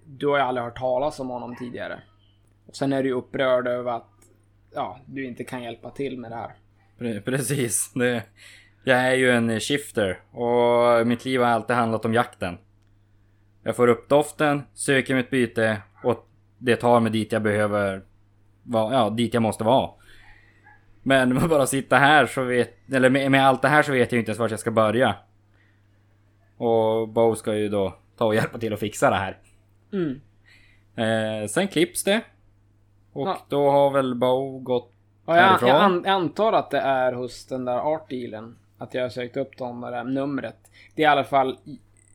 du 0.07 0.27
har 0.27 0.37
ju 0.37 0.43
aldrig 0.43 0.65
hört 0.65 0.79
talas 0.79 1.21
om 1.21 1.29
honom 1.29 1.57
tidigare. 1.57 2.03
Och 2.67 2.77
sen 2.77 2.93
är 2.93 3.03
du 3.03 3.13
upprörd 3.13 3.67
över 3.67 3.93
att 3.93 4.09
ja, 4.75 5.01
du 5.07 5.27
inte 5.27 5.45
kan 5.45 5.63
hjälpa 5.63 5.91
till 5.91 6.19
med 6.19 6.31
det 6.31 6.37
här. 6.37 6.55
Pre- 6.99 7.21
Precis. 7.21 7.93
Det, 7.95 8.23
jag 8.85 8.99
är 8.99 9.15
ju 9.15 9.31
en 9.31 9.61
shifter 9.61 10.21
och 10.31 11.07
mitt 11.07 11.25
liv 11.25 11.41
har 11.41 11.49
alltid 11.49 11.77
handlat 11.77 12.05
om 12.05 12.15
jakten. 12.15 12.59
Jag 13.63 13.77
får 13.77 13.89
upp 13.89 14.09
doften, 14.09 14.63
söker 14.75 15.15
mitt 15.15 15.31
byte 15.31 15.83
och 16.05 16.29
det 16.59 16.77
tar 16.77 17.01
mig 17.01 17.13
dit 17.13 17.33
jag 17.33 17.43
behöver 17.43 18.03
ja 18.73 19.11
dit 19.11 19.35
jag 19.35 19.43
måste 19.43 19.65
vara. 19.65 19.91
Men 21.03 21.35
med 21.35 21.49
bara 21.49 21.67
sitta 21.67 21.97
här 21.97 22.27
så 22.27 22.43
vet, 22.45 22.75
eller 22.93 23.11
med, 23.11 23.31
med 23.31 23.47
allt 23.47 23.63
det 23.63 23.69
här 23.69 23.83
så 23.83 23.93
vet 23.93 24.13
jag 24.13 24.19
inte 24.19 24.31
ens 24.31 24.39
vart 24.39 24.51
jag 24.51 24.61
ska 24.61 24.71
börja. 24.71 25.15
Och 26.57 27.09
Bo 27.09 27.35
ska 27.35 27.55
ju 27.55 27.69
då 27.69 27.95
ta 28.17 28.25
och 28.25 28.35
hjälpa 28.35 28.59
till 28.59 28.73
att 28.73 28.81
fixa 28.81 29.11
det 29.11 29.17
här. 29.17 29.39
Mm. 29.93 30.21
Eh, 30.97 31.47
sen 31.49 31.69
klipps 31.69 32.05
det. 32.05 32.21
Och 33.13 33.29
Ja. 33.29 33.39
då 33.49 33.71
har 33.71 33.91
väl 33.91 34.15
Bo 34.15 34.59
gått 34.59 34.89
Ja, 35.27 35.37
jag, 35.37 35.43
Härifrån? 35.43 35.69
jag, 35.69 35.81
an, 35.83 36.03
jag 36.05 36.13
antar 36.15 36.53
att 36.53 36.71
det 36.71 36.79
är 36.81 37.13
hos 37.13 37.47
den 37.47 37.65
där 37.65 37.79
art 37.79 38.11
dealen. 38.11 38.57
Att 38.79 38.95
jag 38.95 39.03
har 39.03 39.09
sökt 39.09 39.37
upp 39.37 39.59
dem 39.59 39.81
med 39.81 39.93
det 39.93 39.97
här 39.97 40.05
numret. 40.05 40.57
Det 40.95 41.03
är 41.03 41.07
i 41.07 41.11
alla 41.11 41.25
fall 41.25 41.59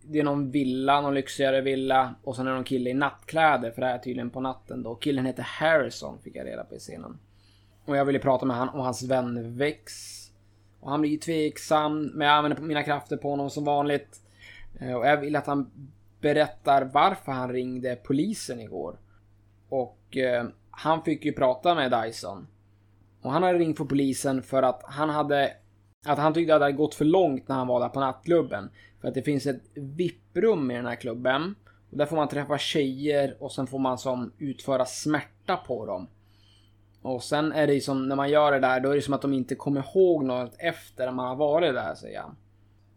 det 0.02 0.20
är 0.20 0.24
någon 0.24 0.52
villa, 0.52 1.02
någon 1.02 1.14
lyxigare 1.14 1.62
villa 1.62 2.16
och 2.24 2.36
sen 2.36 2.48
är 2.48 2.52
det 2.52 2.56
någon 2.56 2.64
kille 2.64 2.90
i 2.90 2.94
nattkläder 2.94 3.72
för 3.72 3.82
det 3.82 3.88
här 3.88 3.94
är 3.96 4.00
tydligen 4.00 4.30
på 4.30 4.40
natten 4.42 4.84
då. 4.84 4.96
Killen 4.96 5.26
heter 5.26 5.44
Harrison 5.44 6.18
fick 6.24 6.36
jag 6.36 6.46
reda 6.48 6.64
på 6.64 6.76
i 6.76 6.80
scenen. 6.80 7.20
Och 7.88 7.98
jag 7.98 8.06
ville 8.06 8.20
prata 8.20 8.46
med 8.46 8.58
han 8.58 8.70
och 8.70 8.84
hans 8.84 9.04
vän 9.04 9.58
Vex. 9.58 9.94
Och 10.80 10.92
han 10.92 11.02
blir 11.02 11.12
ju 11.12 11.18
tveksam 11.18 12.06
men 12.06 12.28
jag 12.28 12.38
använder 12.38 12.62
mina 12.62 12.84
krafter 12.84 13.18
på 13.18 13.30
honom 13.30 13.50
som 13.50 13.64
vanligt. 13.64 14.22
Eh, 14.80 14.94
och 14.94 15.08
jag 15.08 15.18
vill 15.18 15.36
att 15.36 15.48
han 15.48 15.72
berättar 16.22 16.90
varför 16.94 17.32
han 17.32 17.54
ringde 17.54 17.96
polisen 17.96 18.60
igår. 18.60 19.00
Och 19.70 20.18
eh, 20.18 20.46
han 20.72 21.04
fick 21.04 21.26
ju 21.26 21.34
prata 21.34 21.76
med 21.76 21.92
Dyson. 21.92 22.48
Och 23.22 23.32
han 23.32 23.44
hade 23.44 23.60
ringt 23.60 23.78
för 23.78 23.86
polisen 23.86 24.44
för 24.44 24.64
att 24.64 24.82
han 24.84 25.10
hade... 25.10 25.54
Att 26.06 26.18
han 26.18 26.34
tyckte 26.34 26.56
att 26.56 26.60
det 26.60 26.66
hade 26.66 26.78
gått 26.78 26.96
för 26.96 27.06
långt 27.06 27.48
när 27.48 27.56
han 27.56 27.68
var 27.68 27.80
där 27.80 27.90
på 27.90 28.00
nattklubben. 28.00 28.70
För 29.02 29.08
att 29.08 29.14
det 29.14 29.22
finns 29.22 29.46
ett 29.46 29.62
VIP-rum 29.76 30.72
i 30.72 30.76
den 30.76 30.86
här 30.86 30.96
klubben. 30.96 31.56
Och 31.92 31.98
där 31.98 32.06
får 32.06 32.16
man 32.16 32.28
träffa 32.28 32.58
tjejer 32.58 33.38
och 33.40 33.52
sen 33.52 33.68
får 33.68 33.80
man 33.80 33.98
som 33.98 34.32
utföra 34.38 34.86
smärta 34.86 35.58
på 35.58 35.86
dem. 35.86 36.08
Och 37.08 37.24
sen 37.24 37.51
är 37.51 37.68
det 37.68 37.74
ju 37.74 37.82
som 37.82 38.08
när 38.08 38.16
man 38.16 38.30
gör 38.30 38.51
det 38.51 38.60
där, 38.60 38.80
då 38.80 38.91
är 38.91 38.95
det 38.95 39.01
som 39.01 39.14
att 39.14 39.22
de 39.22 39.34
inte 39.34 39.55
kommer 39.55 39.80
ihåg 39.80 40.24
något 40.24 40.55
efter 40.60 41.12
man 41.12 41.28
har 41.28 41.36
varit 41.36 41.74
där, 41.74 41.95
säger 41.95 42.22
han. 42.22 42.36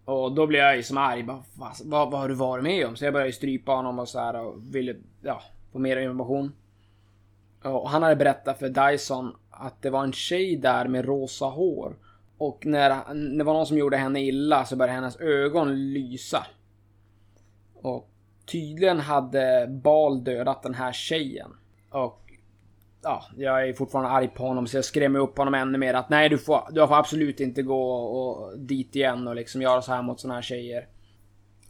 Och 0.04 0.32
då 0.32 0.46
blir 0.46 0.58
jag 0.58 0.76
ju 0.76 0.82
som 0.82 0.98
arg. 0.98 1.22
Bara, 1.22 1.42
vad, 1.54 1.72
vad, 1.84 2.10
vad 2.10 2.20
har 2.20 2.28
du 2.28 2.34
varit 2.34 2.64
med 2.64 2.86
om? 2.86 2.96
Så 2.96 3.04
jag 3.04 3.12
började 3.12 3.28
ju 3.28 3.32
strypa 3.32 3.72
honom 3.72 3.98
och 3.98 4.08
så 4.08 4.18
här 4.18 4.46
och 4.46 4.74
ville 4.74 4.96
ja, 5.22 5.42
få 5.72 5.78
mer 5.78 5.96
information. 5.96 6.52
Och 7.62 7.90
han 7.90 8.02
hade 8.02 8.16
berättat 8.16 8.58
för 8.58 8.68
Dyson 8.68 9.36
att 9.50 9.82
det 9.82 9.90
var 9.90 10.04
en 10.04 10.12
tjej 10.12 10.56
där 10.56 10.88
med 10.88 11.04
rosa 11.04 11.44
hår. 11.44 11.96
Och 12.38 12.66
när 12.66 13.14
när 13.14 13.38
det 13.38 13.44
var 13.44 13.54
någon 13.54 13.66
som 13.66 13.78
gjorde 13.78 13.96
henne 13.96 14.20
illa 14.20 14.64
så 14.64 14.76
började 14.76 14.94
hennes 14.94 15.20
ögon 15.20 15.92
lysa. 15.92 16.46
Och 17.74 18.10
tydligen 18.46 19.00
hade 19.00 19.66
Bal 19.68 20.24
dödat 20.24 20.62
den 20.62 20.74
här 20.74 20.92
tjejen. 20.92 21.50
Och 21.90 22.19
ja, 23.02 23.24
jag 23.36 23.68
är 23.68 23.72
fortfarande 23.72 24.10
arg 24.10 24.28
på 24.28 24.42
honom 24.42 24.66
så 24.66 24.76
jag 24.76 24.84
skrämmer 24.84 25.18
upp 25.18 25.38
honom 25.38 25.54
ännu 25.54 25.78
mer 25.78 25.94
att 25.94 26.08
nej 26.08 26.28
du 26.28 26.38
får, 26.38 26.68
du 26.70 26.86
får 26.86 26.96
absolut 26.96 27.40
inte 27.40 27.62
gå 27.62 27.92
och, 27.92 28.58
dit 28.58 28.96
igen 28.96 29.28
och 29.28 29.34
liksom 29.34 29.62
göra 29.62 29.82
så 29.82 29.92
här 29.92 30.02
mot 30.02 30.20
såna 30.20 30.34
här 30.34 30.42
tjejer. 30.42 30.88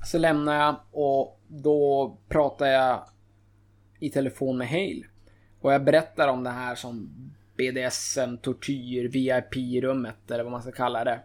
Så 0.04 0.18
lämnar 0.18 0.54
jag 0.54 0.76
och 0.92 1.40
då 1.48 2.16
pratar 2.28 2.66
jag 2.66 3.02
i 3.98 4.10
telefon 4.10 4.58
med 4.58 4.68
Hale. 4.68 5.02
Och 5.60 5.72
jag 5.72 5.84
berättar 5.84 6.28
om 6.28 6.44
det 6.44 6.50
här 6.50 6.74
som 6.74 7.10
BDSM, 7.56 8.36
tortyr, 8.36 9.08
VIP-rummet 9.08 10.30
eller 10.30 10.44
vad 10.44 10.52
man 10.52 10.62
ska 10.62 10.72
kalla 10.72 11.04
det. 11.04 11.20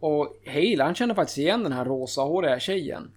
Och 0.00 0.36
Hale 0.46 0.84
han 0.84 0.94
känner 0.94 1.14
faktiskt 1.14 1.38
igen 1.38 1.62
den 1.62 1.72
här 1.72 1.84
rosahåriga 1.84 2.60
tjejen. 2.60 3.10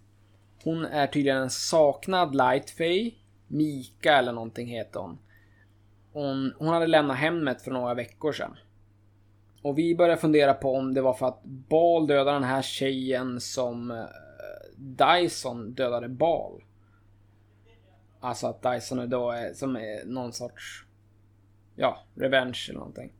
Hon 0.63 0.85
är 0.85 1.07
tydligen 1.07 1.41
en 1.41 1.49
saknad 1.49 2.35
Lightfay. 2.35 3.13
Mika 3.47 4.17
eller 4.17 4.31
någonting 4.31 4.67
heter 4.67 4.99
hon. 4.99 5.17
Hon, 6.15 6.53
hon 6.57 6.67
hade 6.67 6.87
lämnat 6.87 7.17
hemmet 7.17 7.61
för 7.61 7.71
några 7.71 7.93
veckor 7.93 8.31
sedan. 8.31 8.57
Och 9.61 9.77
vi 9.77 9.95
började 9.95 10.21
fundera 10.21 10.53
på 10.53 10.75
om 10.75 10.93
det 10.93 11.01
var 11.01 11.13
för 11.13 11.27
att 11.27 11.43
Bal 11.43 12.07
dödade 12.07 12.31
den 12.31 12.43
här 12.43 12.61
tjejen 12.61 13.41
som 13.41 13.91
eh, 13.91 14.05
Dyson 14.77 15.73
dödade 15.73 16.09
Bal. 16.09 16.63
Alltså 18.19 18.47
att 18.47 18.61
Dyson 18.61 18.99
är 18.99 19.07
då 19.07 19.31
är 19.31 19.53
som 19.53 19.75
är 19.75 20.05
någon 20.05 20.33
sorts 20.33 20.85
ja, 21.75 21.97
revenge 22.15 22.65
eller 22.69 22.79
någonting. 22.79 23.13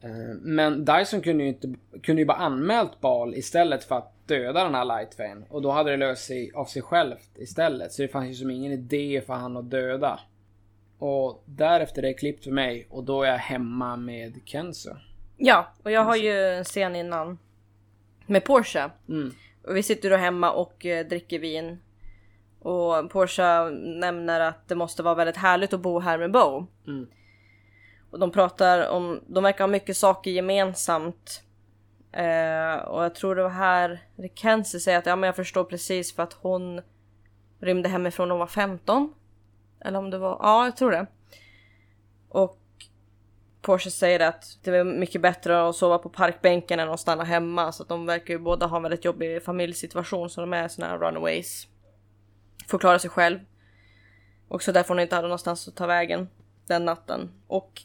Eh, 0.00 0.34
men 0.40 0.84
Dyson 0.84 1.20
kunde 1.20 1.44
ju 1.44 1.48
inte, 1.48 1.74
kunde 2.02 2.22
ju 2.22 2.26
bara 2.26 2.38
anmält 2.38 3.00
Bal 3.00 3.34
istället 3.34 3.84
för 3.84 3.98
att 3.98 4.26
döda 4.26 4.64
den 4.64 4.74
här 4.74 4.84
Lightfane. 4.84 5.46
Och 5.48 5.62
då 5.62 5.70
hade 5.70 5.90
det 5.90 5.96
löst 5.96 6.24
sig 6.24 6.50
av 6.54 6.64
sig 6.64 6.82
självt 6.82 7.30
istället. 7.38 7.92
Så 7.92 8.02
det 8.02 8.08
fanns 8.08 8.30
ju 8.30 8.34
som 8.34 8.50
ingen 8.50 8.72
idé 8.72 9.22
för 9.26 9.34
han 9.34 9.56
att 9.56 9.70
döda. 9.70 10.20
Och 11.04 11.42
därefter 11.46 12.02
är 12.02 12.06
det 12.06 12.14
klippt 12.14 12.44
för 12.44 12.50
mig 12.50 12.86
och 12.90 13.04
då 13.04 13.22
är 13.22 13.30
jag 13.30 13.38
hemma 13.38 13.96
med 13.96 14.40
Kenzo. 14.44 14.90
Ja, 15.36 15.72
och 15.82 15.90
jag 15.90 16.04
har 16.04 16.16
ju 16.16 16.32
en 16.32 16.64
scen 16.64 16.96
innan 16.96 17.38
med 18.26 18.44
Porsche. 18.44 18.90
Mm. 19.08 19.34
Och 19.64 19.76
vi 19.76 19.82
sitter 19.82 20.10
då 20.10 20.16
hemma 20.16 20.50
och 20.52 20.86
eh, 20.86 21.06
dricker 21.06 21.38
vin. 21.38 21.78
Och 22.58 23.10
Porsche 23.10 23.70
nämner 24.00 24.40
att 24.40 24.68
det 24.68 24.74
måste 24.74 25.02
vara 25.02 25.14
väldigt 25.14 25.36
härligt 25.36 25.72
att 25.72 25.80
bo 25.80 26.00
här 26.00 26.18
med 26.18 26.32
Bo. 26.32 26.66
Mm. 26.86 27.06
Och 28.10 28.18
de 28.18 28.30
pratar 28.30 28.88
om, 28.88 29.20
de 29.26 29.44
verkar 29.44 29.64
ha 29.64 29.68
mycket 29.68 29.96
saker 29.96 30.30
gemensamt. 30.30 31.42
Eh, 32.12 32.74
och 32.74 33.04
jag 33.04 33.14
tror 33.14 33.34
det 33.34 33.42
var 33.42 33.50
här 33.50 34.02
Kenzie 34.34 34.80
säger 34.80 34.98
att 34.98 35.06
ja 35.06 35.16
men 35.16 35.26
jag 35.26 35.36
förstår 35.36 35.64
precis 35.64 36.14
för 36.16 36.22
att 36.22 36.32
hon 36.32 36.80
rymde 37.60 37.88
hemifrån 37.88 38.28
när 38.28 38.32
hon 38.32 38.40
var 38.40 38.46
15. 38.46 39.14
Eller 39.84 39.98
om 39.98 40.10
det 40.10 40.18
var, 40.18 40.38
ja 40.40 40.64
jag 40.64 40.76
tror 40.76 40.90
det. 40.90 41.06
Och 42.28 42.58
Porsche 43.62 43.90
säger 43.90 44.20
att 44.20 44.58
det 44.62 44.76
är 44.76 44.84
mycket 44.84 45.20
bättre 45.20 45.68
att 45.68 45.76
sova 45.76 45.98
på 45.98 46.08
parkbänken 46.08 46.80
än 46.80 46.88
att 46.88 47.00
stanna 47.00 47.24
hemma. 47.24 47.72
Så 47.72 47.82
att 47.82 47.88
de 47.88 48.06
verkar 48.06 48.34
ju 48.34 48.38
båda 48.38 48.66
ha 48.66 48.76
en 48.76 48.82
väldigt 48.82 49.04
jobbig 49.04 49.42
familjesituation 49.42 50.30
så 50.30 50.40
de 50.40 50.52
är 50.52 50.68
såna 50.68 50.88
här 50.88 50.98
runaways. 50.98 51.66
Får 52.68 52.78
klara 52.78 52.98
sig 52.98 53.10
själv. 53.10 53.38
Och 54.48 54.62
så 54.62 54.72
därför 54.72 54.88
hon 54.88 55.00
inte 55.00 55.14
hade 55.14 55.28
någonstans 55.28 55.68
att 55.68 55.76
ta 55.76 55.86
vägen 55.86 56.28
den 56.66 56.84
natten. 56.84 57.30
Och 57.46 57.82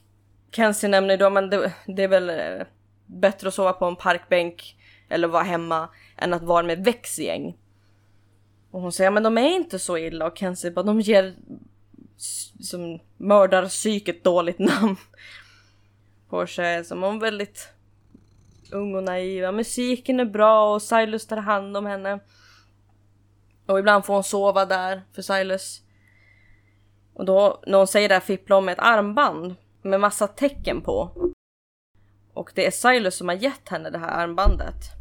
Kenzie 0.52 0.90
nämner 0.90 1.18
då 1.18 1.30
men 1.30 1.50
det, 1.50 1.74
det 1.86 2.04
är 2.04 2.08
väl 2.08 2.30
eh, 2.30 2.68
bättre 3.06 3.48
att 3.48 3.54
sova 3.54 3.74
på 3.74 3.86
en 3.86 3.96
parkbänk 3.96 4.78
eller 5.10 5.28
vara 5.28 5.44
hemma 5.44 5.90
än 6.18 6.34
att 6.34 6.44
vara 6.44 6.64
med 6.64 6.84
växgäng. 6.84 7.58
Och 8.72 8.82
hon 8.82 8.92
säger 8.92 9.12
men 9.12 9.24
de 9.24 9.38
är 9.38 9.56
inte 9.56 9.80
så 9.80 9.98
illa 9.98 10.28
och 10.28 10.38
Kenzie 10.38 10.72
bara 10.72 10.84
de 10.84 11.02
ger 11.02 11.36
som 12.60 13.00
mördarpsyket 13.18 14.24
dåligt 14.24 14.60
namn. 14.60 14.96
Porsche 16.30 16.64
är 16.64 16.84
som 16.84 17.04
hon 17.04 17.20
väldigt 17.20 17.70
ung 18.72 18.96
och 18.96 19.04
naiv. 19.04 19.54
Musiken 19.54 20.20
är 20.20 20.26
bra 20.26 20.74
och 20.74 20.82
Silas 20.82 21.28
tar 21.28 21.38
hand 21.38 21.78
om 21.78 21.86
henne. 21.86 22.20
Och 23.66 23.80
ibland 23.80 24.06
får 24.06 24.14
hon 24.14 24.24
sova 24.24 24.66
där 24.66 25.02
för 25.14 25.22
Silas. 25.22 25.82
Och 27.14 27.26
då 27.26 27.64
när 27.68 27.78
hon 27.78 27.88
säger 27.88 28.10
det 28.10 28.16
här 28.16 28.22
fipplar 28.22 28.58
hon 28.58 28.66
med 28.66 28.74
ett 28.74 28.80
armband 28.80 29.56
med 29.82 30.00
massa 30.00 30.28
tecken 30.28 30.82
på. 30.82 31.12
Och 32.34 32.52
det 32.56 32.68
är 32.68 32.72
Silas 32.72 33.16
som 33.16 33.28
har 33.28 33.36
gett 33.36 33.70
henne 33.70 33.90
det 33.90 33.98
här 33.98 34.24
armbandet. 34.24 34.97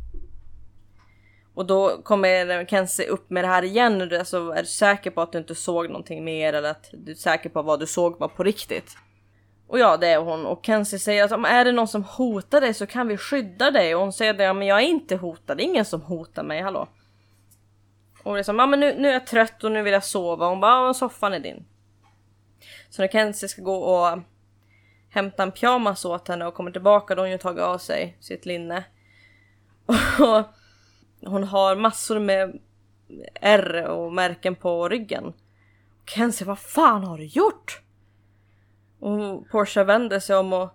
Och 1.56 1.66
då 1.66 2.02
kommer 2.02 2.64
Kenzie 2.66 3.08
upp 3.08 3.30
med 3.30 3.44
det 3.44 3.48
här 3.48 3.62
igen. 3.62 4.10
Alltså, 4.18 4.50
är 4.50 4.62
du 4.62 4.68
säker 4.68 5.10
på 5.10 5.20
att 5.20 5.32
du 5.32 5.38
inte 5.38 5.54
såg 5.54 5.88
någonting 5.88 6.24
mer 6.24 6.52
eller 6.52 6.70
att 6.70 6.90
du 6.92 7.12
är 7.12 7.16
säker 7.16 7.50
på 7.50 7.62
vad 7.62 7.80
du 7.80 7.86
såg 7.86 8.18
var 8.18 8.28
på 8.28 8.42
riktigt? 8.42 8.96
Och 9.66 9.78
ja, 9.78 9.96
det 9.96 10.06
är 10.06 10.18
hon. 10.18 10.46
Och 10.46 10.66
Kenzie 10.66 10.98
säger 10.98 11.24
att 11.24 11.32
om 11.32 11.44
är 11.44 11.64
det 11.64 11.72
någon 11.72 11.88
som 11.88 12.04
hotar 12.04 12.60
dig 12.60 12.74
så 12.74 12.86
kan 12.86 13.08
vi 13.08 13.16
skydda 13.16 13.70
dig. 13.70 13.94
Och 13.94 14.00
hon 14.00 14.12
säger 14.12 14.34
att 14.34 14.40
ja, 14.40 14.52
men 14.52 14.66
jag 14.66 14.78
är 14.78 14.86
inte 14.86 15.16
hotad. 15.16 15.56
Det 15.56 15.62
är 15.62 15.64
ingen 15.64 15.84
som 15.84 16.02
hotar 16.02 16.42
mig, 16.42 16.62
hallå. 16.62 16.88
Och 18.22 18.34
det 18.34 18.40
är 18.40 18.42
som, 18.42 18.58
ja 18.58 18.66
men 18.66 18.80
nu, 18.80 18.94
nu 18.98 19.08
är 19.08 19.12
jag 19.12 19.26
trött 19.26 19.64
och 19.64 19.72
nu 19.72 19.82
vill 19.82 19.92
jag 19.92 20.04
sova. 20.04 20.48
Hon 20.48 20.60
bara, 20.60 20.86
ja, 20.86 20.94
soffan 20.94 21.34
är 21.34 21.40
din. 21.40 21.64
Så 22.90 23.02
när 23.02 23.08
Kenzie 23.08 23.48
ska 23.48 23.62
gå 23.62 23.76
och 23.76 24.18
hämta 25.10 25.42
en 25.42 25.52
pyjamas 25.52 26.04
åt 26.04 26.28
henne 26.28 26.46
och 26.46 26.54
kommer 26.54 26.70
tillbaka 26.70 27.14
då 27.14 27.20
har 27.20 27.26
hon 27.26 27.32
ju 27.32 27.38
tagit 27.38 27.62
av 27.62 27.78
sig 27.78 28.16
sitt 28.20 28.46
linne. 28.46 28.84
Och 30.20 30.44
hon 31.26 31.44
har 31.44 31.76
massor 31.76 32.18
med 32.18 32.58
R 33.34 33.86
och 33.88 34.12
märken 34.12 34.54
på 34.54 34.88
ryggen. 34.88 35.24
Och 35.24 36.46
vad 36.46 36.58
fan 36.58 37.04
har 37.04 37.18
du 37.18 37.24
gjort? 37.24 37.80
Och 39.00 39.48
Porsche 39.50 39.84
vänder 39.84 40.20
sig 40.20 40.36
om 40.36 40.52
och 40.52 40.68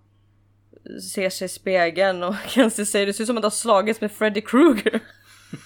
ser 1.14 1.30
sig 1.30 1.46
i 1.46 1.50
spegeln 1.50 2.24
och 2.24 2.36
Kenzie 2.48 2.86
säger 2.86 3.06
det 3.06 3.14
ser 3.14 3.24
ut 3.24 3.28
som 3.28 3.38
att 3.38 3.44
du 3.44 3.46
har 3.46 3.52
slagits 3.52 4.02
med 4.02 4.12
Freddy 4.12 4.42
Krueger. 4.42 5.00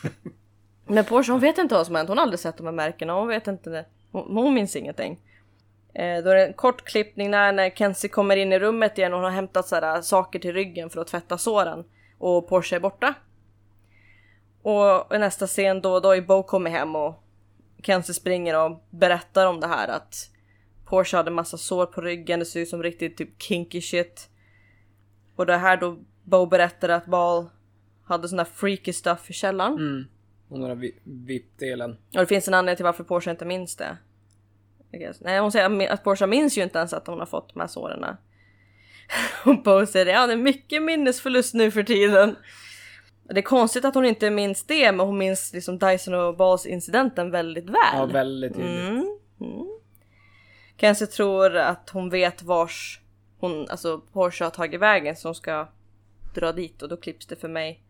Men 0.87 1.05
Porsche 1.05 1.31
hon 1.31 1.41
vet 1.41 1.57
inte 1.57 1.75
vad 1.75 1.85
som 1.85 1.95
hänt, 1.95 2.09
hon 2.09 2.17
har 2.17 2.23
aldrig 2.23 2.39
sett 2.39 2.57
de 2.57 2.65
här 2.65 2.73
märkena, 2.73 3.13
hon 3.13 3.27
vet 3.27 3.47
inte 3.47 3.69
det. 3.69 3.85
Hon, 4.11 4.37
hon 4.37 4.53
minns 4.53 4.75
ingenting. 4.75 5.19
Eh, 5.93 6.23
då 6.23 6.29
är 6.29 6.35
det 6.35 6.45
en 6.45 6.53
kort 6.53 6.85
klippning 6.85 7.31
när, 7.31 7.51
när 7.51 7.69
Kenzie 7.69 8.09
kommer 8.09 8.37
in 8.37 8.53
i 8.53 8.59
rummet 8.59 8.97
igen 8.97 9.13
och 9.13 9.17
hon 9.17 9.23
har 9.23 9.31
hämtat 9.31 9.67
sådär, 9.67 10.01
saker 10.01 10.39
till 10.39 10.53
ryggen 10.53 10.89
för 10.89 11.01
att 11.01 11.07
tvätta 11.07 11.37
såren. 11.37 11.83
Och 12.17 12.49
Porsche 12.49 12.75
är 12.75 12.79
borta. 12.79 13.13
Och 14.65 15.15
i 15.15 15.17
nästa 15.17 15.47
scen 15.47 15.81
då, 15.81 15.99
då 15.99 16.11
är 16.15 16.21
Bo 16.21 16.43
kommer 16.43 16.69
hem 16.69 16.95
och 16.95 17.23
Kenzie 17.83 18.13
springer 18.13 18.65
och 18.65 18.83
berättar 18.89 19.45
om 19.45 19.59
det 19.59 19.67
här 19.67 19.87
att 19.87 20.29
Porsche 20.85 21.17
hade 21.17 21.31
massa 21.31 21.57
sår 21.57 21.85
på 21.85 22.01
ryggen, 22.01 22.39
det 22.39 22.45
ser 22.45 22.59
ut 22.59 22.69
som 22.69 22.83
riktigt 22.83 23.17
typ 23.17 23.41
kinky 23.41 23.81
shit. 23.81 24.29
Och 25.35 25.45
det 25.45 25.57
här 25.57 25.77
då 25.77 25.97
Bo 26.23 26.45
berättade 26.45 26.95
att 26.95 27.05
Ball 27.05 27.49
hade 28.05 28.27
sån 28.27 28.37
där 28.37 28.45
freaky 28.45 28.93
stuff 28.93 29.29
i 29.29 29.33
källaren. 29.33 29.73
Mm. 29.73 30.05
Och 30.49 30.59
den 30.59 30.69
där 30.69 30.75
vi- 30.75 30.99
VIP-delen. 31.03 31.91
Och 31.91 32.19
det 32.19 32.25
finns 32.25 32.47
en 32.47 32.53
anledning 32.53 32.75
till 32.75 32.85
varför 32.85 33.03
Porsche 33.03 33.31
inte 33.31 33.45
minns 33.45 33.75
det. 33.75 33.97
Nej, 35.21 35.39
hon 35.39 35.51
säger 35.51 35.89
att 35.89 36.03
Porsche 36.03 36.27
minns 36.27 36.57
ju 36.57 36.63
inte 36.63 36.77
ens 36.77 36.93
att 36.93 37.07
hon 37.07 37.19
har 37.19 37.25
fått 37.25 37.53
de 37.53 37.59
här 37.59 37.67
såren. 37.67 38.05
Och 39.45 39.63
Bo 39.63 39.85
säger 39.85 40.05
ja 40.05 40.27
det 40.27 40.33
är 40.33 40.37
mycket 40.37 40.83
minnesförlust 40.83 41.53
nu 41.53 41.71
för 41.71 41.83
tiden. 41.83 42.35
Det 43.29 43.39
är 43.39 43.41
konstigt 43.41 43.85
att 43.85 43.95
hon 43.95 44.05
inte 44.05 44.29
minns 44.29 44.63
det, 44.63 44.91
men 44.91 45.05
hon 45.05 45.17
minns 45.17 45.53
liksom 45.53 45.77
Dyson 45.79 46.13
och 46.13 46.37
Balls 46.37 46.65
incidenten 46.65 47.31
väldigt 47.31 47.69
väl. 47.69 47.75
Ja, 47.93 48.05
väldigt 48.05 48.55
tydligt. 48.55 48.79
Mm, 48.79 49.17
mm. 49.41 49.67
Kenzie 50.77 51.07
tror 51.07 51.55
att 51.57 51.89
hon 51.89 52.09
vet 52.09 52.43
vars 52.43 52.99
hon, 53.39 53.69
alltså 53.69 54.01
Porsche 54.13 54.43
har 54.43 54.51
tagit 54.51 54.81
vägen 54.81 55.15
som 55.15 55.35
ska 55.35 55.67
dra 56.35 56.51
dit 56.51 56.81
och 56.81 56.89
då 56.89 56.97
klipps 56.97 57.25
det 57.25 57.35
för 57.35 57.47
mig. 57.47 57.81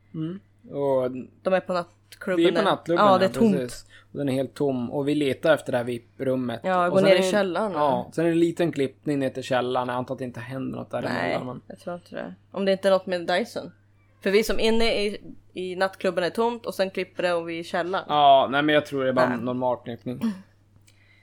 Och 0.71 1.11
De 1.41 1.53
är 1.53 1.59
på 1.59 1.73
nattklubben. 1.73 2.37
vi 2.37 2.47
är 2.47 2.51
på 2.51 2.57
där. 2.57 2.63
nattklubben 2.63 3.05
Ja, 3.05 3.17
det 3.17 3.25
är 3.25 3.29
tomt. 3.29 3.55
precis. 3.55 3.85
Och 4.11 4.17
den 4.17 4.29
är 4.29 4.33
helt 4.33 4.53
tom. 4.53 4.91
Och 4.91 5.07
vi 5.07 5.15
letar 5.15 5.53
efter 5.53 5.71
det 5.71 5.77
här 5.77 5.85
VIP-rummet. 5.85 6.59
Ja, 6.63 6.85
Och 6.85 6.91
gå 6.91 6.97
sen 6.97 7.05
ner 7.09 7.15
i 7.15 7.31
källaren. 7.31 7.71
Ja, 7.71 8.11
sen 8.13 8.25
är 8.25 8.29
det 8.29 8.35
en 8.35 8.39
liten 8.39 8.71
klippning 8.71 9.19
ner 9.19 9.29
till 9.29 9.43
källaren. 9.43 9.87
Jag 9.87 9.97
antar 9.97 10.15
att 10.15 10.19
det 10.19 10.25
inte 10.25 10.39
händer 10.39 10.77
något 10.77 10.91
Nej, 10.91 11.01
däremellan. 11.01 11.45
Men... 11.47 11.61
jag 11.67 11.79
tror 11.79 11.95
inte 11.95 12.15
det. 12.15 12.35
Om 12.51 12.65
det 12.65 12.71
inte 12.71 12.87
är 12.87 12.91
något 12.91 13.05
med 13.05 13.27
Dyson. 13.27 13.71
För 14.25 14.31
vi 14.31 14.43
som 14.43 14.59
inne 14.59 14.85
i, 15.05 15.21
i 15.53 15.75
nattklubben 15.75 16.23
är 16.23 16.29
tomt 16.29 16.65
och 16.65 16.73
sen 16.75 16.89
klipper 16.91 17.23
det 17.23 17.33
och 17.33 17.49
vi 17.49 17.55
är 17.55 17.59
i 17.59 17.63
källaren. 17.63 18.05
Ja, 18.09 18.47
nej 18.51 18.61
men 18.63 18.75
jag 18.75 18.85
tror 18.85 19.03
det 19.03 19.09
är 19.09 19.13
bara 19.13 19.29
Nej. 19.29 19.37
normal 19.37 19.77
klippning. 19.83 20.19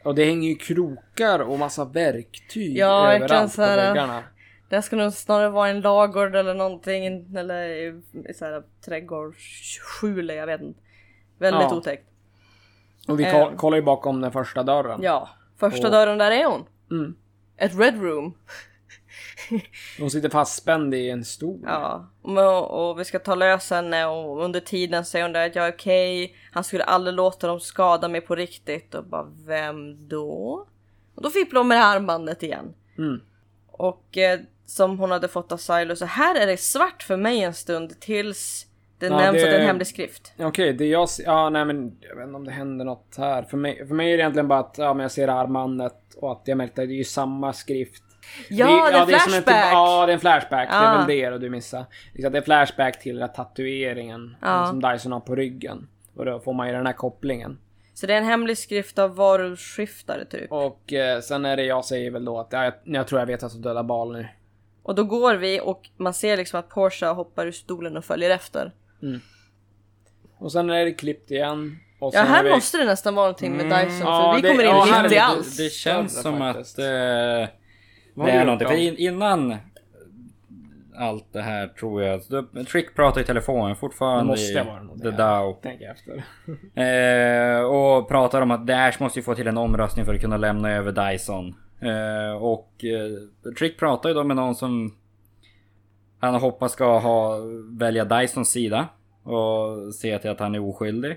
Och 0.04 0.14
det 0.14 0.24
hänger 0.24 0.48
ju 0.48 0.54
krokar 0.54 1.38
och 1.38 1.58
massa 1.58 1.84
verktyg 1.84 2.76
Ja, 2.78 3.02
verkligen 3.02 3.22
överallt 3.30 3.52
så 3.52 3.62
här, 3.62 3.76
väggarna. 3.76 4.22
Det 4.68 4.82
ska 4.82 4.96
nog 4.96 5.12
snarare 5.12 5.48
vara 5.48 5.68
en 5.68 5.80
lagård 5.80 6.34
eller 6.36 6.54
någonting. 6.54 7.06
Eller 7.36 7.68
i- 7.68 8.02
i 8.28 8.34
så 8.34 8.44
här 8.44 8.62
trädgårdsskjul, 8.84 10.28
jag 10.28 10.46
vet 10.46 10.60
inte. 10.60 10.80
Väldigt 11.38 11.62
Ja. 11.62 11.76
otäckt. 11.76 12.08
Och 13.08 13.20
vi 13.20 13.24
Eh. 13.24 13.32
ko- 13.32 13.56
kollar 13.56 13.76
ju 13.76 13.82
bakom 13.82 14.20
den 14.20 14.32
första 14.32 14.62
dörren. 14.62 15.00
Ja, 15.02 15.28
första 15.58 15.86
Och- 15.86 15.92
dörren 15.92 16.18
där 16.18 16.30
är 16.30 16.44
hon. 16.46 16.64
Mm. 16.90 17.14
Ett 17.56 17.78
red 17.78 18.02
room. 18.02 18.34
Hon 19.98 20.10
sitter 20.10 20.28
fastspänd 20.28 20.94
i 20.94 21.10
en 21.10 21.24
stol. 21.24 21.60
Ja, 21.66 22.08
och, 22.22 22.90
och 22.90 23.00
vi 23.00 23.04
ska 23.04 23.18
ta 23.18 23.34
lös 23.34 23.70
henne 23.70 24.06
och 24.06 24.44
under 24.44 24.60
tiden 24.60 25.04
säger 25.04 25.24
hon 25.24 25.32
där 25.32 25.46
att 25.46 25.56
jag 25.56 25.66
är 25.66 25.72
okej. 25.72 26.36
Han 26.52 26.64
skulle 26.64 26.84
aldrig 26.84 27.14
låta 27.14 27.46
dem 27.46 27.60
skada 27.60 28.08
mig 28.08 28.20
på 28.20 28.34
riktigt 28.34 28.94
och 28.94 29.04
bara 29.04 29.26
vem 29.46 30.08
då? 30.08 30.66
Och 31.14 31.22
då 31.22 31.30
fipplar 31.30 31.60
hon 31.60 31.68
med 31.68 31.78
det 31.78 31.82
här 31.82 31.96
armbandet 31.96 32.42
igen. 32.42 32.74
Mm. 32.98 33.20
Och 33.66 34.18
eh, 34.18 34.40
som 34.66 34.98
hon 34.98 35.10
hade 35.10 35.28
fått 35.28 35.52
av 35.52 35.56
Silo 35.56 35.96
så 35.96 36.04
här 36.04 36.34
är 36.40 36.46
det 36.46 36.56
svart 36.56 37.02
för 37.02 37.16
mig 37.16 37.42
en 37.42 37.54
stund 37.54 38.00
tills 38.00 38.66
det 38.98 39.06
Ja, 39.06 39.16
nämns 39.16 39.32
det- 39.36 39.42
att 39.44 39.50
det 39.50 39.56
är 39.56 39.60
en 39.60 39.66
hemlig 39.66 39.86
skrift. 39.86 40.32
Okej, 40.38 40.72
det 40.72 40.86
jag. 40.86 41.08
Ja, 41.26 41.50
nej 41.50 41.64
men 41.64 41.96
jag 42.00 42.16
vet 42.16 42.26
inte 42.26 42.36
om 42.36 42.44
det 42.44 42.50
händer 42.50 42.84
något 42.84 43.14
här. 43.18 43.42
För 43.42 43.56
mig, 43.56 43.86
för 43.88 43.94
mig 43.94 44.12
är 44.12 44.16
det 44.16 44.20
egentligen 44.22 44.48
bara 44.48 44.58
att 44.58 44.74
ja, 44.78 44.94
men 44.94 45.02
jag 45.02 45.10
ser 45.12 45.28
armbandet 45.28 46.14
och 46.16 46.32
att 46.32 46.42
jag 46.44 46.58
märkte 46.58 46.82
att 46.82 46.88
det 46.88 46.94
är 46.94 46.96
ju 46.96 47.04
samma 47.04 47.52
skrift. 47.52 48.02
Ja, 48.48 48.90
det 48.90 48.96
är 49.14 49.18
som 49.18 49.34
en 49.34 49.38
typ- 49.38 49.44
flashback! 49.44 49.72
ja, 49.72 50.06
det 50.06 50.12
är 50.12 50.14
en 50.14 50.20
flashback. 50.20 50.68
Det 50.68 50.74
är 50.74 50.84
Ja. 50.92 50.98
väl 50.98 51.06
det 51.06 51.30
då 51.30 51.38
du 51.38 51.50
missar. 51.50 51.84
Liksom, 52.14 52.32
det 52.32 52.38
är 52.38 52.42
flashback 52.42 53.00
till 53.00 53.14
den 53.14 53.22
här 53.28 53.34
tatueringen 53.34 54.36
Ja. 54.40 54.66
som 54.66 54.80
Dyson 54.82 55.12
har 55.12 55.20
på 55.20 55.34
ryggen. 55.34 55.88
Och 56.16 56.24
då 56.24 56.40
får 56.40 56.52
man 56.52 56.66
ju 56.68 56.72
den 56.74 56.86
här 56.86 56.92
kopplingen. 56.92 57.58
Så 57.94 58.06
det 58.06 58.12
är 58.14 58.18
en 58.18 58.24
hemlig 58.24 58.58
skrift 58.58 58.98
av 58.98 59.16
varulvsskiftare 59.16 60.24
typ. 60.24 60.52
Och 60.52 60.92
eh, 60.92 61.20
sen 61.20 61.44
är 61.44 61.56
det 61.56 61.64
jag 61.64 61.84
säger 61.84 62.10
väl 62.10 62.24
då 62.24 62.38
att 62.40 62.48
ja, 62.50 62.64
jag, 62.64 62.74
jag 62.84 63.06
tror 63.06 63.20
jag 63.20 63.26
vet 63.26 63.42
att 63.42 63.52
som 63.52 63.62
dödar 63.62 63.82
bal 63.82 64.12
nu. 64.12 64.28
Och 64.82 64.94
då 64.94 65.04
går 65.04 65.34
vi 65.34 65.60
och 65.60 65.88
man 65.96 66.14
ser 66.14 66.36
liksom 66.36 66.60
att 66.60 66.68
Porsche 66.68 67.06
hoppar 67.06 67.46
ur 67.46 67.52
stolen 67.52 67.96
och 67.96 68.04
följer 68.04 68.30
efter. 68.30 68.72
Och 70.38 70.52
sen 70.52 70.70
är 70.70 70.84
det 70.84 70.92
klippt 70.92 71.30
igen. 71.30 71.78
Och 72.00 72.14
Ja, 72.14 72.20
är 72.20 72.24
här 72.24 72.44
vi- 72.44 72.50
måste 72.50 72.78
det 72.78 72.84
nästan 72.84 73.14
vara 73.14 73.26
någonting 73.26 73.52
med 73.56 73.66
Mm, 73.66 73.78
Dyson 73.86 74.06
ja, 74.06 74.32
för 74.32 74.36
vi 74.36 74.42
det- 74.42 74.48
kommer 74.48 74.64
in 74.64 74.70
ja, 74.70 74.84
här 74.90 74.98
är 74.98 75.02
mitt 75.02 75.12
i 75.12 75.14
det- 75.14 75.20
allt. 75.22 75.56
Det 75.56 75.72
känns 75.72 76.22
som 76.22 76.38
faktiskt. 76.38 76.78
att 76.78 76.84
eh, 76.84 77.48
Du 78.14 78.44
någonting. 78.44 78.68
För 78.68 78.74
in, 78.74 78.96
innan 78.96 79.56
allt 80.96 81.32
det 81.32 81.42
här 81.42 81.66
tror 81.66 82.02
jag. 82.02 82.22
Trick 82.66 82.94
pratar 82.94 83.20
i 83.20 83.24
telefon 83.24 83.76
fortfarande 83.76 84.22
Det 84.22 84.26
måste 84.26 84.62
vara 84.62 84.82
något 84.82 85.02
The. 85.02 85.10
Dow. 85.10 85.58
Tänker 85.62 85.90
efter. 85.90 86.24
Eh, 86.82 87.62
och 87.64 88.08
pratar 88.08 88.42
om 88.42 88.50
att 88.50 88.66
Dash 88.66 88.96
måste 89.00 89.18
ju 89.18 89.22
få 89.22 89.34
till 89.34 89.46
en 89.46 89.58
omröstning 89.58 90.04
för 90.04 90.14
att 90.14 90.20
kunna 90.20 90.36
lämna 90.36 90.70
över 90.70 91.10
Dyson. 91.12 91.54
Eh, 91.80 92.42
och 92.42 92.84
eh, 92.84 93.52
Trick 93.58 93.78
pratar 93.78 94.08
ju 94.08 94.14
då 94.14 94.24
med 94.24 94.36
någon 94.36 94.54
som 94.54 94.94
han 96.20 96.34
hoppas 96.34 96.72
ska 96.72 96.98
ha, 96.98 97.38
välja 97.78 98.04
Dysons 98.04 98.50
sida. 98.50 98.88
Och 99.22 99.94
se 99.94 100.18
till 100.18 100.30
att 100.30 100.40
han 100.40 100.54
är 100.54 100.68
oskyldig. 100.68 101.16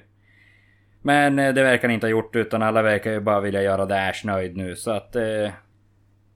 Men 1.01 1.39
eh, 1.39 1.53
det 1.53 1.63
verkar 1.63 1.87
han 1.87 1.93
inte 1.93 2.05
ha 2.05 2.11
gjort 2.11 2.35
utan 2.35 2.63
alla 2.63 2.81
verkar 2.81 3.11
ju 3.11 3.19
bara 3.19 3.39
vilja 3.39 3.61
göra 3.61 3.85
Dash 3.85 4.25
nöjd 4.25 4.57
nu 4.57 4.75
så 4.75 4.91
att 4.91 5.15
eh, 5.15 5.49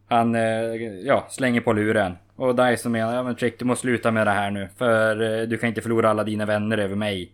han 0.09 0.35
eh, 0.35 0.75
ja, 1.05 1.27
slänger 1.29 1.61
på 1.61 1.73
luren. 1.73 2.17
Och 2.35 2.55
Dyson 2.55 2.91
menar, 2.91 3.15
ja 3.15 3.23
men 3.23 3.35
Trick 3.35 3.59
du 3.59 3.65
måste 3.65 3.81
sluta 3.81 4.11
med 4.11 4.27
det 4.27 4.31
här 4.31 4.51
nu 4.51 4.69
för 4.77 5.21
eh, 5.21 5.47
du 5.47 5.57
kan 5.57 5.69
inte 5.69 5.81
förlora 5.81 6.09
alla 6.09 6.23
dina 6.23 6.45
vänner 6.45 6.77
över 6.77 6.95
mig. 6.95 7.31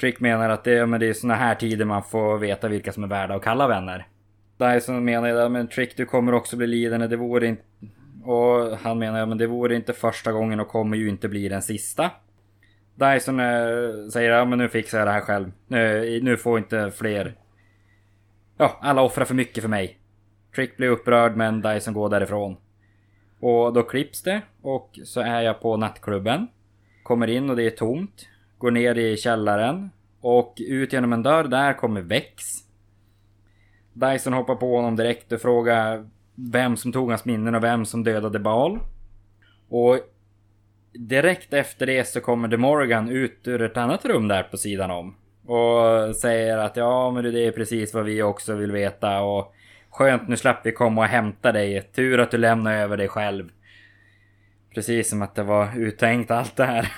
Trick 0.00 0.20
menar 0.20 0.50
att 0.50 0.64
det, 0.64 0.72
ja, 0.72 0.86
men 0.86 1.00
det 1.00 1.06
är 1.06 1.12
såna 1.12 1.34
här 1.34 1.54
tider 1.54 1.84
man 1.84 2.02
får 2.02 2.38
veta 2.38 2.68
vilka 2.68 2.92
som 2.92 3.04
är 3.04 3.08
värda 3.08 3.34
att 3.34 3.42
kalla 3.42 3.68
vänner. 3.68 4.06
Dyson 4.56 5.04
menar 5.04 5.28
ja, 5.28 5.48
men 5.48 5.68
Trick 5.68 5.96
du 5.96 6.06
kommer 6.06 6.34
också 6.34 6.56
bli 6.56 6.66
lidande, 6.66 7.06
det 7.06 7.16
vore 7.16 7.46
inte... 7.46 7.62
Och 8.24 8.78
han 8.78 8.98
menar 8.98 9.18
ja, 9.18 9.26
men 9.26 9.38
det 9.38 9.46
vore 9.46 9.74
inte 9.74 9.92
första 9.92 10.32
gången 10.32 10.60
och 10.60 10.68
kommer 10.68 10.96
ju 10.96 11.08
inte 11.08 11.28
bli 11.28 11.48
den 11.48 11.62
sista. 11.62 12.10
Dyson 12.94 13.40
äh, 13.40 13.46
eh, 13.46 14.08
säger 14.12 14.30
ja 14.30 14.44
men 14.44 14.58
nu 14.58 14.68
fixar 14.68 14.98
jag 14.98 15.06
det 15.06 15.12
här 15.12 15.20
själv. 15.20 15.52
Nu, 15.66 16.20
nu 16.22 16.36
får 16.36 16.58
inte 16.58 16.90
fler... 16.90 17.34
Ja, 18.56 18.78
alla 18.82 19.02
offrar 19.02 19.24
för 19.24 19.34
mycket 19.34 19.62
för 19.62 19.68
mig. 19.68 19.99
Trick 20.54 20.76
blir 20.76 20.88
upprörd 20.88 21.36
men 21.36 21.62
Dyson 21.62 21.94
går 21.94 22.08
därifrån. 22.08 22.56
Och 23.40 23.72
då 23.72 23.82
klipps 23.82 24.22
det 24.22 24.42
och 24.62 24.98
så 25.04 25.20
är 25.20 25.40
jag 25.40 25.60
på 25.60 25.76
nattklubben. 25.76 26.46
Kommer 27.02 27.26
in 27.26 27.50
och 27.50 27.56
det 27.56 27.66
är 27.66 27.70
tomt. 27.70 28.28
Går 28.58 28.70
ner 28.70 28.98
i 28.98 29.16
källaren. 29.16 29.90
Och 30.20 30.54
ut 30.58 30.92
genom 30.92 31.12
en 31.12 31.22
dörr 31.22 31.44
där 31.44 31.72
kommer 31.72 32.00
Vex. 32.00 32.44
Dyson 33.92 34.32
hoppar 34.32 34.54
på 34.54 34.76
honom 34.76 34.96
direkt 34.96 35.32
och 35.32 35.40
frågar 35.40 36.08
vem 36.34 36.76
som 36.76 36.92
tog 36.92 37.08
hans 37.08 37.24
minnen 37.24 37.54
och 37.54 37.64
vem 37.64 37.84
som 37.84 38.04
dödade 38.04 38.38
Baal. 38.38 38.78
Och 39.68 39.98
direkt 40.92 41.52
efter 41.52 41.86
det 41.86 42.08
så 42.08 42.20
kommer 42.20 42.48
De 42.48 42.56
Morgan 42.56 43.08
ut 43.08 43.48
ur 43.48 43.62
ett 43.62 43.76
annat 43.76 44.04
rum 44.04 44.28
där 44.28 44.42
på 44.42 44.56
sidan 44.56 44.90
om. 44.90 45.14
Och 45.46 46.16
säger 46.16 46.58
att 46.58 46.76
ja 46.76 47.10
men 47.10 47.24
det 47.24 47.46
är 47.46 47.52
precis 47.52 47.94
vad 47.94 48.04
vi 48.04 48.22
också 48.22 48.54
vill 48.54 48.72
veta 48.72 49.20
och 49.20 49.54
skönt 49.90 50.28
nu 50.28 50.36
slapp 50.36 50.66
vi 50.66 50.72
komma 50.72 51.00
och 51.00 51.06
hämta 51.06 51.52
dig. 51.52 51.82
Tur 51.82 52.20
att 52.20 52.30
du 52.30 52.38
lämnade 52.38 52.76
över 52.76 52.96
dig 52.96 53.08
själv. 53.08 53.50
Precis 54.74 55.10
som 55.10 55.22
att 55.22 55.34
det 55.34 55.42
var 55.42 55.78
uttänkt 55.78 56.30
allt 56.30 56.56
det 56.56 56.64
här. 56.64 56.92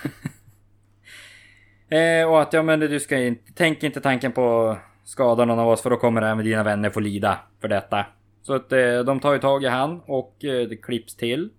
eh, 2.23 2.29
och 2.29 2.43
att 2.43 2.53
ja 2.53 2.63
men 2.63 2.81
du 2.81 3.01
ska 3.01 3.19
inte, 3.19 3.53
tänk 3.55 3.83
inte 3.83 4.01
tanken 4.01 4.33
på 4.33 4.69
att 4.69 4.79
skada 5.05 5.45
någon 5.45 5.59
av 5.59 5.69
oss 5.69 5.83
för 5.83 5.91
då 5.91 5.97
kommer 5.97 6.23
även 6.23 6.45
dina 6.45 6.63
vänner 6.63 6.91
få 6.91 7.01
lida 7.01 7.39
för 7.61 7.69
detta. 7.69 8.07
Så 8.43 8.55
att 8.55 8.73
eh, 8.73 8.99
de 8.99 9.21
tar 9.21 9.33
ju 9.33 9.39
tag 9.39 9.65
i 9.65 9.67
han 9.67 10.01
och 10.07 10.45
eh, 10.45 10.69
det 10.69 10.77
klipps 10.77 11.17
till. 11.17 11.51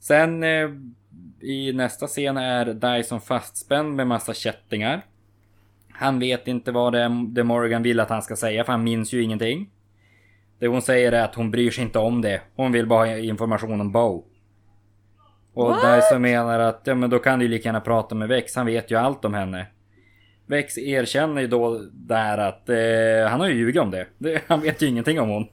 Sen 0.00 0.42
eh, 0.42 0.70
i 1.40 1.72
nästa 1.72 2.06
scen 2.06 2.36
är 2.36 2.66
Dyson 2.66 3.20
fastspänd 3.20 3.96
med 3.96 4.06
massa 4.06 4.34
kättingar. 4.34 5.04
Han 5.92 6.18
vet 6.18 6.48
inte 6.48 6.72
vad 6.72 6.92
det, 6.92 7.26
det 7.28 7.44
Morgan 7.44 7.82
vill 7.82 8.00
att 8.00 8.08
han 8.08 8.22
ska 8.22 8.36
säga 8.36 8.64
för 8.64 8.72
han 8.72 8.84
minns 8.84 9.12
ju 9.12 9.22
ingenting. 9.22 9.70
Det 10.60 10.66
hon 10.66 10.82
säger 10.82 11.12
är 11.12 11.22
att 11.22 11.34
hon 11.34 11.50
bryr 11.50 11.70
sig 11.70 11.84
inte 11.84 11.98
om 11.98 12.22
det. 12.22 12.40
Hon 12.56 12.72
vill 12.72 12.86
bara 12.86 13.06
ha 13.06 13.16
information 13.16 13.80
om 13.80 13.92
Bo. 13.92 14.24
Och 15.54 15.68
What? 15.68 16.20
Menar 16.20 16.58
att 16.58 16.80
ja, 16.84 16.94
men 16.94 17.10
då 17.10 17.18
kan 17.18 17.38
du 17.38 17.48
lika 17.48 17.68
gärna 17.68 17.80
prata 17.80 18.14
med 18.14 18.28
Vex. 18.28 18.56
Han 18.56 18.66
vet 18.66 18.90
ju 18.90 18.96
allt 18.96 19.24
om 19.24 19.34
henne. 19.34 19.66
Vex 20.46 20.78
erkänner 20.78 21.40
ju 21.40 21.46
då 21.46 21.80
där 21.92 22.38
att 22.38 22.68
eh, 22.68 23.30
han 23.30 23.40
har 23.40 23.48
ju 23.48 23.54
ljugit 23.54 23.82
om 23.82 23.90
det. 23.90 24.06
det. 24.18 24.42
Han 24.46 24.60
vet 24.60 24.82
ju 24.82 24.86
ingenting 24.86 25.20
om 25.20 25.28
hon. 25.28 25.48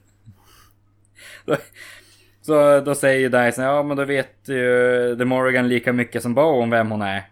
Så 2.40 2.80
då 2.80 2.94
säger 2.94 3.20
ju 3.20 3.28
Dyson, 3.28 3.64
ja 3.64 3.82
men 3.82 3.96
då 3.96 4.04
vet 4.04 4.48
ju 4.48 5.16
The 5.18 5.24
Morgan 5.24 5.68
lika 5.68 5.92
mycket 5.92 6.22
som 6.22 6.34
Bo 6.34 6.42
om 6.42 6.70
vem 6.70 6.90
hon 6.90 7.02
är. 7.02 7.22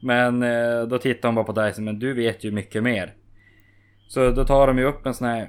Men 0.00 0.42
eh, 0.42 0.82
då 0.82 0.98
tittar 0.98 1.28
hon 1.28 1.34
bara 1.34 1.44
på 1.44 1.52
Dyson, 1.52 1.84
men 1.84 1.98
du 1.98 2.12
vet 2.12 2.44
ju 2.44 2.50
mycket 2.50 2.82
mer. 2.82 3.14
Så 4.08 4.30
då 4.30 4.44
tar 4.44 4.66
de 4.66 4.78
ju 4.78 4.84
upp 4.84 5.06
en 5.06 5.14
sån 5.14 5.28
här 5.28 5.48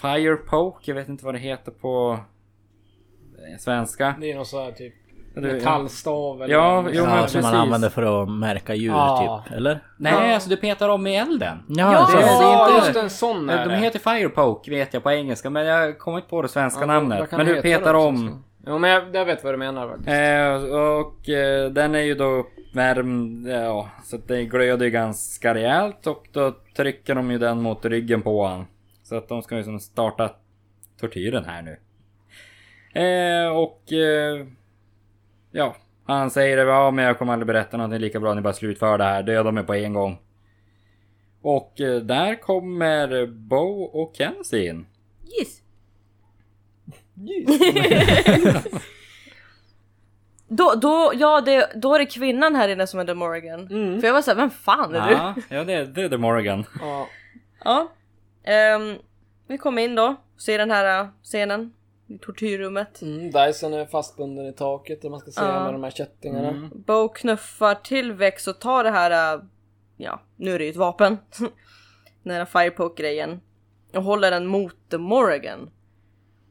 Firepoke, 0.00 0.90
jag 0.90 0.94
vet 0.94 1.08
inte 1.08 1.24
vad 1.24 1.34
det 1.34 1.38
heter 1.38 1.72
på 1.72 2.18
eh, 3.38 3.58
svenska. 3.58 4.14
Det 4.20 4.30
är 4.32 4.36
någon 4.36 4.46
sån 4.46 4.64
här 4.64 4.72
typ 4.72 4.94
metallstav 5.36 6.42
eller... 6.42 6.54
Ja, 6.54 6.76
jo, 6.76 6.82
men 6.84 6.94
Ja, 6.94 7.02
som 7.02 7.12
man 7.14 7.22
precis. 7.22 7.44
använder 7.44 7.88
för 7.88 8.22
att 8.22 8.28
märka 8.30 8.74
djur 8.74 8.90
Ja. 8.92 9.44
typ, 9.48 9.56
eller? 9.56 9.80
Nej, 9.98 10.34
alltså 10.34 10.48
du 10.50 10.56
petar 10.56 10.88
om 10.88 11.06
i 11.06 11.16
elden. 11.16 11.58
Ja, 11.68 11.92
Ja, 11.92 12.08
det 12.12 12.16
det 12.16 12.22
är 12.26 12.42
Ja, 12.42 12.66
inte- 12.76 12.86
just 12.86 12.96
en 12.98 13.10
sån 13.10 13.50
är 13.50 13.68
De 13.68 13.74
heter 13.74 13.98
Firepoke 13.98 14.70
vet 14.70 14.94
jag 14.94 15.02
på 15.02 15.10
engelska, 15.12 15.50
men 15.50 15.66
jag 15.66 15.98
kommer 15.98 16.18
inte 16.18 16.28
på 16.30 16.42
det 16.42 16.48
svenska 16.48 16.80
Ja, 16.80 16.86
namnet. 16.86 17.30
Men 17.32 17.46
du 17.46 17.62
petar 17.62 17.94
om. 17.94 18.24
också? 18.28 18.38
Jo 18.66 18.78
men 18.78 18.90
jag, 18.90 19.16
jag 19.16 19.24
vet 19.24 19.44
vad 19.44 19.52
du 19.54 19.58
menar 19.58 19.88
faktiskt. 19.88 20.08
Eh, 20.08 20.74
och 20.74 21.28
eh, 21.28 21.70
den 21.70 21.94
är 21.94 22.00
ju 22.00 22.14
då 22.14 22.24
uppvärmd, 22.24 23.48
ja, 23.48 23.88
så 24.04 24.16
det 24.16 24.44
glöder 24.44 24.84
ju 24.84 24.90
ganska 24.90 25.54
rejält 25.54 26.06
och 26.06 26.28
då 26.32 26.52
trycker 26.76 27.14
de 27.14 27.30
ju 27.30 27.38
den 27.38 27.62
mot 27.62 27.84
ryggen 27.84 28.22
på 28.22 28.46
han. 28.46 28.66
Så 29.04 29.16
att 29.16 29.28
de 29.28 29.42
ska 29.42 29.56
ju 29.56 29.64
som 29.64 29.80
starta 29.80 30.30
tortyren 31.00 31.44
här 31.44 31.62
nu. 31.62 31.78
Eh, 33.00 33.48
och 33.56 33.92
eh, 33.92 34.46
ja, 35.50 35.76
han 36.04 36.30
säger 36.30 36.56
det, 36.56 36.62
ja 36.62 36.90
men 36.90 37.04
jag 37.04 37.18
kommer 37.18 37.32
aldrig 37.32 37.46
berätta 37.46 37.76
någonting 37.76 38.00
lika 38.00 38.20
bra, 38.20 38.34
ni 38.34 38.40
bara 38.40 38.52
slutför 38.52 38.98
det 38.98 39.04
här, 39.04 39.22
döda 39.22 39.52
mig 39.52 39.64
på 39.64 39.74
en 39.74 39.94
gång. 39.94 40.18
Och 41.42 41.80
eh, 41.80 42.00
där 42.00 42.40
kommer 42.40 43.26
Bo 43.26 43.82
och 43.82 44.14
Kenzie 44.16 44.70
in. 44.70 44.86
Yes. 45.40 45.60
då, 50.48 50.74
då, 50.74 51.12
ja, 51.14 51.40
det, 51.40 51.70
då 51.74 51.94
är 51.94 51.98
det 51.98 52.06
kvinnan 52.06 52.54
här 52.54 52.68
inne 52.68 52.86
som 52.86 53.00
är 53.00 53.04
The 53.04 53.14
Morgan. 53.14 53.68
För 54.00 54.06
jag 54.06 54.14
var 54.14 54.22
såhär, 54.22 54.36
vem 54.36 54.50
fan 54.50 54.94
är 54.94 55.08
du? 55.08 55.12
Ja, 55.12 55.34
ja 55.48 55.64
det, 55.64 55.84
det 55.84 56.02
är 56.02 56.08
The 56.08 56.16
Morgan. 56.16 56.64
Ja. 56.80 57.08
Ja. 57.64 57.88
Ehm, 58.44 58.94
vi 59.46 59.58
kommer 59.58 59.82
in 59.82 59.94
då, 59.94 60.16
ser 60.38 60.58
den 60.58 60.70
här 60.70 61.00
äh, 61.00 61.08
scenen 61.22 61.72
i 62.06 62.18
tortyrrummet. 62.18 63.02
Mm, 63.02 63.30
Dyson 63.30 63.74
är 63.74 63.86
fastbunden 63.86 64.46
i 64.46 64.52
taket 64.52 65.00
eller 65.00 65.10
man 65.10 65.20
ska 65.20 65.30
säga 65.30 65.46
Ja. 65.48 65.64
med 65.64 65.74
de 65.74 65.82
här 65.84 65.90
kättingarna. 65.90 66.48
Mm. 66.48 66.70
Bo 66.86 67.08
knuffar 67.08 67.74
till 67.74 68.12
Vex 68.12 68.46
och 68.48 68.60
tar 68.60 68.84
det 68.84 68.90
här, 68.90 69.34
äh, 69.36 69.42
ja, 69.96 70.22
nu 70.36 70.54
är 70.54 70.58
det 70.58 70.64
ju 70.64 70.70
ett 70.70 70.76
vapen. 70.76 71.18
den 72.22 72.34
här 72.34 72.44
firepoke-grejen. 72.44 73.40
Och 73.94 74.02
håller 74.02 74.30
den 74.30 74.46
mot 74.46 74.76
The 74.90 74.98
Morgan. 74.98 75.70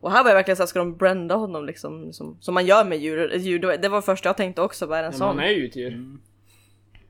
Och 0.01 0.11
här 0.11 0.23
var 0.23 0.29
jag 0.29 0.35
verkligen 0.35 0.55
såhär, 0.57 0.67
ska 0.67 0.79
de 0.79 0.97
brända 0.97 1.35
honom 1.35 1.65
liksom? 1.65 2.13
Som, 2.13 2.37
som 2.41 2.53
man 2.53 2.65
gör 2.65 2.85
med 2.85 2.97
djur. 2.97 3.33
djur. 3.37 3.59
Det 3.59 3.67
var- 3.67 3.77
Det 3.97 4.01
första 4.01 4.29
jag 4.29 4.37
tänkte 4.37 4.61
också, 4.61 4.85
vad 4.85 4.99
är 4.99 5.03
en 5.03 5.09
Men 5.09 5.17
sån? 5.19 5.27
han 5.27 5.39
är 5.39 5.49
ju 5.49 5.67
ett 5.67 5.75
djur. 5.75 6.17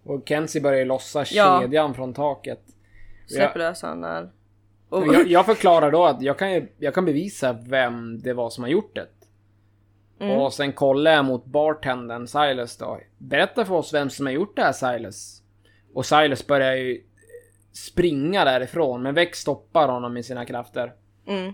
Och 0.08 0.22
Kenzie 0.26 0.62
börjar 0.62 0.80
ju 0.80 0.86
lossa 0.86 1.26
Ja. 1.32 1.60
kedjan 1.62 1.94
från 1.94 2.14
taket. 2.14 2.62
Släpper 3.28 3.60
lös 3.60 3.82
han 3.82 4.02
där. 4.02 4.30
Och, 4.90 5.08
jag, 5.08 5.28
jag 5.28 5.46
förklarar 5.46 5.92
då 5.92 6.06
att 6.06 6.22
jag 6.22 6.40
kan, 6.40 6.68
jag 6.78 6.94
kan 6.94 7.06
bevisa 7.06 7.54
vem 7.54 8.20
det 8.20 8.34
var 8.34 8.50
som 8.50 8.64
har 8.64 8.72
gjort 8.72 8.96
det. 8.96 9.08
Mm. 10.20 10.38
Och 10.38 10.54
sen 10.54 10.74
kollar 10.74 11.12
jag 11.12 11.26
mot 11.26 11.46
bartendern 11.46 12.28
Silas 12.28 12.78
då. 12.78 13.00
Berätta 13.18 13.66
för 13.66 13.76
oss 13.76 13.94
vem 13.94 14.10
som 14.10 14.26
har 14.26 14.34
gjort 14.34 14.56
det 14.56 14.62
här 14.62 14.74
Silas. 14.74 15.42
Och 15.94 16.06
Silas 16.06 16.48
börjar 16.48 16.76
ju 16.76 17.04
springa 17.72 18.46
därifrån, 18.46 19.04
men 19.04 19.16
Vex 19.16 19.40
stoppar 19.40 19.88
honom 19.88 20.14
med 20.14 20.26
sina 20.26 20.46
krafter. 20.46 20.94
Mm. 21.28 21.54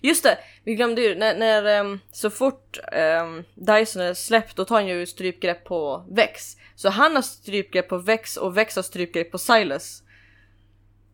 Just 0.00 0.24
det, 0.24 0.38
vi 0.64 0.74
glömde 0.74 1.02
ju 1.02 1.14
när, 1.14 1.38
när 1.38 1.64
ehm, 1.64 1.98
så 2.10 2.30
fort 2.30 2.78
um, 3.22 3.44
Dyson 3.54 4.02
är 4.02 4.14
släppt 4.14 4.56
då 4.56 4.64
tar 4.64 4.74
han 4.74 4.86
ju 4.86 5.06
strypgrepp 5.06 5.64
på 5.64 6.04
Vex. 6.10 6.56
Så 6.74 6.88
han 6.88 7.14
har 7.14 7.22
strypgrepp 7.22 7.88
på 7.88 7.98
Vex 7.98 8.36
och 8.36 8.56
Vex 8.56 8.76
har 8.76 8.82
strypgrepp 8.82 9.30
på 9.30 9.38
Silas. 9.38 10.02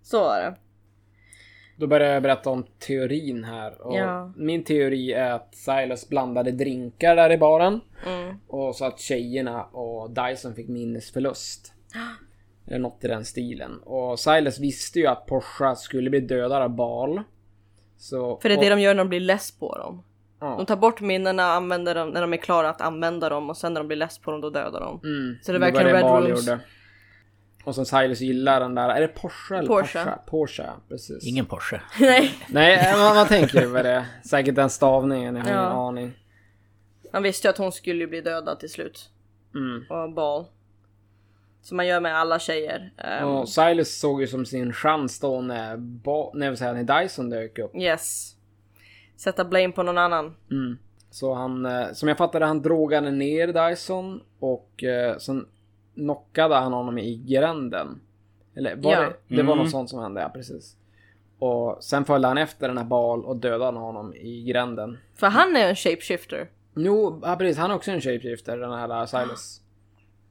Så 0.02 0.20
var 0.20 0.40
det. 0.40 0.54
Då 1.76 1.86
börjar 1.86 2.14
jag 2.14 2.22
berätta 2.22 2.50
om 2.50 2.66
teorin 2.78 3.44
här. 3.44 3.82
Och 3.82 3.96
Ja. 3.96 4.32
Min 4.36 4.64
teori 4.64 5.12
är 5.12 5.30
att 5.30 5.54
Silas 5.54 6.08
blandade 6.08 6.50
drinkar 6.50 7.16
där 7.16 7.32
i 7.32 7.38
baren. 7.38 7.80
Mm. 8.06 8.36
Och 8.46 8.76
så 8.76 8.84
att 8.84 9.00
tjejerna 9.00 9.64
och 9.64 10.10
Dyson 10.10 10.54
fick 10.54 10.68
minnesförlust. 10.68 11.72
Eller 12.66 12.78
något 12.78 13.04
i 13.04 13.08
den 13.08 13.24
stilen. 13.24 13.78
Och 13.78 14.20
Silas 14.20 14.60
visste 14.60 14.98
ju 14.98 15.06
att 15.06 15.26
Porsche 15.26 15.76
skulle 15.76 16.10
bli 16.10 16.20
dödad 16.20 16.62
av 16.62 16.70
Bal. 16.70 17.22
Så, 17.98 18.38
För 18.42 18.48
det 18.48 18.54
är 18.54 18.56
och, 18.58 18.64
det 18.64 18.70
de 18.70 18.80
gör 18.80 18.94
när 18.94 19.04
de 19.04 19.08
blir 19.08 19.20
less 19.20 19.50
på 19.52 19.78
dem. 19.78 20.02
ja. 20.40 20.46
De 20.56 20.66
tar 20.66 20.76
bort 20.76 21.00
minnena, 21.00 21.42
använder 21.44 21.94
dem 21.94 22.10
när 22.10 22.20
de 22.20 22.32
är 22.32 22.36
klara 22.36 22.68
att 22.70 22.80
använda 22.80 23.28
dem 23.28 23.50
och 23.50 23.56
sen 23.56 23.74
när 23.74 23.80
de 23.80 23.86
blir 23.86 23.96
less 23.96 24.18
på 24.18 24.30
dem 24.30 24.40
då 24.40 24.50
dödar 24.50 24.80
de. 24.80 25.00
Mm, 25.04 25.38
Så 25.42 25.52
det 25.52 25.58
är 25.58 25.60
var 25.60 25.66
verkligen 25.66 25.92
Red 25.94 26.02
Bal 26.02 26.26
Rooms. 26.26 26.46
gjorde. 26.46 26.60
Och 27.64 27.74
som 27.74 27.84
Silas 27.86 28.20
gillar 28.20 28.60
den 28.60 28.74
där, 28.74 28.88
är 28.88 29.00
det 29.00 29.08
Porsche 29.08 29.56
eller 29.56 29.68
Porsche. 29.68 30.04
Porsche? 30.04 30.18
Porsche, 30.26 30.66
precis. 30.88 31.26
Ingen 31.26 31.46
Porsche. 31.46 31.80
Nej, 32.00 32.34
Nej, 32.48 32.92
man, 32.98 33.14
man 33.16 33.26
tänker 33.26 33.60
ju 33.60 33.66
vad 33.66 33.84
det. 33.84 34.06
Säkert 34.24 34.54
den 34.54 34.70
stavningen, 34.70 35.36
jag 35.36 35.42
har 35.42 35.50
ingen 35.50 35.62
Ja. 35.62 35.88
aning. 35.88 36.12
han 37.12 37.22
visste 37.22 37.48
ju 37.48 37.50
att 37.50 37.58
hon 37.58 37.72
skulle 37.72 38.06
bli 38.06 38.20
dödad 38.20 38.60
till 38.60 38.70
slut. 38.70 39.08
Mm. 39.54 39.84
Och 39.90 40.12
bal. 40.12 40.44
Som 41.62 41.76
man 41.76 41.86
gör 41.86 42.00
med 42.00 42.16
alla 42.18 42.38
tjejer. 42.38 42.90
Ehm, 42.96 43.28
Och 43.28 43.48
Silas 43.48 43.88
såg 43.98 44.20
ju 44.20 44.26
som 44.26 44.46
sin 44.46 44.72
chans 44.72 45.20
då 45.20 45.40
när, 45.40 45.76
ba- 45.76 46.30
när, 46.34 46.54
säga, 46.54 46.72
när 46.72 47.02
Dyson 47.02 47.30
dök 47.30 47.58
upp. 47.58 47.76
Yes. 47.76 48.34
Sätta 49.16 49.44
blame 49.44 49.72
på 49.72 49.82
någon 49.82 49.98
annan. 49.98 50.34
Mm. 50.50 50.78
Så 51.10 51.34
han, 51.34 51.66
eh, 51.66 51.92
som 51.92 52.08
jag 52.08 52.18
fattade, 52.18 52.44
han 52.46 52.62
drogade 52.62 53.10
ner 53.10 53.68
Dyson 53.68 54.20
och 54.38 54.84
eh, 54.84 55.18
sen 55.18 55.46
knockade 55.94 56.54
han 56.54 56.72
honom 56.72 56.98
i 56.98 57.16
gränden. 57.16 58.00
Eller 58.54 58.76
var 58.76 58.92
Ja. 58.92 59.00
det? 59.00 59.36
Det 59.36 59.42
var 59.42 59.52
Mm. 59.52 59.58
något 59.64 59.70
sånt 59.70 59.90
som 59.90 60.00
hände, 60.02 60.20
ja 60.20 60.28
precis. 60.28 60.76
Och 61.38 61.78
sen 61.84 62.04
följde 62.04 62.28
han 62.28 62.38
efter 62.38 62.68
den 62.68 62.78
här 62.78 62.84
Bal 62.84 63.24
och 63.24 63.36
dödade 63.36 63.78
honom 63.78 64.14
i 64.14 64.42
gränden. 64.44 64.98
För 65.14 65.26
han 65.26 65.56
är 65.56 65.68
en 65.68 65.76
shapeshifter. 65.76 66.48
Jo, 66.76 67.20
ja, 67.22 67.36
precis. 67.36 67.58
Han 67.58 67.70
är 67.70 67.74
också 67.74 67.90
en 67.90 68.00
shapeshifter, 68.00 68.56
den 68.56 68.72
här 68.72 69.06
Silas. 69.06 69.60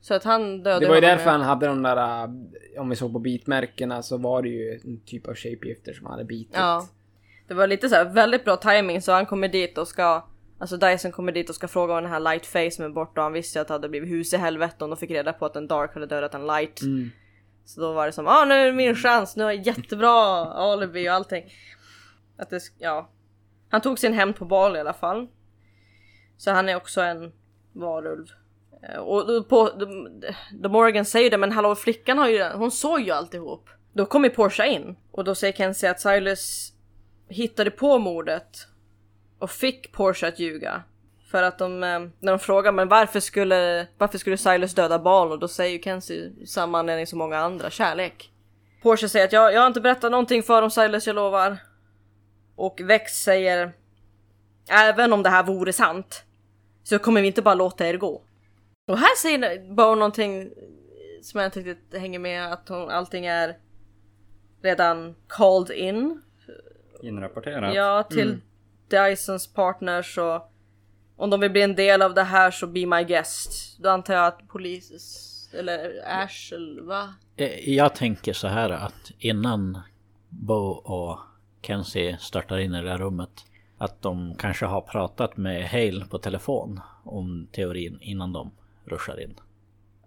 Så 0.01 0.13
att 0.13 0.23
han 0.23 0.63
dödade 0.63 0.85
Det 0.85 0.89
var 0.89 0.95
ju 0.95 1.01
honom 1.01 1.09
därför 1.17 1.25
med- 1.25 1.33
han 1.33 1.41
hade 1.41 1.67
de 1.67 1.83
där, 1.83 2.23
uh, 2.23 2.81
om 2.81 2.89
vi 2.89 2.95
såg 2.95 3.13
på 3.13 3.19
bitmärkena 3.19 4.01
så 4.03 4.17
var 4.17 4.41
det 4.41 4.49
ju 4.49 4.79
en 4.83 4.99
typ 5.05 5.27
av 5.27 5.35
shapeshifter 5.35 5.93
som 5.93 6.05
hade 6.05 6.23
bitit. 6.23 6.55
Ja. 6.55 6.87
Det 7.47 7.53
var 7.53 7.67
lite 7.67 7.89
så 7.89 7.95
här 7.95 8.05
väldigt 8.05 8.45
bra 8.45 8.55
timing 8.55 9.01
så 9.01 9.11
han 9.11 9.25
kommer 9.25 9.47
dit 9.47 9.77
och 9.77 9.87
ska 9.87 10.25
Alltså 10.59 10.77
Dyson 10.77 11.11
kommer 11.11 11.31
dit 11.31 11.49
och 11.49 11.55
ska 11.55 11.67
fråga 11.67 11.93
om 11.93 12.03
den 12.03 12.11
här 12.11 12.19
Light 12.19 12.45
Face 12.45 12.71
som 12.71 12.85
är 12.85 12.89
borta 12.89 13.21
och 13.21 13.23
han 13.23 13.33
visste 13.33 13.59
ju 13.59 13.61
att 13.61 13.67
det 13.67 13.73
hade 13.73 13.89
blivit 13.89 14.09
hus 14.09 14.33
i 14.33 14.37
helvetet 14.37 14.81
och 14.81 14.89
de 14.89 14.97
fick 14.97 15.11
reda 15.11 15.33
på 15.33 15.45
att 15.45 15.55
en 15.55 15.67
Dark 15.67 15.93
hade 15.93 16.05
dödat 16.05 16.33
en 16.33 16.47
Light. 16.47 16.81
Mm. 16.81 17.09
Så 17.65 17.81
då 17.81 17.93
var 17.93 18.05
det 18.05 18.11
som 18.11 18.27
ah 18.27 18.45
nu 18.45 18.53
är 18.53 18.65
det 18.65 18.71
min 18.71 18.95
chans, 18.95 19.35
nu 19.35 19.43
har 19.43 19.51
jag 19.51 19.67
jättebra 19.67 20.11
alibi 20.45 21.09
och 21.09 21.13
allting. 21.13 21.43
Att 22.37 22.49
det, 22.49 22.59
ja. 22.79 23.09
Han 23.69 23.81
tog 23.81 23.99
sin 23.99 24.13
hämnd 24.13 24.35
på 24.35 24.45
bal 24.45 24.75
i 24.75 24.79
alla 24.79 24.93
fall. 24.93 25.27
Så 26.37 26.51
han 26.51 26.69
är 26.69 26.75
också 26.75 27.01
en 27.01 27.31
varulv. 27.73 28.25
Eh, 28.89 28.97
och 28.99 29.27
då 29.27 29.43
på, 29.43 29.69
The 30.63 30.69
Morgan 30.69 31.05
säger 31.05 31.31
det 31.31 31.37
men 31.37 31.51
hallå 31.51 31.75
flickan 31.75 32.17
har 32.17 32.29
ju 32.29 32.43
hon 32.43 32.71
såg 32.71 33.01
ju 33.01 33.11
alltihop. 33.11 33.69
Då 33.93 34.05
kommer 34.05 34.29
Porsche 34.29 34.65
in 34.65 34.95
och 35.11 35.23
då 35.23 35.35
säger 35.35 35.53
Kenzie 35.53 35.91
att 35.91 36.01
Silas 36.01 36.73
hittade 37.29 37.71
på 37.71 37.97
mordet 37.97 38.67
och 39.39 39.51
fick 39.51 39.91
Porsche 39.91 40.27
att 40.27 40.39
ljuga. 40.39 40.83
För 41.31 41.43
att 41.43 41.57
de, 41.57 41.83
eh, 41.83 41.99
när 42.19 42.31
de 42.31 42.39
frågar 42.39 42.71
men 42.71 42.87
varför 42.87 43.19
skulle, 43.19 43.87
varför 43.97 44.17
skulle 44.17 44.37
Silas 44.37 44.73
döda 44.73 44.99
barn? 44.99 45.31
Och 45.31 45.39
då 45.39 45.47
säger 45.47 45.71
ju 45.71 45.83
Kenzie 45.83 46.31
samma 46.45 46.79
anledning 46.79 47.07
som 47.07 47.19
många 47.19 47.37
andra, 47.37 47.69
kärlek. 47.69 48.31
Porsche 48.83 49.09
säger 49.09 49.25
att 49.25 49.33
jag, 49.33 49.53
jag 49.53 49.61
har 49.61 49.67
inte 49.67 49.81
berättat 49.81 50.11
någonting 50.11 50.43
för 50.43 50.61
om 50.61 50.71
Silas, 50.71 51.07
jag 51.07 51.15
lovar. 51.15 51.57
Och 52.55 52.81
Vex 52.83 53.11
säger 53.13 53.73
även 54.69 55.13
om 55.13 55.23
det 55.23 55.29
här 55.29 55.43
vore 55.43 55.73
sant 55.73 56.23
så 56.83 56.99
kommer 56.99 57.21
vi 57.21 57.27
inte 57.27 57.41
bara 57.41 57.55
låta 57.55 57.87
er 57.87 57.97
gå. 57.97 58.21
Och 58.87 58.97
här 58.97 59.15
säger 59.15 59.73
Bo 59.73 59.95
någonting 59.95 60.49
som 61.21 61.39
jag 61.39 61.47
inte 61.47 61.59
riktigt 61.59 61.99
hänger 61.99 62.19
med 62.19 62.53
att 62.53 62.69
hon, 62.69 62.89
allting 62.89 63.25
är 63.25 63.57
redan 64.61 65.15
called 65.27 65.77
in. 65.77 66.21
Inrapporterat. 67.03 67.75
Ja, 67.75 68.03
till 68.03 68.41
Dysons 68.89 69.53
partners 69.53 70.17
och 70.17 70.51
om 71.15 71.29
de 71.29 71.39
vill 71.39 71.51
bli 71.51 71.61
en 71.61 71.75
del 71.75 72.01
av 72.01 72.13
det 72.13 72.23
här 72.23 72.51
så 72.51 72.67
be 72.67 72.85
my 72.85 73.03
guest. 73.03 73.77
Då 73.79 73.89
antar 73.89 74.13
jag 74.13 74.27
att 74.27 74.47
polis 74.47 75.49
eller 75.53 76.01
Ash 76.05 76.53
eller 76.53 76.81
va? 76.81 77.13
Eh, 77.35 77.69
Jag 77.69 77.95
tänker 77.95 78.33
så 78.33 78.47
här 78.47 78.69
att 78.69 79.11
innan 79.19 79.81
Bo 80.29 80.69
och 80.69 81.19
Kenzie 81.61 82.17
startar 82.19 82.57
in 82.57 82.75
i 82.75 82.81
det 82.81 82.89
här 82.89 82.97
rummet 82.97 83.29
att 83.77 84.01
de 84.01 84.35
kanske 84.35 84.65
har 84.65 84.81
pratat 84.81 85.37
med 85.37 85.69
Hale 85.69 86.05
på 86.09 86.17
telefon 86.17 86.79
om 87.03 87.47
teorin 87.51 87.97
innan 88.01 88.33
de 88.33 88.51
ruschar 88.87 89.21
in. 89.21 89.39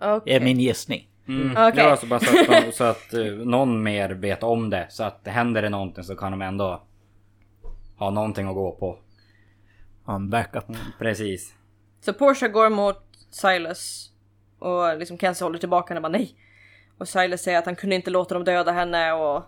Okej. 0.01 0.35
är 0.35 0.41
min 0.41 0.61
gissning. 0.61 1.09
Mm. 1.29 1.69
Okej. 1.69 1.85
Ja, 1.85 1.97
så 1.97 2.07
bara 2.07 2.21
så 2.21 2.41
att, 2.41 2.47
de, 2.65 2.73
så 2.73 2.85
att 2.85 3.15
eh, 3.15 3.25
någon 3.25 3.83
mer 3.83 4.11
vet 4.11 4.43
om 4.43 4.71
det. 4.71 4.87
Så 4.91 5.05
att 5.05 5.21
händer 5.25 5.63
det 5.63 5.69
någonting 5.69 6.05
så 6.05 6.17
kan 6.17 6.31
de 6.31 6.43
ändå 6.43 6.83
ha 7.97 8.11
någonting 8.11 8.49
att 8.49 8.55
gå 8.55 8.73
på. 8.73 8.99
Ha 10.05 10.15
en 10.15 10.31
backup. 10.31 10.65
Precis. 10.99 11.55
Så 12.01 12.13
Porsche 12.13 12.49
går 12.49 12.71
mot 12.71 13.03
Silas 13.31 14.11
och 14.59 14.99
liksom 14.99 15.19
Kenzie 15.19 15.45
håller 15.45 15.59
tillbaka 15.59 15.95
henne 15.95 15.99
och 15.99 16.13
bara 16.13 16.19
nej. 16.19 16.35
Och 16.99 17.09
Silas 17.09 17.43
säger 17.43 17.59
att 17.59 17.67
han 17.67 17.77
kunde 17.77 17.97
inte 17.97 18.11
låta 18.11 18.35
dem 18.35 18.45
döda 18.45 18.73
henne 18.73 19.13
och... 19.13 19.43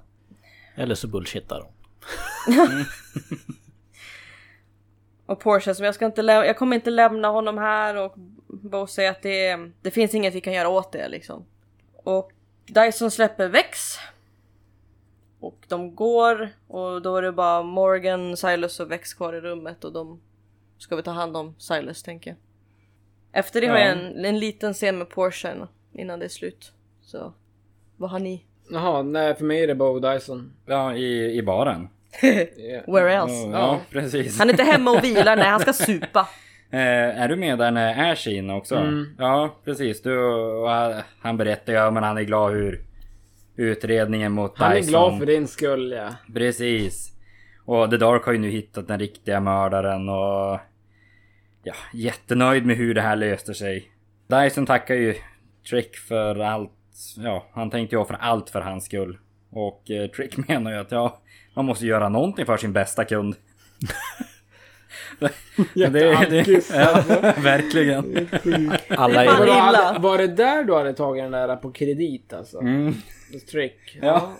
Eller 0.74 0.95
så 0.95 1.09
bullshittar 1.09 1.61
de. 1.61 1.68
Och 5.33 5.41
Porsche 5.41 5.74
som 5.74 5.85
jag 5.85 5.95
ska 5.95 6.07
inte 6.07 6.22
jag 6.22 6.57
kommer 6.57 6.76
inte 6.76 6.91
lämna 6.91 7.28
honom 7.28 7.59
här 7.59 7.97
och 7.97 8.14
Bo 8.47 8.87
säger 8.87 9.11
att 9.11 9.22
det, 9.22 9.57
det 9.83 9.91
finns 9.91 10.14
inget 10.14 10.35
vi 10.35 10.41
kan 10.41 10.53
göra 10.53 10.68
åt 10.68 10.93
det 10.93 11.09
liksom. 11.09 11.45
Och 11.97 12.33
Dyson 12.66 13.11
släpper 13.11 13.49
Vex. 13.49 13.97
Och 15.41 15.59
de 15.68 15.95
går 15.95 16.49
och 16.68 17.03
då 17.03 17.16
är 17.16 17.22
det 17.22 17.33
bara 17.33 17.62
Morgan, 17.62 18.37
Silas 18.37 18.80
och 18.80 18.91
Vex 18.91 19.14
kvar 19.14 19.33
i 19.33 19.41
rummet 19.41 19.85
och 19.85 19.93
de 19.93 20.20
ska 20.78 20.97
vi 20.97 21.03
ta 21.03 21.11
hand 21.11 21.37
om 21.37 21.55
Silas 21.59 22.03
tänker 22.03 22.30
jag. 22.30 22.39
Efter 23.41 23.61
det 23.61 23.66
har 23.66 23.78
jag 23.78 23.91
en, 23.91 24.24
en 24.24 24.39
liten 24.39 24.74
scen 24.74 24.99
med 24.99 25.09
Porsche 25.09 25.66
innan 25.93 26.18
det 26.18 26.24
är 26.24 26.28
slut. 26.28 26.72
Så 27.03 27.33
vad 27.97 28.11
har 28.11 28.18
ni? 28.18 28.45
Jaha, 28.70 29.03
nej 29.03 29.35
för 29.35 29.45
mig 29.45 29.62
är 29.62 29.66
det 29.66 29.74
Bo 29.74 29.99
Dyson. 29.99 30.53
Ja, 30.66 30.95
i, 30.95 31.39
i 31.39 31.43
baren. 31.43 31.89
Yeah. 32.23 32.85
Where 32.95 33.15
else? 33.15 33.35
Ja, 33.35 33.51
ja, 33.53 33.81
precis. 33.91 34.39
Han 34.39 34.49
är 34.49 34.53
inte 34.53 34.63
hemma 34.65 34.91
och 34.91 35.05
vilar, 35.05 35.37
nej 35.37 35.49
han 35.49 35.61
ska 35.61 35.73
supa. 35.73 36.29
Eh, 36.71 37.21
är 37.23 37.29
du 37.29 37.37
med 37.37 37.59
där 37.59 37.71
när 37.71 38.13
Ash 38.13 38.29
är 38.29 38.35
inne 38.35 38.55
också? 38.55 38.77
Mm. 38.77 39.15
Ja, 39.19 39.57
precis. 39.65 40.03
Du, 40.03 40.19
han- 41.21 41.37
berättar 41.37 41.73
ju, 41.73 41.91
men 41.91 42.03
han 42.03 42.19
är 42.19 42.23
glad 42.23 42.53
hur 42.53 42.81
utredningen 43.57 44.33
mot 44.33 44.59
Han 44.59 44.73
är 44.73 44.77
Dyson... 44.77 44.91
glad 44.91 45.19
för 45.19 45.27
din 45.27 45.49
skull 45.49 45.93
ja. 45.93 46.09
Precis. 46.35 47.13
Och 47.65 47.91
The 47.91 47.97
Dark 47.97 48.25
har 48.25 48.33
ju 48.33 48.39
nu 48.39 48.51
hittat 48.51 48.89
den 48.89 48.99
riktiga 48.99 49.41
mördaren 49.41 50.09
och... 50.09 50.61
Ja, 51.65 51.75
jättenöjd 51.95 52.67
med 52.67 52.77
hur 52.77 52.95
det 52.95 53.01
här 53.01 53.17
löste 53.17 53.55
sig. 53.55 53.89
Dyson 54.27 54.67
tackar 54.67 54.95
ju 54.95 55.15
Trick 55.71 55.97
för 55.97 56.39
allt. 56.39 56.71
Ja, 57.17 57.47
han 57.53 57.71
tänkte 57.71 57.97
ju 57.97 58.01
offra 58.03 58.17
allt 58.17 58.51
för 58.51 58.61
hans 58.61 58.85
skull. 58.85 59.19
Och 59.53 59.91
eh, 59.91 60.07
Trick 60.11 60.37
menar 60.49 60.71
ju 60.71 60.77
att 60.77 60.93
ja, 60.93 61.21
man 61.55 61.65
måste 61.65 61.87
göra 61.87 62.09
någonting 62.09 62.47
för 62.47 62.57
sin 62.57 62.73
bästa 62.73 63.05
kund. 63.05 63.35
Jättealkis. 65.75 66.71
ja, 66.75 67.03
verkligen. 67.39 68.29
Alla 68.89 69.23
Det 69.23 69.29
är 69.29 69.45
illa. 69.45 69.93
det- 69.93 69.99
var 69.99 70.19
det 70.19 70.27
där 70.27 70.65
du 70.65 70.75
hade 70.75 70.93
tagit 70.95 71.25
den 71.25 71.33
där 71.33 71.57
på 71.57 71.73
kredit 71.73 72.33
alltså? 72.33 72.61
Mm. 72.61 72.95
Trick. 73.51 73.99
Ja. 74.03 74.33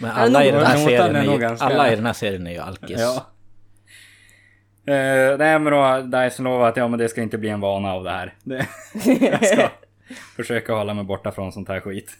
men 0.00 0.10
alla 0.10 0.44
i 0.44 0.50
den 0.50 0.66
här 0.66 0.76
serien 0.76 1.16
är 1.16 1.38
ju, 1.38 1.44
alla 1.60 1.92
i 1.92 1.96
den 1.96 2.06
här 2.06 2.12
serien 2.12 2.46
är 2.46 2.50
ju 2.52 2.58
alkis. 2.58 3.00
Ja. 3.00 3.26
Uh, 4.88 5.38
nej 5.38 5.58
men 5.58 5.64
då 5.64 6.00
Dyson 6.18 6.44
lovar 6.44 6.68
att 6.68 6.76
ja 6.76 6.88
men 6.88 6.98
det 6.98 7.08
ska 7.08 7.22
inte 7.22 7.38
bli 7.38 7.48
en 7.48 7.60
vana 7.60 7.92
av 7.92 8.04
det 8.04 8.10
här. 8.10 8.34
Det, 8.42 8.66
jag 9.20 9.46
ska 9.46 9.68
försöka 10.36 10.74
hålla 10.74 10.94
mig 10.94 11.04
borta 11.04 11.32
från 11.32 11.52
sånt 11.52 11.68
här 11.68 11.80
skit. 11.80 12.10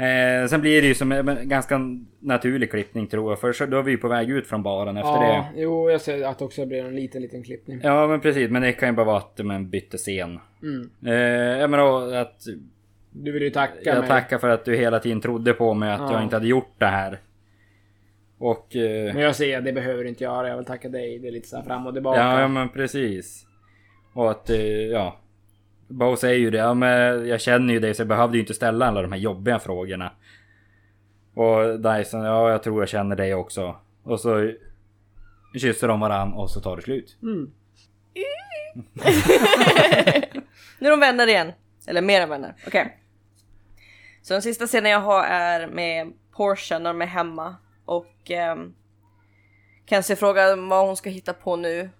Eh, 0.00 0.46
sen 0.46 0.60
blir 0.60 0.82
det 0.82 0.88
ju 0.88 0.94
som 0.94 1.12
en 1.12 1.48
ganska 1.48 1.80
naturlig 2.20 2.70
klippning 2.70 3.06
tror 3.06 3.30
jag. 3.32 3.40
För 3.40 3.52
så, 3.52 3.66
då 3.66 3.78
är 3.78 3.82
vi 3.82 3.90
ju 3.90 3.98
på 3.98 4.08
väg 4.08 4.30
ut 4.30 4.46
från 4.46 4.62
baren 4.62 4.96
efter 4.96 5.10
Ja, 5.10 5.46
det. 5.54 5.60
jo 5.62 5.90
jag 5.90 6.00
ser 6.00 6.24
att 6.24 6.42
också 6.42 6.66
blir 6.66 6.84
en 6.84 6.94
liten, 6.96 7.22
liten 7.22 7.42
klippning. 7.44 7.80
Ja 7.82 8.06
men 8.06 8.20
precis, 8.20 8.50
men 8.50 8.62
det 8.62 8.72
kan 8.72 8.88
ju 8.88 8.94
bara 8.94 9.06
vara 9.06 9.16
att 9.16 9.38
man 9.44 9.70
bytte 9.70 9.96
scen. 9.98 10.40
Mm. 10.62 10.90
Eh, 11.06 11.58
ja 11.60 11.66
men 11.66 11.80
då 11.80 11.96
att 12.14 12.40
Du 13.12 13.32
vill 13.32 13.42
ju 13.42 13.50
tacka 13.50 13.74
jag 13.82 13.98
mig. 13.98 14.08
tackar 14.08 14.38
för 14.38 14.48
att 14.48 14.64
du 14.64 14.76
hela 14.76 14.98
tiden 14.98 15.20
trodde 15.20 15.52
på 15.52 15.74
mig 15.74 15.92
att 15.92 16.00
Ja. 16.00 16.12
jag 16.12 16.22
inte 16.22 16.36
hade 16.36 16.48
gjort 16.48 16.74
det 16.78 16.86
här. 16.86 17.18
Och... 18.38 18.76
Eh, 18.76 19.14
Men 19.14 19.22
jag 19.22 19.36
säger 19.36 19.58
att 19.58 19.64
det 19.64 19.72
behöver 19.72 20.02
du 20.02 20.08
inte 20.08 20.24
göra. 20.24 20.48
Jag 20.48 20.56
vill 20.56 20.66
tacka 20.66 20.88
dig. 20.88 21.18
Det 21.18 21.28
är 21.28 21.32
lite 21.32 21.48
så 21.48 21.56
här 21.56 21.64
fram 21.64 21.86
och 21.86 21.92
tillbaka. 21.92 22.20
Ja, 22.20 22.40
ja 22.40 22.48
men 22.48 22.68
precis. 22.68 23.46
Och 24.14 24.30
att, 24.30 24.50
eh, 24.50 24.60
ja. 24.86 25.16
Bo 25.90 26.16
säger 26.16 26.38
ju 26.38 26.50
det, 26.50 26.58
ja 26.58 26.74
men 26.74 27.28
jag 27.28 27.40
känner 27.40 27.74
ju 27.74 27.80
dig 27.80 27.94
så 27.94 28.00
jag 28.00 28.08
behövde 28.08 28.36
ju 28.36 28.40
inte 28.40 28.54
ställa 28.54 28.86
alla 28.86 29.02
de 29.02 29.12
här 29.12 29.18
jobbiga 29.18 29.58
frågorna. 29.58 30.12
Och 31.34 31.80
Dyson, 31.80 32.20
ja 32.20 32.50
jag 32.50 32.62
tror 32.62 32.82
jag 32.82 32.88
känner 32.88 33.16
dig 33.16 33.34
också. 33.34 33.76
Och 34.02 34.20
så 34.20 34.52
kysser 35.58 35.88
de 35.88 36.00
varann 36.00 36.32
och 36.32 36.50
så 36.50 36.60
tar 36.60 36.76
det 36.76 36.82
slut. 36.82 37.16
Mm. 37.22 37.50
Nu 40.78 40.86
är 40.86 40.90
de 40.90 41.00
vänner 41.00 41.26
igen. 41.26 41.52
Eller 41.86 42.02
mer 42.02 42.20
än 42.20 42.28
vänner. 42.28 42.54
Okej. 42.66 42.96
Så 44.22 44.32
den 44.32 44.42
sista 44.42 44.66
scenen 44.66 44.92
jag 44.92 45.00
har 45.00 45.24
är 45.24 45.66
med 45.66 46.12
Porsche 46.32 46.78
när 46.78 46.90
de 46.90 47.02
är 47.02 47.06
hemma. 47.06 47.56
Och 47.84 48.30
um, 48.52 48.74
Kenzie 49.86 50.16
frågar 50.16 50.68
vad 50.68 50.86
hon 50.86 50.96
ska 50.96 51.10
hitta 51.10 51.32
på 51.32 51.56
nu. 51.56 51.90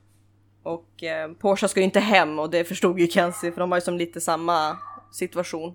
Och 0.62 1.02
eh, 1.02 1.32
Porsche 1.32 1.68
ska 1.68 1.80
ju 1.80 1.84
inte 1.84 2.00
hem 2.00 2.38
och 2.38 2.50
det 2.50 2.64
förstod 2.64 3.00
ju 3.00 3.06
Kenzie 3.06 3.52
för 3.52 3.60
de 3.60 3.72
har 3.72 3.78
ju 3.78 3.82
som 3.82 3.98
lite 3.98 4.20
samma 4.20 4.78
situation. 5.12 5.74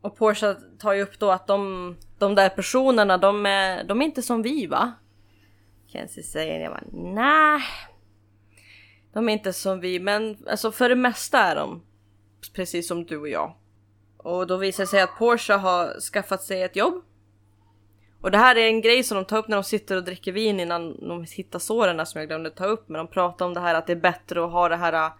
Och 0.00 0.16
Porsche 0.16 0.54
tar 0.78 0.92
ju 0.92 1.02
upp 1.02 1.18
då 1.18 1.30
att 1.30 1.46
de, 1.46 1.96
de 2.18 2.34
där 2.34 2.48
personerna 2.48 3.18
de 3.18 3.46
är, 3.46 3.84
de 3.84 4.02
är 4.02 4.04
inte 4.04 4.22
som 4.22 4.42
vi 4.42 4.66
va? 4.66 4.92
Kenzie 5.86 6.22
säger 6.22 6.60
jag 6.60 6.72
bara 6.72 6.84
nej. 6.92 7.62
De 9.12 9.28
är 9.28 9.32
inte 9.32 9.52
som 9.52 9.80
vi 9.80 10.00
men 10.00 10.36
alltså 10.50 10.72
för 10.72 10.88
det 10.88 10.96
mesta 10.96 11.38
är 11.38 11.56
de 11.56 11.82
precis 12.54 12.88
som 12.88 13.04
du 13.04 13.18
och 13.18 13.28
jag. 13.28 13.54
Och 14.16 14.46
då 14.46 14.56
visar 14.56 14.82
det 14.82 14.88
sig 14.88 15.00
att 15.00 15.18
Porsche 15.18 15.54
har 15.54 16.00
skaffat 16.00 16.42
sig 16.42 16.62
ett 16.62 16.76
jobb. 16.76 17.04
Och 18.26 18.32
det 18.32 18.38
här 18.38 18.56
är 18.56 18.66
en 18.66 18.80
grej 18.80 19.02
som 19.02 19.16
de 19.16 19.24
tar 19.24 19.38
upp 19.38 19.48
när 19.48 19.56
de 19.56 19.64
sitter 19.64 19.96
och 19.96 20.04
dricker 20.04 20.32
vin 20.32 20.60
innan 20.60 21.08
de 21.08 21.24
hittar 21.36 21.58
såren 21.58 22.06
som 22.06 22.18
jag 22.18 22.28
glömde 22.28 22.50
ta 22.50 22.66
upp. 22.66 22.88
Men 22.88 22.98
de 22.98 23.06
pratar 23.06 23.46
om 23.46 23.54
det 23.54 23.60
här 23.60 23.74
att 23.74 23.86
det 23.86 23.92
är 23.92 23.96
bättre 23.96 24.44
att 24.44 24.52
ha 24.52 24.68
det 24.68 24.76
här 24.76 24.92
äh, 24.92 25.12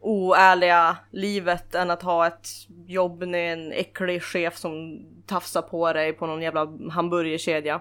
oärliga 0.00 0.96
livet 1.10 1.74
än 1.74 1.90
att 1.90 2.02
ha 2.02 2.26
ett 2.26 2.48
jobb 2.86 3.22
med 3.22 3.52
en 3.52 3.72
äcklig 3.72 4.22
chef 4.22 4.56
som 4.56 5.00
tafsar 5.26 5.62
på 5.62 5.92
dig 5.92 6.12
på 6.12 6.26
någon 6.26 6.42
jävla 6.42 6.68
hamburgerkedja. 6.90 7.80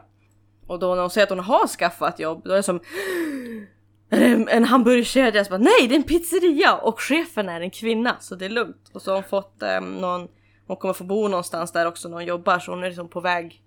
Och 0.68 0.80
då 0.80 0.96
när 0.96 1.02
hon 1.02 1.10
säger 1.10 1.26
att 1.26 1.30
hon 1.30 1.40
har 1.40 1.68
skaffat 1.68 2.20
jobb, 2.20 2.42
då 2.46 2.52
är 2.52 2.56
det 2.58 2.64
som 2.64 2.80
är 4.10 4.20
det 4.20 4.52
en 4.52 4.64
hamburgerkedja 4.64 5.46
så 5.46 5.50
bara, 5.50 5.58
nej 5.58 5.88
det 5.88 5.96
är 5.96 6.00
en 6.00 6.04
pizzeria 6.04 6.76
och 6.76 7.02
chefen 7.02 7.50
är 7.50 7.62
en 7.62 7.72
kvinna 7.72 8.16
så 8.20 8.36
det 8.36 8.46
är 8.46 8.50
lugnt. 8.50 8.92
Och 8.94 9.02
så 9.02 9.12
har 9.12 9.16
hon 9.16 9.30
fått 9.30 9.62
eh, 9.62 9.82
någon, 9.82 10.28
hon 10.68 10.78
kommer 10.78 10.94
få 10.94 11.04
bo 11.04 11.28
någonstans 11.28 11.72
där 11.72 11.86
också 11.88 12.10
när 12.10 12.16
hon 12.16 12.26
jobbar 12.26 12.60
så 12.60 12.72
hon 12.72 12.84
är 12.84 12.88
liksom 12.88 13.10
på 13.10 13.22
väg 13.22 13.64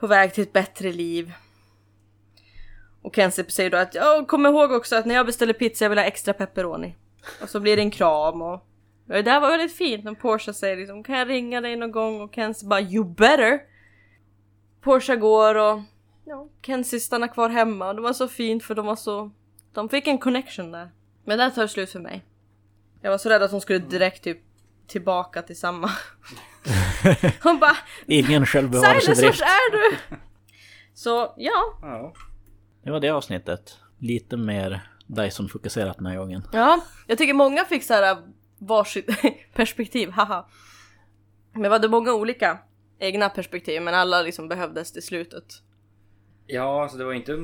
på 0.00 0.06
väg 0.06 0.34
till 0.34 0.42
ett 0.42 0.52
bättre 0.52 0.92
liv. 0.92 1.32
Och 3.02 3.16
Kenzie 3.16 3.50
säger 3.50 3.70
då 3.70 3.76
att 3.76 3.94
ja, 3.94 4.24
kom 4.28 4.46
ihåg 4.46 4.72
också 4.72 4.96
att 4.96 5.06
när 5.06 5.14
jag 5.14 5.26
beställer 5.26 5.52
pizza 5.52 5.84
jag 5.84 5.90
vill 5.90 5.98
ha 5.98 6.04
extra 6.04 6.32
pepperoni. 6.34 6.94
Och 7.42 7.48
så 7.48 7.60
blir 7.60 7.76
det 7.76 7.82
en 7.82 7.90
kram 7.90 8.42
och 8.42 8.66
det 9.06 9.22
där 9.22 9.40
var 9.40 9.50
väldigt 9.50 9.76
fint 9.76 10.04
när 10.04 10.14
Porsche 10.14 10.52
säger 10.52 10.76
liksom 10.76 11.02
kan 11.02 11.18
jag 11.18 11.28
ringa 11.28 11.60
dig 11.60 11.76
någon 11.76 11.92
gång 11.92 12.20
och 12.20 12.34
Kenzie 12.34 12.68
bara 12.68 12.80
you 12.80 13.04
better. 13.04 13.60
Porsche 14.80 15.16
går 15.16 15.54
och 15.54 15.80
ja, 16.24 16.48
Kenzie 16.62 17.00
stannar 17.00 17.28
kvar 17.28 17.48
hemma 17.48 17.88
och 17.88 17.94
det 17.94 18.02
var 18.02 18.12
så 18.12 18.28
fint 18.28 18.64
för 18.64 18.74
de 18.74 18.86
var 18.86 18.96
så 18.96 19.30
de 19.72 19.88
fick 19.88 20.06
en 20.06 20.18
connection 20.18 20.72
där. 20.72 20.90
Men 21.24 21.38
där 21.38 21.50
tar 21.50 21.66
slut 21.66 21.90
för 21.90 22.00
mig. 22.00 22.24
Jag 23.00 23.10
var 23.10 23.18
så 23.18 23.28
rädd 23.28 23.42
att 23.42 23.50
hon 23.50 23.60
skulle 23.60 23.78
direkt 23.78 24.24
typ 24.24 24.38
tillbaka 24.88 25.42
till 25.42 25.58
samma. 25.58 25.90
Hon 27.42 27.58
bara 27.58 27.76
Ingen 28.06 28.46
självbevarelsedrift. 28.46 29.40
är 29.42 29.72
du? 29.72 29.96
Så 30.94 31.34
ja, 31.36 31.78
Ja. 31.82 32.12
Det 32.84 32.90
var 32.90 33.00
det 33.00 33.10
avsnittet. 33.10 33.78
Lite 33.98 34.36
mer 34.36 34.90
Dyson-fokuserat 35.06 35.96
den 35.96 36.06
här 36.06 36.16
gången. 36.16 36.42
ja. 36.52 36.80
Jag 37.06 37.18
tycker 37.18 37.34
många 37.34 37.64
fick 37.64 37.84
så 37.84 37.94
här 37.94 38.16
varsitt 38.58 39.10
perspektiv, 39.54 40.10
haha. 40.10 40.46
Men 41.52 41.62
vi 41.62 41.68
hade 41.68 41.88
många 41.88 42.12
olika 42.12 42.58
egna 42.98 43.28
perspektiv 43.28 43.82
men 43.82 43.94
alla 43.94 44.22
liksom 44.22 44.48
behövdes 44.48 44.92
till 44.92 45.02
slutet. 45.02 45.44
Ja, 46.46 46.88
så 46.90 46.96
det 46.96 47.04
var 47.04 47.12
inte... 47.12 47.36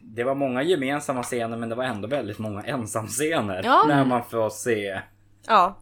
Det 0.00 0.24
var 0.24 0.34
många 0.34 0.62
gemensamma 0.62 1.22
scener 1.22 1.56
men 1.56 1.68
det 1.68 1.74
var 1.74 1.84
ändå 1.84 2.08
väldigt 2.08 2.38
många 2.38 2.62
ensamscener. 2.62 3.62
Ja. 3.64 3.84
När 3.88 4.04
man 4.04 4.24
får 4.24 4.50
se... 4.50 5.00
Ja, 5.46 5.78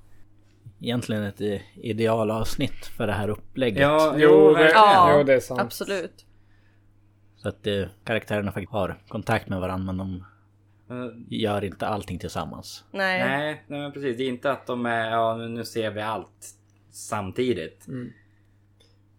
Egentligen 0.83 1.23
ett 1.23 1.41
idealavsnitt 1.75 2.87
för 2.87 3.07
det 3.07 3.13
här 3.13 3.29
upplägget. 3.29 3.81
Ja, 3.83 4.15
Jo, 4.17 4.47
verkligen. 4.53 4.71
Ja, 4.75 5.15
jo, 5.19 5.25
det 5.25 5.35
är 5.35 5.41
sant. 5.41 5.61
absolut. 5.61 6.27
Så 7.37 7.49
att 7.49 7.67
eh, 7.67 7.85
karaktärerna 8.05 8.53
faktiskt 8.53 8.73
har 8.73 9.03
kontakt 9.09 9.49
med 9.49 9.61
varandra 9.61 9.93
men 9.93 9.97
de 9.97 10.25
Eh, 10.91 11.07
gör 11.29 11.65
inte 11.65 11.87
allting 11.87 12.19
tillsammans. 12.19 12.85
Nej. 12.91 13.19
Nej, 13.29 13.63
nej 13.67 13.81
men 13.81 13.93
precis. 13.93 14.17
Det 14.17 14.23
är 14.25 14.29
inte 14.29 14.51
att 14.53 14.67
de 14.67 14.87
är... 14.87 15.11
Ja, 15.11 15.37
nu- 15.37 15.49
nu 15.49 15.65
ser 15.65 15.91
vi 15.91 16.01
allt 16.01 16.47
samtidigt. 16.91 17.87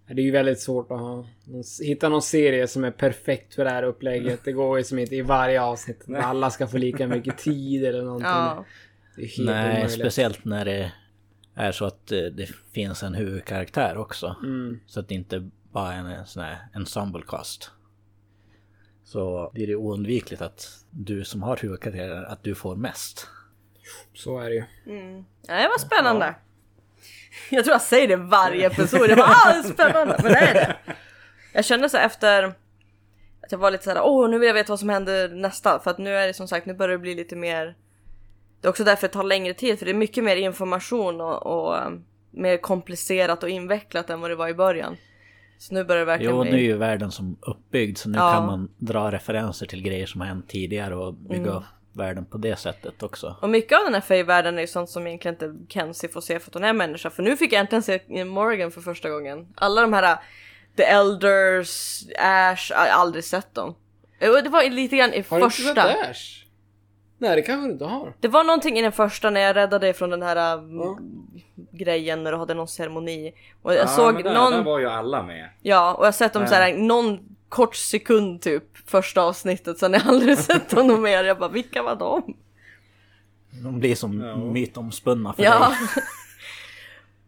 Det 0.07 0.21
är 0.21 0.25
ju 0.25 0.31
väldigt 0.31 0.59
svårt 0.59 0.91
att 0.91 0.99
ha, 0.99 1.25
hitta 1.83 2.09
någon 2.09 2.21
serie 2.21 2.67
som 2.67 2.83
är 2.83 2.91
perfekt 2.91 3.53
för 3.55 3.63
det 3.63 3.69
här 3.69 3.83
upplägget. 3.83 4.39
Det 4.45 4.51
går 4.51 4.77
ju 4.77 4.83
som 4.83 4.99
inte 4.99 5.15
i 5.15 5.21
varje 5.21 5.61
avsnitt 5.61 6.01
att 6.09 6.23
alla 6.23 6.49
ska 6.49 6.67
få 6.67 6.77
lika 6.77 7.07
mycket 7.07 7.37
tid 7.37 7.85
eller 7.85 8.01
någonting. 8.03 8.27
Ja. 8.29 8.65
Det 9.15 9.21
är 9.21 9.27
helt 9.27 9.49
Nej, 9.49 9.71
omöjligt. 9.71 9.91
speciellt 9.91 10.45
när 10.45 10.65
det 10.65 10.91
är 11.55 11.71
så 11.71 11.85
att 11.85 12.11
eh, 12.11 12.19
det 12.19 12.49
finns 12.71 13.03
en 13.03 13.13
huvudkaraktär 13.13 13.97
också. 13.97 14.35
Mm. 14.43 14.79
Så 14.87 14.99
att 14.99 15.07
det 15.07 15.15
inte 15.15 15.49
bara 15.71 15.93
är 15.93 15.97
en 15.97 16.25
sån 16.25 16.43
här 16.43 16.57
ensemble 16.73 17.23
cast. 17.27 17.71
Så 19.03 19.51
blir 19.53 19.67
det 19.67 19.75
oundvikligt 19.75 20.41
att 20.41 20.85
du 20.89 21.23
som 21.25 21.43
har 21.43 21.57
huvudkaraktären, 21.57 22.25
att 22.25 22.43
du 22.43 22.55
får 22.55 22.75
mest. 22.75 23.27
Så 24.13 24.39
är 24.39 24.49
det 24.49 24.55
ju. 24.55 24.63
Mm. 24.85 25.25
Ja, 25.47 25.53
det 25.55 25.67
var 25.67 25.77
spännande. 25.77 26.35
Jag 27.49 27.63
tror 27.63 27.73
jag 27.73 27.81
säger 27.81 28.07
det 28.07 28.15
varje 28.15 28.67
episod. 28.67 29.09
Jag 29.09 29.17
bara 29.17 29.27
ah, 29.27 29.51
det 29.51 29.59
är 29.59 29.73
spännande. 29.73 30.19
Men 30.23 30.31
det 30.31 30.39
är 30.39 30.53
det. 30.53 30.77
Jag 31.53 31.65
kände 31.65 31.89
så 31.89 31.97
efter 31.97 32.43
att 33.41 33.51
jag 33.51 33.57
var 33.59 33.71
lite 33.71 33.83
såhär 33.83 34.01
åh 34.01 34.29
nu 34.29 34.39
vill 34.39 34.47
jag 34.47 34.53
veta 34.53 34.71
vad 34.71 34.79
som 34.79 34.89
händer 34.89 35.29
nästa. 35.29 35.79
För 35.79 35.91
att 35.91 35.97
nu 35.97 36.15
är 36.15 36.27
det 36.27 36.33
som 36.33 36.47
sagt 36.47 36.65
nu 36.65 36.73
börjar 36.73 36.91
det 36.91 36.97
bli 36.97 37.15
lite 37.15 37.35
mer. 37.35 37.75
Det 38.63 38.67
är 38.67 38.69
också 38.69 38.83
därför 38.83 39.07
det 39.07 39.13
tar 39.13 39.23
längre 39.23 39.53
tid 39.53 39.79
för 39.79 39.85
det 39.85 39.91
är 39.91 39.95
mycket 39.95 40.23
mer 40.23 40.35
information 40.35 41.21
och, 41.21 41.45
och 41.45 41.87
um, 41.87 42.03
mer 42.31 42.57
komplicerat 42.57 43.43
och 43.43 43.49
invecklat 43.49 44.09
än 44.09 44.21
vad 44.21 44.29
det 44.31 44.35
var 44.35 44.47
i 44.47 44.53
början. 44.53 44.97
Så 45.57 45.73
nu 45.73 45.83
börjar 45.83 45.99
det 45.99 46.05
verkligen 46.05 46.35
Jo, 46.35 46.41
bli... 46.41 46.51
nu 46.51 46.57
är 46.57 46.61
ju 46.61 46.77
världen 46.77 47.11
som 47.11 47.37
uppbyggd 47.41 47.97
så 47.97 48.09
nu 48.09 48.17
Ja. 48.17 48.33
kan 48.33 48.45
man 48.45 48.69
dra 48.77 49.11
referenser 49.11 49.65
till 49.65 49.81
grejer 49.81 50.05
som 50.05 50.21
har 50.21 50.27
hänt 50.27 50.49
tidigare 50.49 50.95
och 50.95 51.13
bygga 51.13 51.41
Mm. 51.41 51.55
upp 51.55 51.63
världen 51.93 52.25
på 52.25 52.37
det 52.37 52.55
sättet 52.55 53.03
också. 53.03 53.35
Och 53.41 53.49
mycket 53.49 53.77
av 53.77 53.83
den 53.83 53.93
här 53.93 54.01
Faye-världen 54.01 54.57
är 54.57 54.61
ju 54.61 54.67
sånt 54.67 54.89
som 54.89 55.07
egentligen 55.07 55.35
inte 55.35 55.73
Kenzie 55.73 56.09
får 56.09 56.21
se 56.21 56.39
för 56.39 56.49
att 56.49 56.53
hon 56.53 56.63
är 56.63 56.73
människa. 56.73 57.09
För 57.09 57.23
nu 57.23 57.37
fick 57.37 57.53
jag 57.53 57.59
äntligen 57.59 57.83
se 57.83 58.25
Morgan 58.25 58.71
för 58.71 58.81
första 58.81 59.09
gången. 59.09 59.47
Alla 59.55 59.81
de 59.81 59.93
här 59.93 60.17
The 60.77 60.83
Elders, 60.83 62.03
Ash, 62.19 62.71
jag 62.71 62.77
har 62.77 62.87
aldrig 62.87 63.23
sett 63.23 63.53
dem. 63.55 63.75
Det 64.19 64.49
var 64.49 64.69
lite 64.69 64.97
grann 64.97 65.13
i 65.13 65.23
Har 65.29 65.37
du 65.39 65.43
inte 65.45 65.55
första. 65.57 65.83
sett 65.87 66.09
Ash? 66.09 66.42
Nej, 67.23 67.35
det 67.35 67.41
kanske 67.41 67.67
du 67.67 67.71
inte 67.73 67.85
har. 67.85 68.13
Det 68.19 68.27
var 68.27 68.43
någonting 68.43 68.77
i 68.77 68.81
den 68.81 68.91
första 68.91 69.29
när 69.29 69.41
jag 69.41 69.55
räddade 69.55 69.85
dig 69.85 69.93
från 69.93 70.09
den 70.09 70.21
här 70.21 70.57
um, 70.57 70.77
Ja. 70.79 70.97
grejen 71.71 72.23
när 72.23 72.31
du 72.31 72.37
hade 72.37 72.53
någon 72.53 72.67
ceremoni. 72.67 73.33
Och 73.61 73.73
jag 73.73 73.79
Ja, 73.83 73.87
såg 73.87 74.13
men 74.13 74.23
där, 74.23 74.33
någon, 74.33 74.51
där 74.51 74.63
var 74.63 74.79
ju 74.79 74.89
alla 74.89 75.23
med. 75.23 75.49
ja 75.61 75.93
och 75.93 76.01
jag 76.03 76.07
har 76.07 76.11
sett 76.11 76.33
dem 76.33 76.47
såhär 76.47 76.73
någon 76.77 77.19
kort 77.49 77.75
sekund 77.75 78.41
typ 78.41 78.63
första 78.89 79.21
avsnittet 79.21 79.77
sen 79.77 79.93
har 79.93 79.99
jag 79.99 80.07
aldrig 80.09 80.37
sett 80.49 80.71
honom 80.71 81.01
mer. 81.01 81.23
Jag 81.23 81.37
bara 81.39 81.49
vilka 81.49 81.83
var 81.83 81.95
de? 81.95 82.35
De 83.63 83.79
blir 83.79 83.95
som 83.95 84.21
Ja. 84.21 84.35
mytomspunna 84.37 85.33
för 85.33 85.43
Ja. 85.43 85.59
dig. 85.69 85.77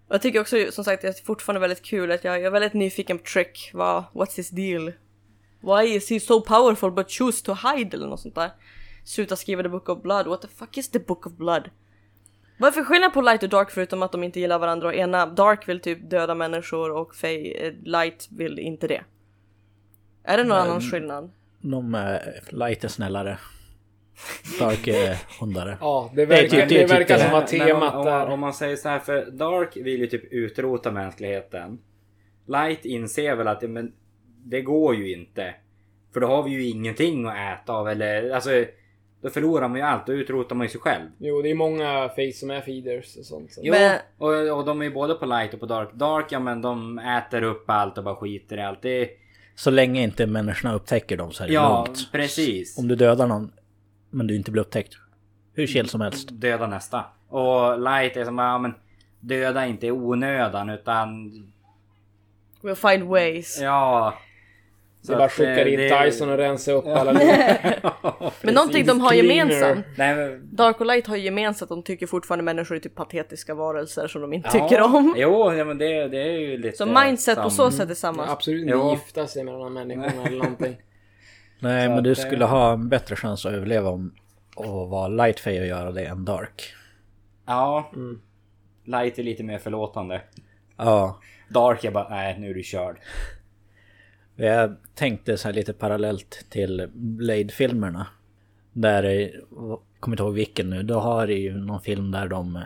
Jag 0.09 0.21
tycker 0.21 0.41
också 0.41 0.55
som 0.71 0.83
sagt 0.83 1.05
att 1.05 1.15
det 1.15 1.21
är 1.21 1.25
fortfarande 1.25 1.59
väldigt 1.59 1.81
kul 1.85 2.11
att 2.11 2.23
jag, 2.23 2.35
jag 2.35 2.45
är 2.45 2.49
väldigt 2.51 2.73
nyfiken 2.73 3.17
på 3.17 3.23
Trick. 3.23 3.69
Vad, 3.73 4.03
what's 4.13 4.35
his 4.37 4.49
deal? 4.49 4.91
Why 5.61 5.95
is 5.95 6.09
he 6.09 6.19
so 6.19 6.41
powerful 6.41 6.91
but 6.91 7.11
choose 7.11 7.45
to 7.45 7.53
hide 7.53 7.97
eller 7.97 8.07
något 8.07 8.19
sånt 8.19 8.35
där? 8.35 8.51
Sluta 9.05 9.35
skriva 9.35 9.63
the 9.63 9.69
book 9.69 9.89
of 9.89 10.01
blood. 10.01 10.27
What 10.27 10.41
the 10.41 10.47
fuck 10.47 10.77
is 10.77 10.91
the 10.91 10.99
book 10.99 11.27
of 11.27 11.33
blood? 11.33 11.69
Vad 12.59 12.67
är 12.67 12.71
för 12.71 12.83
skillnad 12.83 13.13
på 13.13 13.21
Light 13.21 13.43
och 13.43 13.49
Dark 13.49 13.71
förutom 13.71 14.03
att 14.03 14.11
de 14.11 14.23
inte 14.23 14.39
gillar 14.39 14.59
varandra 14.59 14.87
och 14.87 14.95
ena 14.95 15.25
Dark 15.25 15.69
vill 15.69 15.79
typ 15.79 16.09
döda 16.09 16.35
människor 16.35 16.91
och 16.91 17.15
Faye, 17.15 17.67
eh, 17.67 17.73
Light 17.83 18.27
vill 18.31 18.59
inte 18.59 18.87
det? 18.87 19.03
Är 20.23 20.37
det 20.37 20.43
någon 20.43 20.57
annan 20.57 20.81
skillnad? 20.81 21.31
De 21.61 21.95
är 21.95 22.41
lite 22.51 22.89
snällare. 22.89 23.37
Dark 24.59 24.87
är 24.87 25.17
hundare. 25.39 25.77
Ja, 25.81 26.11
det 26.15 26.21
är 26.21 26.25
verkar, 26.25 26.41
typ- 26.41 26.51
det 26.51 26.65
det 26.65 26.83
är 26.83 26.87
typ 26.87 26.97
verkar 26.97 27.17
det. 27.17 27.23
som 27.23 27.33
att 27.33 27.51
men 27.51 27.67
temat 27.67 27.95
om, 27.95 28.07
om, 28.07 28.33
om 28.33 28.39
man 28.39 28.53
säger 28.53 28.75
så 28.75 28.89
här, 28.89 28.99
för 28.99 29.31
Dark 29.31 29.77
vill 29.77 29.99
ju 29.99 30.07
typ 30.07 30.33
utrota 30.33 30.91
mänskligheten. 30.91 31.79
Light 32.45 32.85
inser 32.85 33.35
väl 33.35 33.47
att 33.47 33.61
men, 33.61 33.93
det 34.45 34.61
går 34.61 34.95
ju 34.95 35.13
inte. 35.13 35.55
För 36.13 36.19
då 36.19 36.27
har 36.27 36.43
vi 36.43 36.51
ju 36.51 36.65
ingenting 36.65 37.25
att 37.25 37.37
äta 37.37 37.73
av 37.73 37.89
eller 37.89 38.29
alltså 38.29 38.65
då 39.25 39.31
förlorar 39.31 39.67
man 39.67 39.77
ju 39.77 39.83
allt. 39.83 40.05
Då 40.07 40.13
utrotar 40.13 40.55
man 40.55 40.65
ju 40.65 40.69
sig 40.71 40.81
själv. 40.81 41.05
Jo, 41.17 41.41
det 41.41 41.51
är 41.51 41.55
många 41.55 42.09
face 42.09 42.31
som 42.33 42.51
är 42.51 42.61
feeders 42.61 43.17
och 43.17 43.25
sånt. 43.25 43.51
Så. 43.53 43.61
Jo, 43.63 43.73
Men- 43.73 43.99
och, 44.17 44.57
och 44.57 44.65
de 44.65 44.81
är 44.81 44.85
ju 44.85 44.91
både 44.93 45.13
på 45.15 45.25
light 45.25 45.53
och 45.53 45.59
på 45.59 45.65
dark. 45.65 45.93
Dark, 45.93 46.25
ja 46.31 46.39
men 46.39 46.61
de 46.61 46.99
äter 46.99 47.41
upp 47.43 47.69
allt 47.69 47.97
och 47.97 48.03
bara 48.03 48.15
skiter 48.15 48.57
i 48.57 48.61
allt. 48.61 48.81
Det 48.81 48.89
är, 49.01 49.07
Så 49.55 49.71
länge 49.71 50.03
inte 50.03 50.25
människorna 50.27 50.73
upptäcker 50.75 51.17
dem 51.17 51.31
så 51.31 51.43
är 51.43 51.47
det 51.47 51.53
ja, 51.53 51.83
lugnt. 51.85 52.11
precis. 52.11 52.77
Om 52.79 52.87
du 52.87 52.95
dödar 52.95 53.27
någon 53.27 53.51
men 54.09 54.27
du 54.27 54.35
inte 54.35 54.51
blir 54.51 54.61
upptäckt. 54.61 54.93
Hur 55.53 55.67
chill 55.67 55.89
som 55.89 56.01
helst. 56.01 56.29
Döda 56.31 56.67
nästa. 56.67 57.05
Och 57.29 57.79
light 57.79 58.17
är 58.17 58.25
som 58.25 58.37
ja 58.37 58.57
men 58.57 58.73
döda 59.19 59.65
inte 59.65 59.87
i 59.87 59.91
onödan 59.91 60.69
utan 60.69 61.31
We'll 62.61 62.91
find 62.91 63.03
ways. 63.09 63.59
ja. 63.61 64.13
Det 65.07 65.13
är 65.13 65.17
bara 65.17 65.29
skickar 65.29 65.65
in 65.65 66.03
Dyson 66.03 66.29
och 66.29 66.37
rensar 66.37 66.73
upp 66.73 66.85
alla. 66.87 67.13
Men 68.41 68.53
någonting 68.53 68.85
de 68.85 68.99
har 68.99 69.13
gemensamt. 69.13 69.85
Nej, 69.97 70.15
men, 70.15 70.55
Dark 70.55 70.79
och 70.79 70.85
Light 70.85 71.07
har 71.07 71.15
gemensamt 71.15 71.71
att 71.71 71.75
de 71.75 71.83
tycker 71.83 72.07
fortfarande 72.07 72.43
människor 72.43 72.75
är 72.75 72.79
typ 72.79 72.95
patetiska 72.95 73.53
varelser 73.53 74.07
som 74.07 74.21
de 74.21 74.33
inte 74.33 74.49
ja, 74.53 74.69
tycker 74.69 74.81
om. 74.81 75.15
Jo, 75.17 75.53
ja, 75.53 75.65
men 75.65 75.77
det, 75.77 76.07
det 76.07 76.21
är 76.21 76.39
ju 76.39 76.57
lite... 76.57 76.77
Så 76.77 76.85
mindset 76.85 77.35
på 77.37 77.49
som- 77.49 77.71
så 77.71 77.77
sätt 77.77 77.89
är 77.89 77.93
samma. 77.93 78.27
Absolut 78.27 78.61
inte 78.61 78.73
Jo. 78.73 78.91
gifta 78.91 79.27
sig 79.27 79.43
med 79.43 79.53
någon 79.53 79.73
människa 79.73 80.11
eller 80.25 80.37
någonting. 80.37 80.77
Nej 81.59 81.87
Så 81.87 81.91
men 81.93 82.03
du 82.03 82.11
att, 82.11 82.17
eh, 82.17 82.25
skulle 82.25 82.45
ha 82.45 82.73
en 82.73 82.89
bättre 82.89 83.15
chans 83.15 83.45
att 83.45 83.53
överleva 83.53 83.89
om 83.89 84.13
och 84.55 84.89
vara 84.89 85.07
Lightfay 85.07 85.59
och 85.59 85.67
göra 85.67 85.91
det 85.91 86.05
än 86.05 86.25
Dark. 86.25 86.73
Ja. 87.45 87.91
Mm. 87.95 88.21
Light 88.85 89.19
är 89.19 89.23
lite 89.23 89.43
mer 89.43 89.57
förlåtande. 89.57 90.21
Ja. 90.77 91.19
Dark 91.49 91.83
är 91.83 91.91
bara, 91.91 92.09
nej 92.09 92.39
nu 92.39 92.49
är 92.49 92.53
du 92.53 92.63
körd. 92.63 92.97
Jag 94.35 94.75
tänkte 94.95 95.37
så 95.37 95.47
här 95.47 95.53
lite 95.53 95.73
parallellt 95.73 96.45
till 96.49 96.89
Blade-filmerna. 96.93 98.07
Där, 98.73 99.03
jag 99.03 99.79
kommer 99.99 100.15
inte 100.15 100.23
ihåg 100.23 100.33
vilken 100.33 100.69
nu, 100.69 100.83
då 100.83 100.99
har 100.99 101.27
det 101.27 101.33
ju 101.33 101.57
någon 101.57 101.81
film 101.81 102.11
där 102.11 102.27
de 102.27 102.65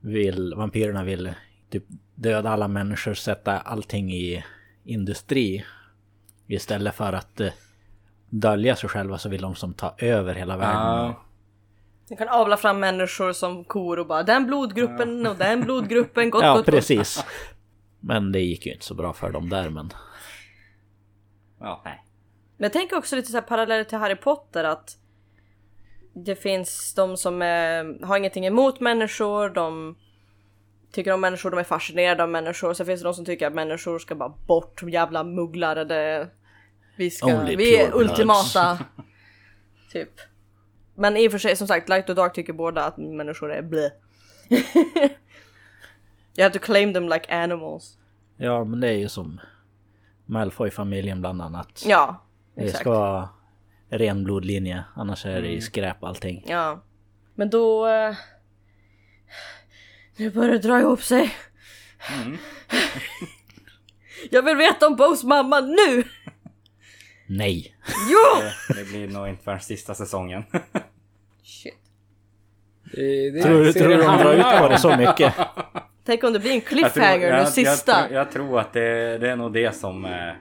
vill, 0.00 0.54
vampyrerna 0.56 1.04
vill 1.04 1.34
typ 1.70 1.84
döda 2.14 2.50
alla 2.50 2.68
människor, 2.68 3.14
sätta 3.14 3.58
allting 3.58 4.12
i 4.12 4.44
industri. 4.84 5.64
Istället 6.46 6.94
för 6.94 7.12
att 7.12 7.40
eh, 7.40 7.52
dölja 8.30 8.76
sig 8.76 8.88
själva 8.88 9.18
så 9.18 9.28
vill 9.28 9.40
de 9.40 9.54
som 9.54 9.74
ta 9.74 9.94
över 9.98 10.34
hela 10.34 10.56
världen. 10.56 10.82
Ja. 10.82 11.22
De 12.08 12.16
kan 12.16 12.28
avla 12.28 12.56
fram 12.56 12.80
människor 12.80 13.32
som 13.32 13.64
kor 13.64 13.98
och 13.98 14.06
bara 14.06 14.22
den 14.22 14.46
blodgruppen 14.46 15.26
och 15.26 15.36
den 15.36 15.60
blodgruppen, 15.60 16.30
gott 16.30 16.42
Ja, 16.44 16.54
gott 16.54 16.66
gott. 16.66 16.74
precis. 16.74 17.24
Men 18.00 18.32
det 18.32 18.40
gick 18.40 18.66
ju 18.66 18.72
inte 18.72 18.84
så 18.84 18.94
bra 18.94 19.12
för 19.12 19.32
dem 19.32 19.48
där 19.48 19.70
men... 19.70 19.90
Ja, 21.60 21.82
nej. 21.84 22.02
Men 22.56 22.64
jag 22.64 22.72
tänker 22.72 22.96
också 22.96 23.16
lite 23.16 23.30
så 23.30 23.36
här 23.36 23.42
parallellt 23.42 23.88
till 23.88 23.98
Harry 23.98 24.16
Potter 24.16 24.64
att 24.64 24.98
det 26.12 26.36
finns 26.36 26.94
de 26.94 27.16
som 27.16 27.42
eh, 27.42 28.06
har 28.08 28.16
ingenting 28.16 28.46
emot 28.46 28.80
människor, 28.80 29.48
de 29.48 29.96
tycker 30.92 31.12
om 31.12 31.20
människor, 31.20 31.50
de 31.50 31.58
är 31.58 31.64
fascinerade 31.64 32.22
av 32.22 32.28
människor. 32.28 32.74
Sen 32.74 32.86
finns 32.86 33.00
det 33.00 33.08
de 33.08 33.14
som 33.14 33.24
tycker 33.24 33.46
att 33.46 33.54
människor 33.54 33.98
ska 33.98 34.14
bara 34.14 34.34
bort, 34.46 34.82
jävla 34.82 35.24
mugglare. 35.24 35.84
Det, 35.84 36.28
vi 36.96 37.10
ska, 37.10 37.40
vi 37.42 37.76
är 37.76 37.96
ultimata. 37.96 38.78
typ. 39.92 40.10
Men 40.94 41.16
i 41.16 41.28
och 41.28 41.32
för 41.32 41.38
sig 41.38 41.56
som 41.56 41.66
sagt, 41.66 41.88
Light 41.88 42.08
och 42.08 42.14
Dark 42.14 42.34
tycker 42.34 42.52
båda 42.52 42.84
att 42.84 42.96
människor 42.96 43.52
är 43.52 43.62
blä. 43.62 43.90
you 46.38 46.42
have 46.42 46.52
to 46.52 46.58
claim 46.58 46.94
them 46.94 47.08
like 47.08 47.34
animals. 47.34 47.98
Ja 48.36 48.64
men 48.64 48.80
det 48.80 48.88
är 48.88 48.98
ju 48.98 49.08
som 49.08 49.40
Malfoy-familjen 50.26 51.20
bland 51.20 51.42
annat. 51.42 51.82
Ja, 51.86 52.24
det 52.54 52.62
exakt. 52.64 52.80
ska 52.80 52.90
vara 52.90 53.28
ren 53.90 54.24
blodlinje 54.24 54.84
annars 54.94 55.26
är 55.26 55.30
det 55.32 55.38
Mm. 55.38 55.50
ju 55.52 55.60
skräp 55.60 56.04
allting. 56.04 56.44
Ja. 56.48 56.82
Men 57.34 57.50
då... 57.50 57.86
Eh, 57.88 58.14
nu 60.16 60.30
börjar 60.30 60.52
det 60.52 60.58
dra 60.58 60.80
ihop 60.80 61.02
sig. 61.02 61.34
Mm. 62.22 62.38
Jag 64.30 64.42
vill 64.42 64.56
veta 64.56 64.86
om 64.86 64.96
Bows 64.96 65.24
mamma 65.24 65.60
nu! 65.60 66.04
Nej! 67.26 67.76
Ja! 68.10 68.42
Det, 68.68 68.74
det 68.74 68.84
blir 68.84 69.08
nog 69.08 69.28
inte 69.28 69.44
förrän 69.44 69.60
sista 69.60 69.94
säsongen. 69.94 70.44
Shit. 71.42 71.74
Det, 72.92 73.30
det, 73.30 73.42
Tror, 73.42 73.72
tror 73.72 73.88
du 73.88 73.96
det 73.96 74.02
de 74.02 74.16
drar 74.18 74.34
ut 74.34 74.60
på 74.62 74.68
det 74.68 74.78
så 74.78 74.96
mycket? 74.96 75.34
Tänk 76.06 76.24
om 76.24 76.32
det 76.32 76.38
blir 76.38 76.50
en 76.52 76.60
tror- 76.60 76.68
cliffhanger 76.68 77.26
jag- 77.28 77.36
den 77.38 77.46
sista. 77.46 77.92
Jag, 77.92 78.02
jag, 78.10 78.12
jag 78.20 78.30
tror 78.30 78.60
att 78.60 78.72
det, 78.72 79.18
det 79.18 79.30
är 79.30 79.36
nog 79.36 79.52
det 79.52 79.76
som 79.76 80.04
är 80.04 80.38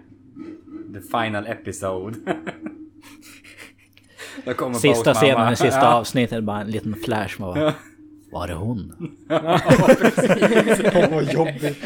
the 0.93 1.01
final 1.01 1.47
episode. 1.47 2.16
Sista 4.82 5.13
scenen 5.13 5.34
mamma. 5.39 5.51
i 5.51 5.55
sista 5.55 5.80
Ja. 5.80 5.93
avsnittet 5.93 6.43
bara 6.43 6.61
en 6.61 6.68
liten 6.72 6.95
flash. 6.95 7.39
Bara, 7.39 7.74
var 8.32 8.47
det 8.47 8.53
hon? 8.53 8.93
Åh, 9.30 9.39
vad 11.11 11.24
jobbigt. 11.34 11.78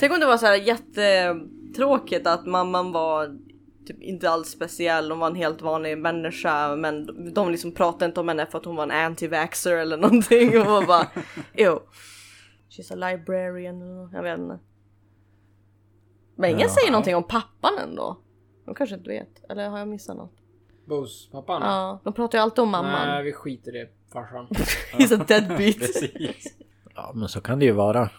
Tänk 0.00 0.12
om 0.12 0.20
det 0.20 0.26
var 0.26 0.36
så 0.36 0.46
här 0.46 0.54
jättetråkigt 0.56 2.26
att 2.26 2.46
mamman 2.46 2.92
var 2.92 3.28
typ 3.92 4.02
inte 4.02 4.30
alls 4.30 4.48
speciell, 4.48 5.10
hon 5.10 5.18
var 5.20 5.26
en 5.26 5.34
helt 5.34 5.62
vanlig 5.62 5.98
människa 5.98 6.76
men 6.76 7.06
de 7.34 7.50
liksom 7.50 7.72
pratade 7.72 8.04
inte 8.04 8.20
om 8.20 8.28
henne 8.28 8.46
för 8.46 8.58
att 8.58 8.64
hon 8.64 8.76
var 8.76 8.82
en 8.84 8.90
anti-vaxxer 8.90 9.76
eller 9.76 9.96
någonting 9.96 10.60
och 10.60 10.66
var 10.66 10.86
bara 10.86 11.06
ew. 11.54 11.78
She's 12.70 12.92
a 12.92 13.10
librarian 13.10 14.10
jag 14.12 14.22
vet 14.22 14.38
inte. 14.38 14.58
Men 16.36 16.50
ingen 16.50 16.60
Ja. 16.60 16.68
säger 16.68 16.90
någonting 16.92 17.16
om 17.16 17.24
pappan 17.24 17.78
ändå. 17.82 18.18
De 18.66 18.74
kanske 18.74 18.96
inte 18.96 19.08
vet, 19.10 19.50
eller 19.50 19.68
har 19.68 19.78
jag 19.78 19.88
missat 19.88 20.16
något? 20.16 20.32
Bos, 20.86 21.28
pappan? 21.32 21.62
Ja, 21.62 22.00
de 22.04 22.12
pratar 22.12 22.38
ju 22.38 22.42
alltid 22.42 22.58
om 22.62 22.70
mamman. 22.70 23.08
Nej, 23.08 23.24
vi 23.24 23.32
skiter 23.32 23.76
i 23.76 23.78
det 23.78 23.88
farsan. 24.12 24.46
He's 24.92 25.20
a 25.20 25.24
deadbeat. 25.28 25.76
Precis. 25.78 26.56
Ja 26.94 27.12
men 27.14 27.28
så 27.28 27.40
kan 27.40 27.58
det 27.58 27.64
ju 27.64 27.72
vara. 27.72 28.10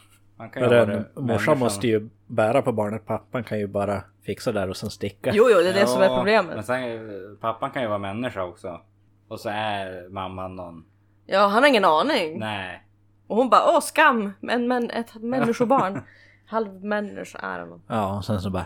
Man 0.41 0.49
kan 0.49 0.61
ju 0.63 0.69
För 0.69 0.75
ha 0.75 0.93
en 0.93 1.05
det 1.15 1.21
morsan 1.21 1.59
måste 1.59 1.87
ju 1.87 2.09
bära 2.27 2.61
på 2.61 2.71
barnet. 2.71 3.05
Pappan 3.05 3.43
kan 3.43 3.59
ju 3.59 3.67
bara 3.67 4.03
fixa 4.25 4.51
där 4.51 4.69
och 4.69 4.77
sen 4.77 4.89
sticka. 4.89 5.31
Jo, 5.33 5.45
jo, 5.49 5.57
det 5.57 5.69
är 5.69 5.73
det 5.73 5.87
som 5.87 6.01
är 6.01 6.15
problemet. 6.15 6.55
Men 6.55 6.63
sen, 6.63 7.37
pappan 7.41 7.71
kan 7.71 7.81
ju 7.81 7.87
vara 7.87 7.97
människa 7.97 8.43
också. 8.43 8.81
Och 9.27 9.39
så 9.39 9.49
är 9.49 10.09
mamman 10.09 10.55
någon... 10.55 10.85
Ja, 11.25 11.47
han 11.47 11.63
har 11.63 11.69
ingen 11.69 11.85
aning. 11.85 12.39
Nej. 12.39 12.83
Och 13.27 13.35
hon 13.35 13.49
bara 13.49 13.61
åh 13.67 13.79
skam! 13.79 14.33
Men, 14.39 14.67
men 14.67 14.89
ett 14.89 15.15
människobarn. 15.15 16.01
Halvmänniska, 16.45 17.37
don't 17.39 17.65
know. 17.65 17.81
Ja, 17.87 18.17
och 18.17 18.25
sen 18.25 18.41
så 18.41 18.49
bara 18.49 18.65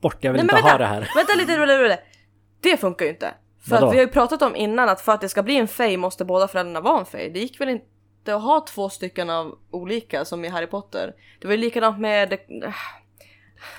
bort, 0.00 0.16
jag 0.20 0.32
vill 0.32 0.38
Nej 0.38 0.44
inte 0.44 0.54
men 0.54 0.62
ha 0.62 0.70
vänta! 0.70 0.78
det 0.78 0.88
här. 0.88 1.08
Vänta 1.16 1.34
lite, 1.34 1.58
vänta, 1.58 1.66
vänta, 1.66 1.88
vänta. 1.88 2.02
Det 2.60 2.76
funkar 2.76 3.04
ju 3.04 3.10
inte. 3.10 3.34
För 3.60 3.70
Vadå? 3.70 3.86
att 3.86 3.92
vi 3.92 3.96
har 3.96 4.04
ju 4.04 4.12
pratat 4.12 4.42
om 4.42 4.56
innan 4.56 4.88
att 4.88 5.00
för 5.00 5.12
att 5.12 5.20
det 5.20 5.28
ska 5.28 5.42
bli 5.42 5.56
en 5.56 5.68
fej 5.68 5.96
måste 5.96 6.24
båda 6.24 6.48
föräldrarna 6.48 6.80
vara 6.80 6.98
en 6.98 7.06
fej. 7.06 7.30
Det 7.30 7.38
gick 7.38 7.60
väl 7.60 7.68
inte 7.68 7.86
att 8.28 8.42
ha 8.42 8.60
två 8.68 8.88
stycken 8.88 9.30
av 9.30 9.58
olika 9.70 10.24
som 10.24 10.44
i 10.44 10.48
Harry 10.48 10.66
Potter. 10.66 11.14
Det 11.40 11.46
var 11.46 11.54
ju 11.54 11.60
likadant 11.60 11.98
med... 11.98 12.32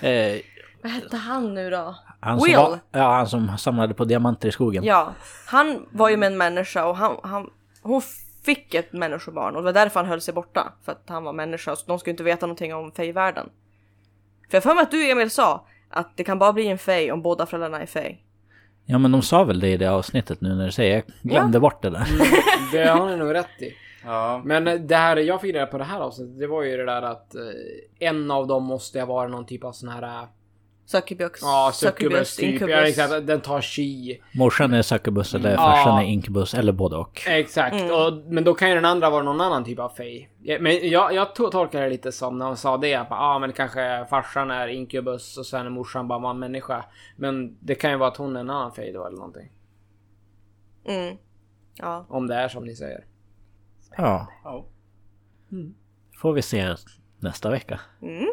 Eh, 0.01 0.41
Vad 0.81 0.91
hette 0.91 1.17
han 1.17 1.53
nu 1.53 1.69
då? 1.69 1.95
han, 2.19 2.39
som 2.39 2.47
Will! 2.47 2.57
var, 2.57 2.79
ja, 2.91 3.13
han 3.13 3.27
som 3.27 3.57
samlade 3.57 3.93
på 3.93 4.05
diamanter 4.05 4.47
i 4.47 4.51
skogen. 4.51 4.83
Ja, 4.83 5.13
han 5.47 5.85
var 5.91 6.09
ju 6.09 6.17
med 6.17 6.27
en 6.27 6.37
människa 6.37 6.85
och 6.85 6.97
han, 6.97 7.17
han, 7.23 7.49
hon 7.81 8.01
fick 8.45 8.73
ett 8.73 8.93
människobarn 8.93 9.55
och 9.55 9.61
det 9.61 9.65
var 9.65 9.73
därför 9.73 9.99
han 9.99 10.09
höll 10.09 10.21
sig 10.21 10.33
borta. 10.33 10.73
För 10.85 10.91
att 10.91 11.03
han 11.07 11.23
var 11.23 11.33
människa 11.33 11.75
så 11.75 11.85
de 11.87 11.99
skulle 11.99 12.11
inte 12.11 12.23
veta 12.23 12.45
någonting 12.45 12.73
om 12.73 12.91
fejvärlden. 12.91 13.49
För 14.49 14.55
jag 14.57 14.63
för 14.63 14.75
mig 14.75 14.81
att 14.81 14.91
du 14.91 15.09
Emil 15.11 15.29
sa 15.31 15.65
att 15.89 16.17
det 16.17 16.23
kan 16.23 16.39
bara 16.39 16.53
bli 16.53 16.67
en 16.67 16.77
fej 16.77 17.11
om 17.11 17.21
båda 17.21 17.45
föräldrarna 17.45 17.81
är 17.81 17.85
fej. 17.85 18.23
Ja 18.85 18.97
men 18.97 19.11
de 19.11 19.21
sa 19.21 19.43
väl 19.43 19.59
det 19.59 19.69
i 19.69 19.77
det 19.77 19.91
avsnittet 19.91 20.41
nu 20.41 20.55
när 20.55 20.65
du 20.65 20.71
säger 20.71 20.93
Jag 20.95 21.03
glömde 21.21 21.59
bort 21.59 21.81
det 21.81 21.89
där. 21.89 22.07
Det 22.71 22.85
har 22.87 23.09
ni 23.09 23.15
nog 23.17 23.33
rätt 23.33 23.61
i. 23.61 23.73
Ja. 24.05 24.41
Men 24.45 24.67
eh, 24.67 24.73
det 24.75 24.95
här 24.95 25.17
jag 25.17 25.41
fick 25.41 25.55
reda 25.55 25.65
på 25.65 25.77
det 25.77 25.83
här 25.83 25.99
avsnittet, 25.99 26.39
det 26.39 26.47
var 26.47 26.63
ju 26.63 26.77
det 26.77 26.85
där 26.85 27.01
att 27.01 27.35
eh, 27.35 27.41
en 27.99 28.31
av 28.31 28.47
dem 28.47 28.63
måste 28.63 28.99
ha 28.99 29.05
varit 29.05 29.31
någon 29.31 29.45
typ 29.45 29.63
av 29.63 29.71
sån 29.71 29.89
här... 29.89 30.03
eh, 30.03 30.27
Succubus, 30.85 31.39
Ja, 31.41 31.71
succubus 31.73 32.35
typ. 32.35 32.61
Ja, 32.61 32.87
exakt. 32.87 33.27
Den 33.27 33.41
tar 33.41 33.61
chi. 33.61 34.21
Morsan 34.35 34.73
är 34.73 34.81
succubus 34.81 35.35
eller 35.35 35.51
Ja. 35.51 35.57
farsan 35.57 35.99
är 35.99 36.03
incubus 36.05 36.53
eller 36.53 36.71
både 36.71 36.95
och. 36.95 37.21
Exakt. 37.27 37.75
Mm. 37.75 37.91
Och, 37.91 38.13
men 38.33 38.43
då 38.43 38.53
kan 38.53 38.69
ju 38.69 38.75
den 38.75 38.85
andra 38.85 39.09
vara 39.09 39.23
någon 39.23 39.41
annan 39.41 39.63
typ 39.63 39.79
av 39.79 39.89
fej. 39.89 40.29
Ja, 40.41 40.57
Men 40.59 40.89
jag, 40.89 41.13
jag 41.13 41.27
to- 41.27 41.51
tolkar 41.51 41.81
det 41.81 41.89
lite 41.89 42.11
som 42.11 42.37
när 42.39 42.45
hon 42.45 42.57
sa 42.57 42.77
det. 42.77 42.87
Ja, 42.89 43.05
ah, 43.09 43.39
men 43.39 43.53
kanske 43.53 44.05
farsan 44.09 44.51
är 44.51 44.67
incubus 44.67 45.37
och 45.37 45.45
sen 45.45 45.65
är 45.65 45.69
morsan 45.69 46.07
bara 46.07 46.29
en 46.29 46.39
människa. 46.39 46.85
Men 47.17 47.57
det 47.59 47.75
kan 47.75 47.91
ju 47.91 47.97
vara 47.97 48.09
att 48.09 48.17
hon 48.17 48.35
är 48.35 48.39
en 48.39 48.49
annan 48.49 48.71
fej 48.71 48.91
då 48.93 49.05
eller 49.05 49.17
någonting. 49.17 49.51
Mm. 50.85 51.17
Ja. 51.75 52.05
Om 52.09 52.27
det 52.27 52.35
är 52.35 52.47
som 52.47 52.65
ni 52.65 52.75
säger. 52.75 53.03
Ja, 53.97 54.27
ja. 54.43 54.65
får 56.21 56.33
vi 56.33 56.41
se 56.41 56.75
nästa 57.19 57.49
vecka. 57.49 57.79
Mm. 58.01 58.27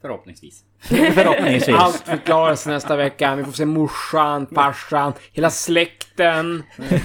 Förhoppningsvis. 0.00 0.64
Förhoppningsvis. 1.14 1.76
Allt 1.76 1.96
förklaras 1.96 2.66
nästa 2.66 2.96
vecka. 2.96 3.36
Vi 3.36 3.44
får 3.44 3.52
se 3.52 3.64
morsan, 3.66 4.46
farsan, 4.54 5.12
hela 5.32 5.50
släkten. 5.50 6.62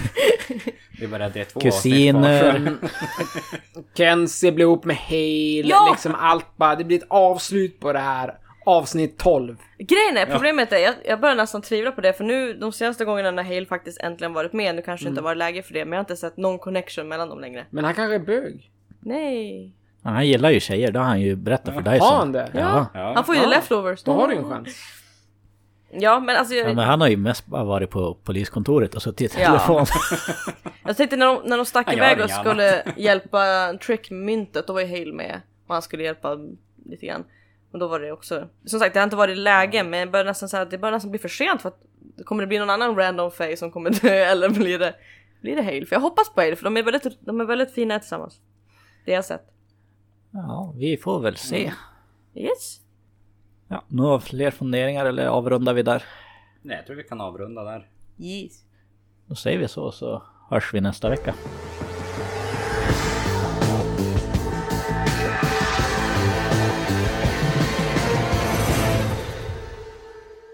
Det 0.98 1.06
är 1.06 1.10
bara 1.10 1.28
det 1.28 1.44
två 1.44 1.60
Kusiner. 1.60 2.76
Kenzie 3.96 4.52
blir 4.52 4.64
ihop 4.64 4.84
med 4.84 4.96
Hale. 4.96 5.68
Ja! 5.68 5.88
Liksom 5.90 6.14
allt 6.14 6.56
bara. 6.56 6.76
Det 6.76 6.84
blir 6.84 6.98
ett 6.98 7.06
avslut 7.10 7.80
på 7.80 7.92
det 7.92 7.98
här. 7.98 8.38
Avsnitt 8.66 9.18
12. 9.18 9.56
Grejen 9.78 10.16
är, 10.16 10.26
problemet 10.26 10.72
är, 10.72 10.78
jag, 10.78 10.94
jag 11.04 11.20
börjar 11.20 11.36
nästan 11.36 11.62
tvivla 11.62 11.92
på 11.92 12.00
det 12.00 12.12
för 12.12 12.24
nu 12.24 12.52
de 12.54 12.72
senaste 12.72 13.04
gångerna 13.04 13.30
när 13.30 13.42
Hale 13.42 13.66
faktiskt 13.66 14.00
äntligen 14.00 14.32
varit 14.32 14.52
med, 14.52 14.74
nu 14.74 14.82
kanske 14.82 15.06
det 15.06 15.10
inte 15.10 15.22
varit 15.22 15.38
läge 15.38 15.62
för 15.62 15.74
det, 15.74 15.84
men 15.84 15.92
jag 15.92 15.98
har 15.98 16.02
inte 16.02 16.16
sett 16.16 16.36
någon 16.36 16.58
connection 16.58 17.08
mellan 17.08 17.28
dem 17.28 17.40
längre. 17.40 17.66
Men 17.70 17.84
han 17.84 17.94
kanske 17.94 18.14
är 18.14 18.18
bög. 18.18 18.70
Nej. 19.00 19.72
Ja, 20.02 20.10
han 20.10 20.26
gillar 20.26 20.50
ju 20.50 20.60
tjejer, 20.60 20.92
det 20.92 20.98
har 20.98 21.06
han 21.06 21.20
ju 21.20 21.36
berättat 21.36 21.74
för 21.74 21.80
dig 21.80 21.98
Har 21.98 22.16
han 22.16 22.32
det? 22.32 22.50
Ja. 22.54 22.86
Ja. 22.94 23.12
Han 23.14 23.24
får 23.24 23.34
ju 23.34 23.40
Ja. 23.42 23.48
leftovers. 23.48 24.02
Då 24.02 24.12
har 24.12 24.28
du 24.28 24.34
ju 24.34 24.40
en 24.40 24.48
chans. 24.50 24.68
Ja 25.94 26.20
men 26.20 26.36
alltså 26.36 26.54
jag, 26.54 26.70
ja 26.70 26.74
men 26.74 26.84
han 26.84 27.00
har 27.00 27.08
ju 27.08 27.16
mest 27.16 27.46
bara 27.46 27.64
varit 27.64 27.90
på 27.90 28.14
poliskontoret 28.14 28.94
och 28.94 29.02
suttit 29.02 29.38
i 29.38 29.40
Ja. 29.40 29.46
telefon. 29.46 29.86
jag 30.84 30.96
tänkte 30.96 31.16
när 31.16 31.26
de, 31.26 31.42
när 31.44 31.56
de 31.56 31.66
stack 31.66 31.92
iväg 31.92 32.20
och 32.20 32.30
skulle 32.30 32.82
hjälpa 32.96 33.72
Trick 33.86 34.10
myntet, 34.10 34.66
då 34.66 34.72
var 34.72 34.80
ju 34.80 34.86
Hale 34.86 35.12
med. 35.12 35.40
Och 35.66 35.74
han 35.74 35.82
skulle 35.82 36.02
hjälpa 36.02 36.38
lite 36.84 37.06
grann. 37.06 37.24
Och 37.72 37.78
då 37.78 37.88
var 37.88 38.00
det 38.00 38.12
också, 38.12 38.48
som 38.64 38.80
sagt 38.80 38.94
det 38.94 39.00
har 39.00 39.04
inte 39.04 39.16
varit 39.16 39.36
läge 39.36 39.84
men 39.84 40.00
jag 40.00 40.10
börjar 40.10 40.24
nästan 40.24 40.48
säga 40.48 40.62
att 40.62 40.70
det 40.70 40.78
börjar 40.78 40.92
nästan 40.92 41.10
bli 41.10 41.18
för 41.18 41.28
sent 41.28 41.62
för 41.62 41.68
att 41.68 41.80
kommer 42.24 42.42
det 42.42 42.46
bli 42.46 42.58
någon 42.58 42.70
annan 42.70 42.96
random 42.96 43.30
face 43.30 43.56
som 43.56 43.70
kommer 43.70 43.90
dö 43.90 44.08
eller 44.32 44.48
blir 44.48 44.78
det, 44.78 44.94
blir 45.40 45.56
det 45.56 45.62
Hale? 45.62 45.86
För 45.86 45.96
jag 45.96 46.00
hoppas 46.00 46.34
på 46.34 46.40
Hale 46.40 46.56
för 46.56 46.64
de 46.64 46.76
är 46.76 46.82
väldigt, 46.82 47.20
de 47.20 47.40
är 47.40 47.44
väldigt 47.44 47.72
fina 47.72 47.98
tillsammans. 47.98 48.40
Det 49.04 49.10
jag 49.10 49.18
har 49.18 49.22
sett. 49.22 49.52
Ja, 50.30 50.74
vi 50.76 50.96
får 50.96 51.20
väl 51.20 51.36
se. 51.36 51.72
Yes. 52.34 52.80
Ja, 53.68 53.84
några 53.88 54.20
fler 54.20 54.50
funderingar 54.50 55.06
eller 55.06 55.26
avrundar 55.26 55.74
vi 55.74 55.82
där? 55.82 56.04
Nej, 56.62 56.76
jag 56.76 56.86
tror 56.86 56.96
vi 56.96 57.02
kan 57.02 57.20
avrunda 57.20 57.64
där. 57.64 57.88
Yes. 58.18 58.64
Då 59.26 59.34
säger 59.34 59.58
vi 59.58 59.68
så 59.68 59.92
så 59.92 60.22
hörs 60.50 60.74
vi 60.74 60.80
nästa 60.80 61.08
vecka. 61.08 61.34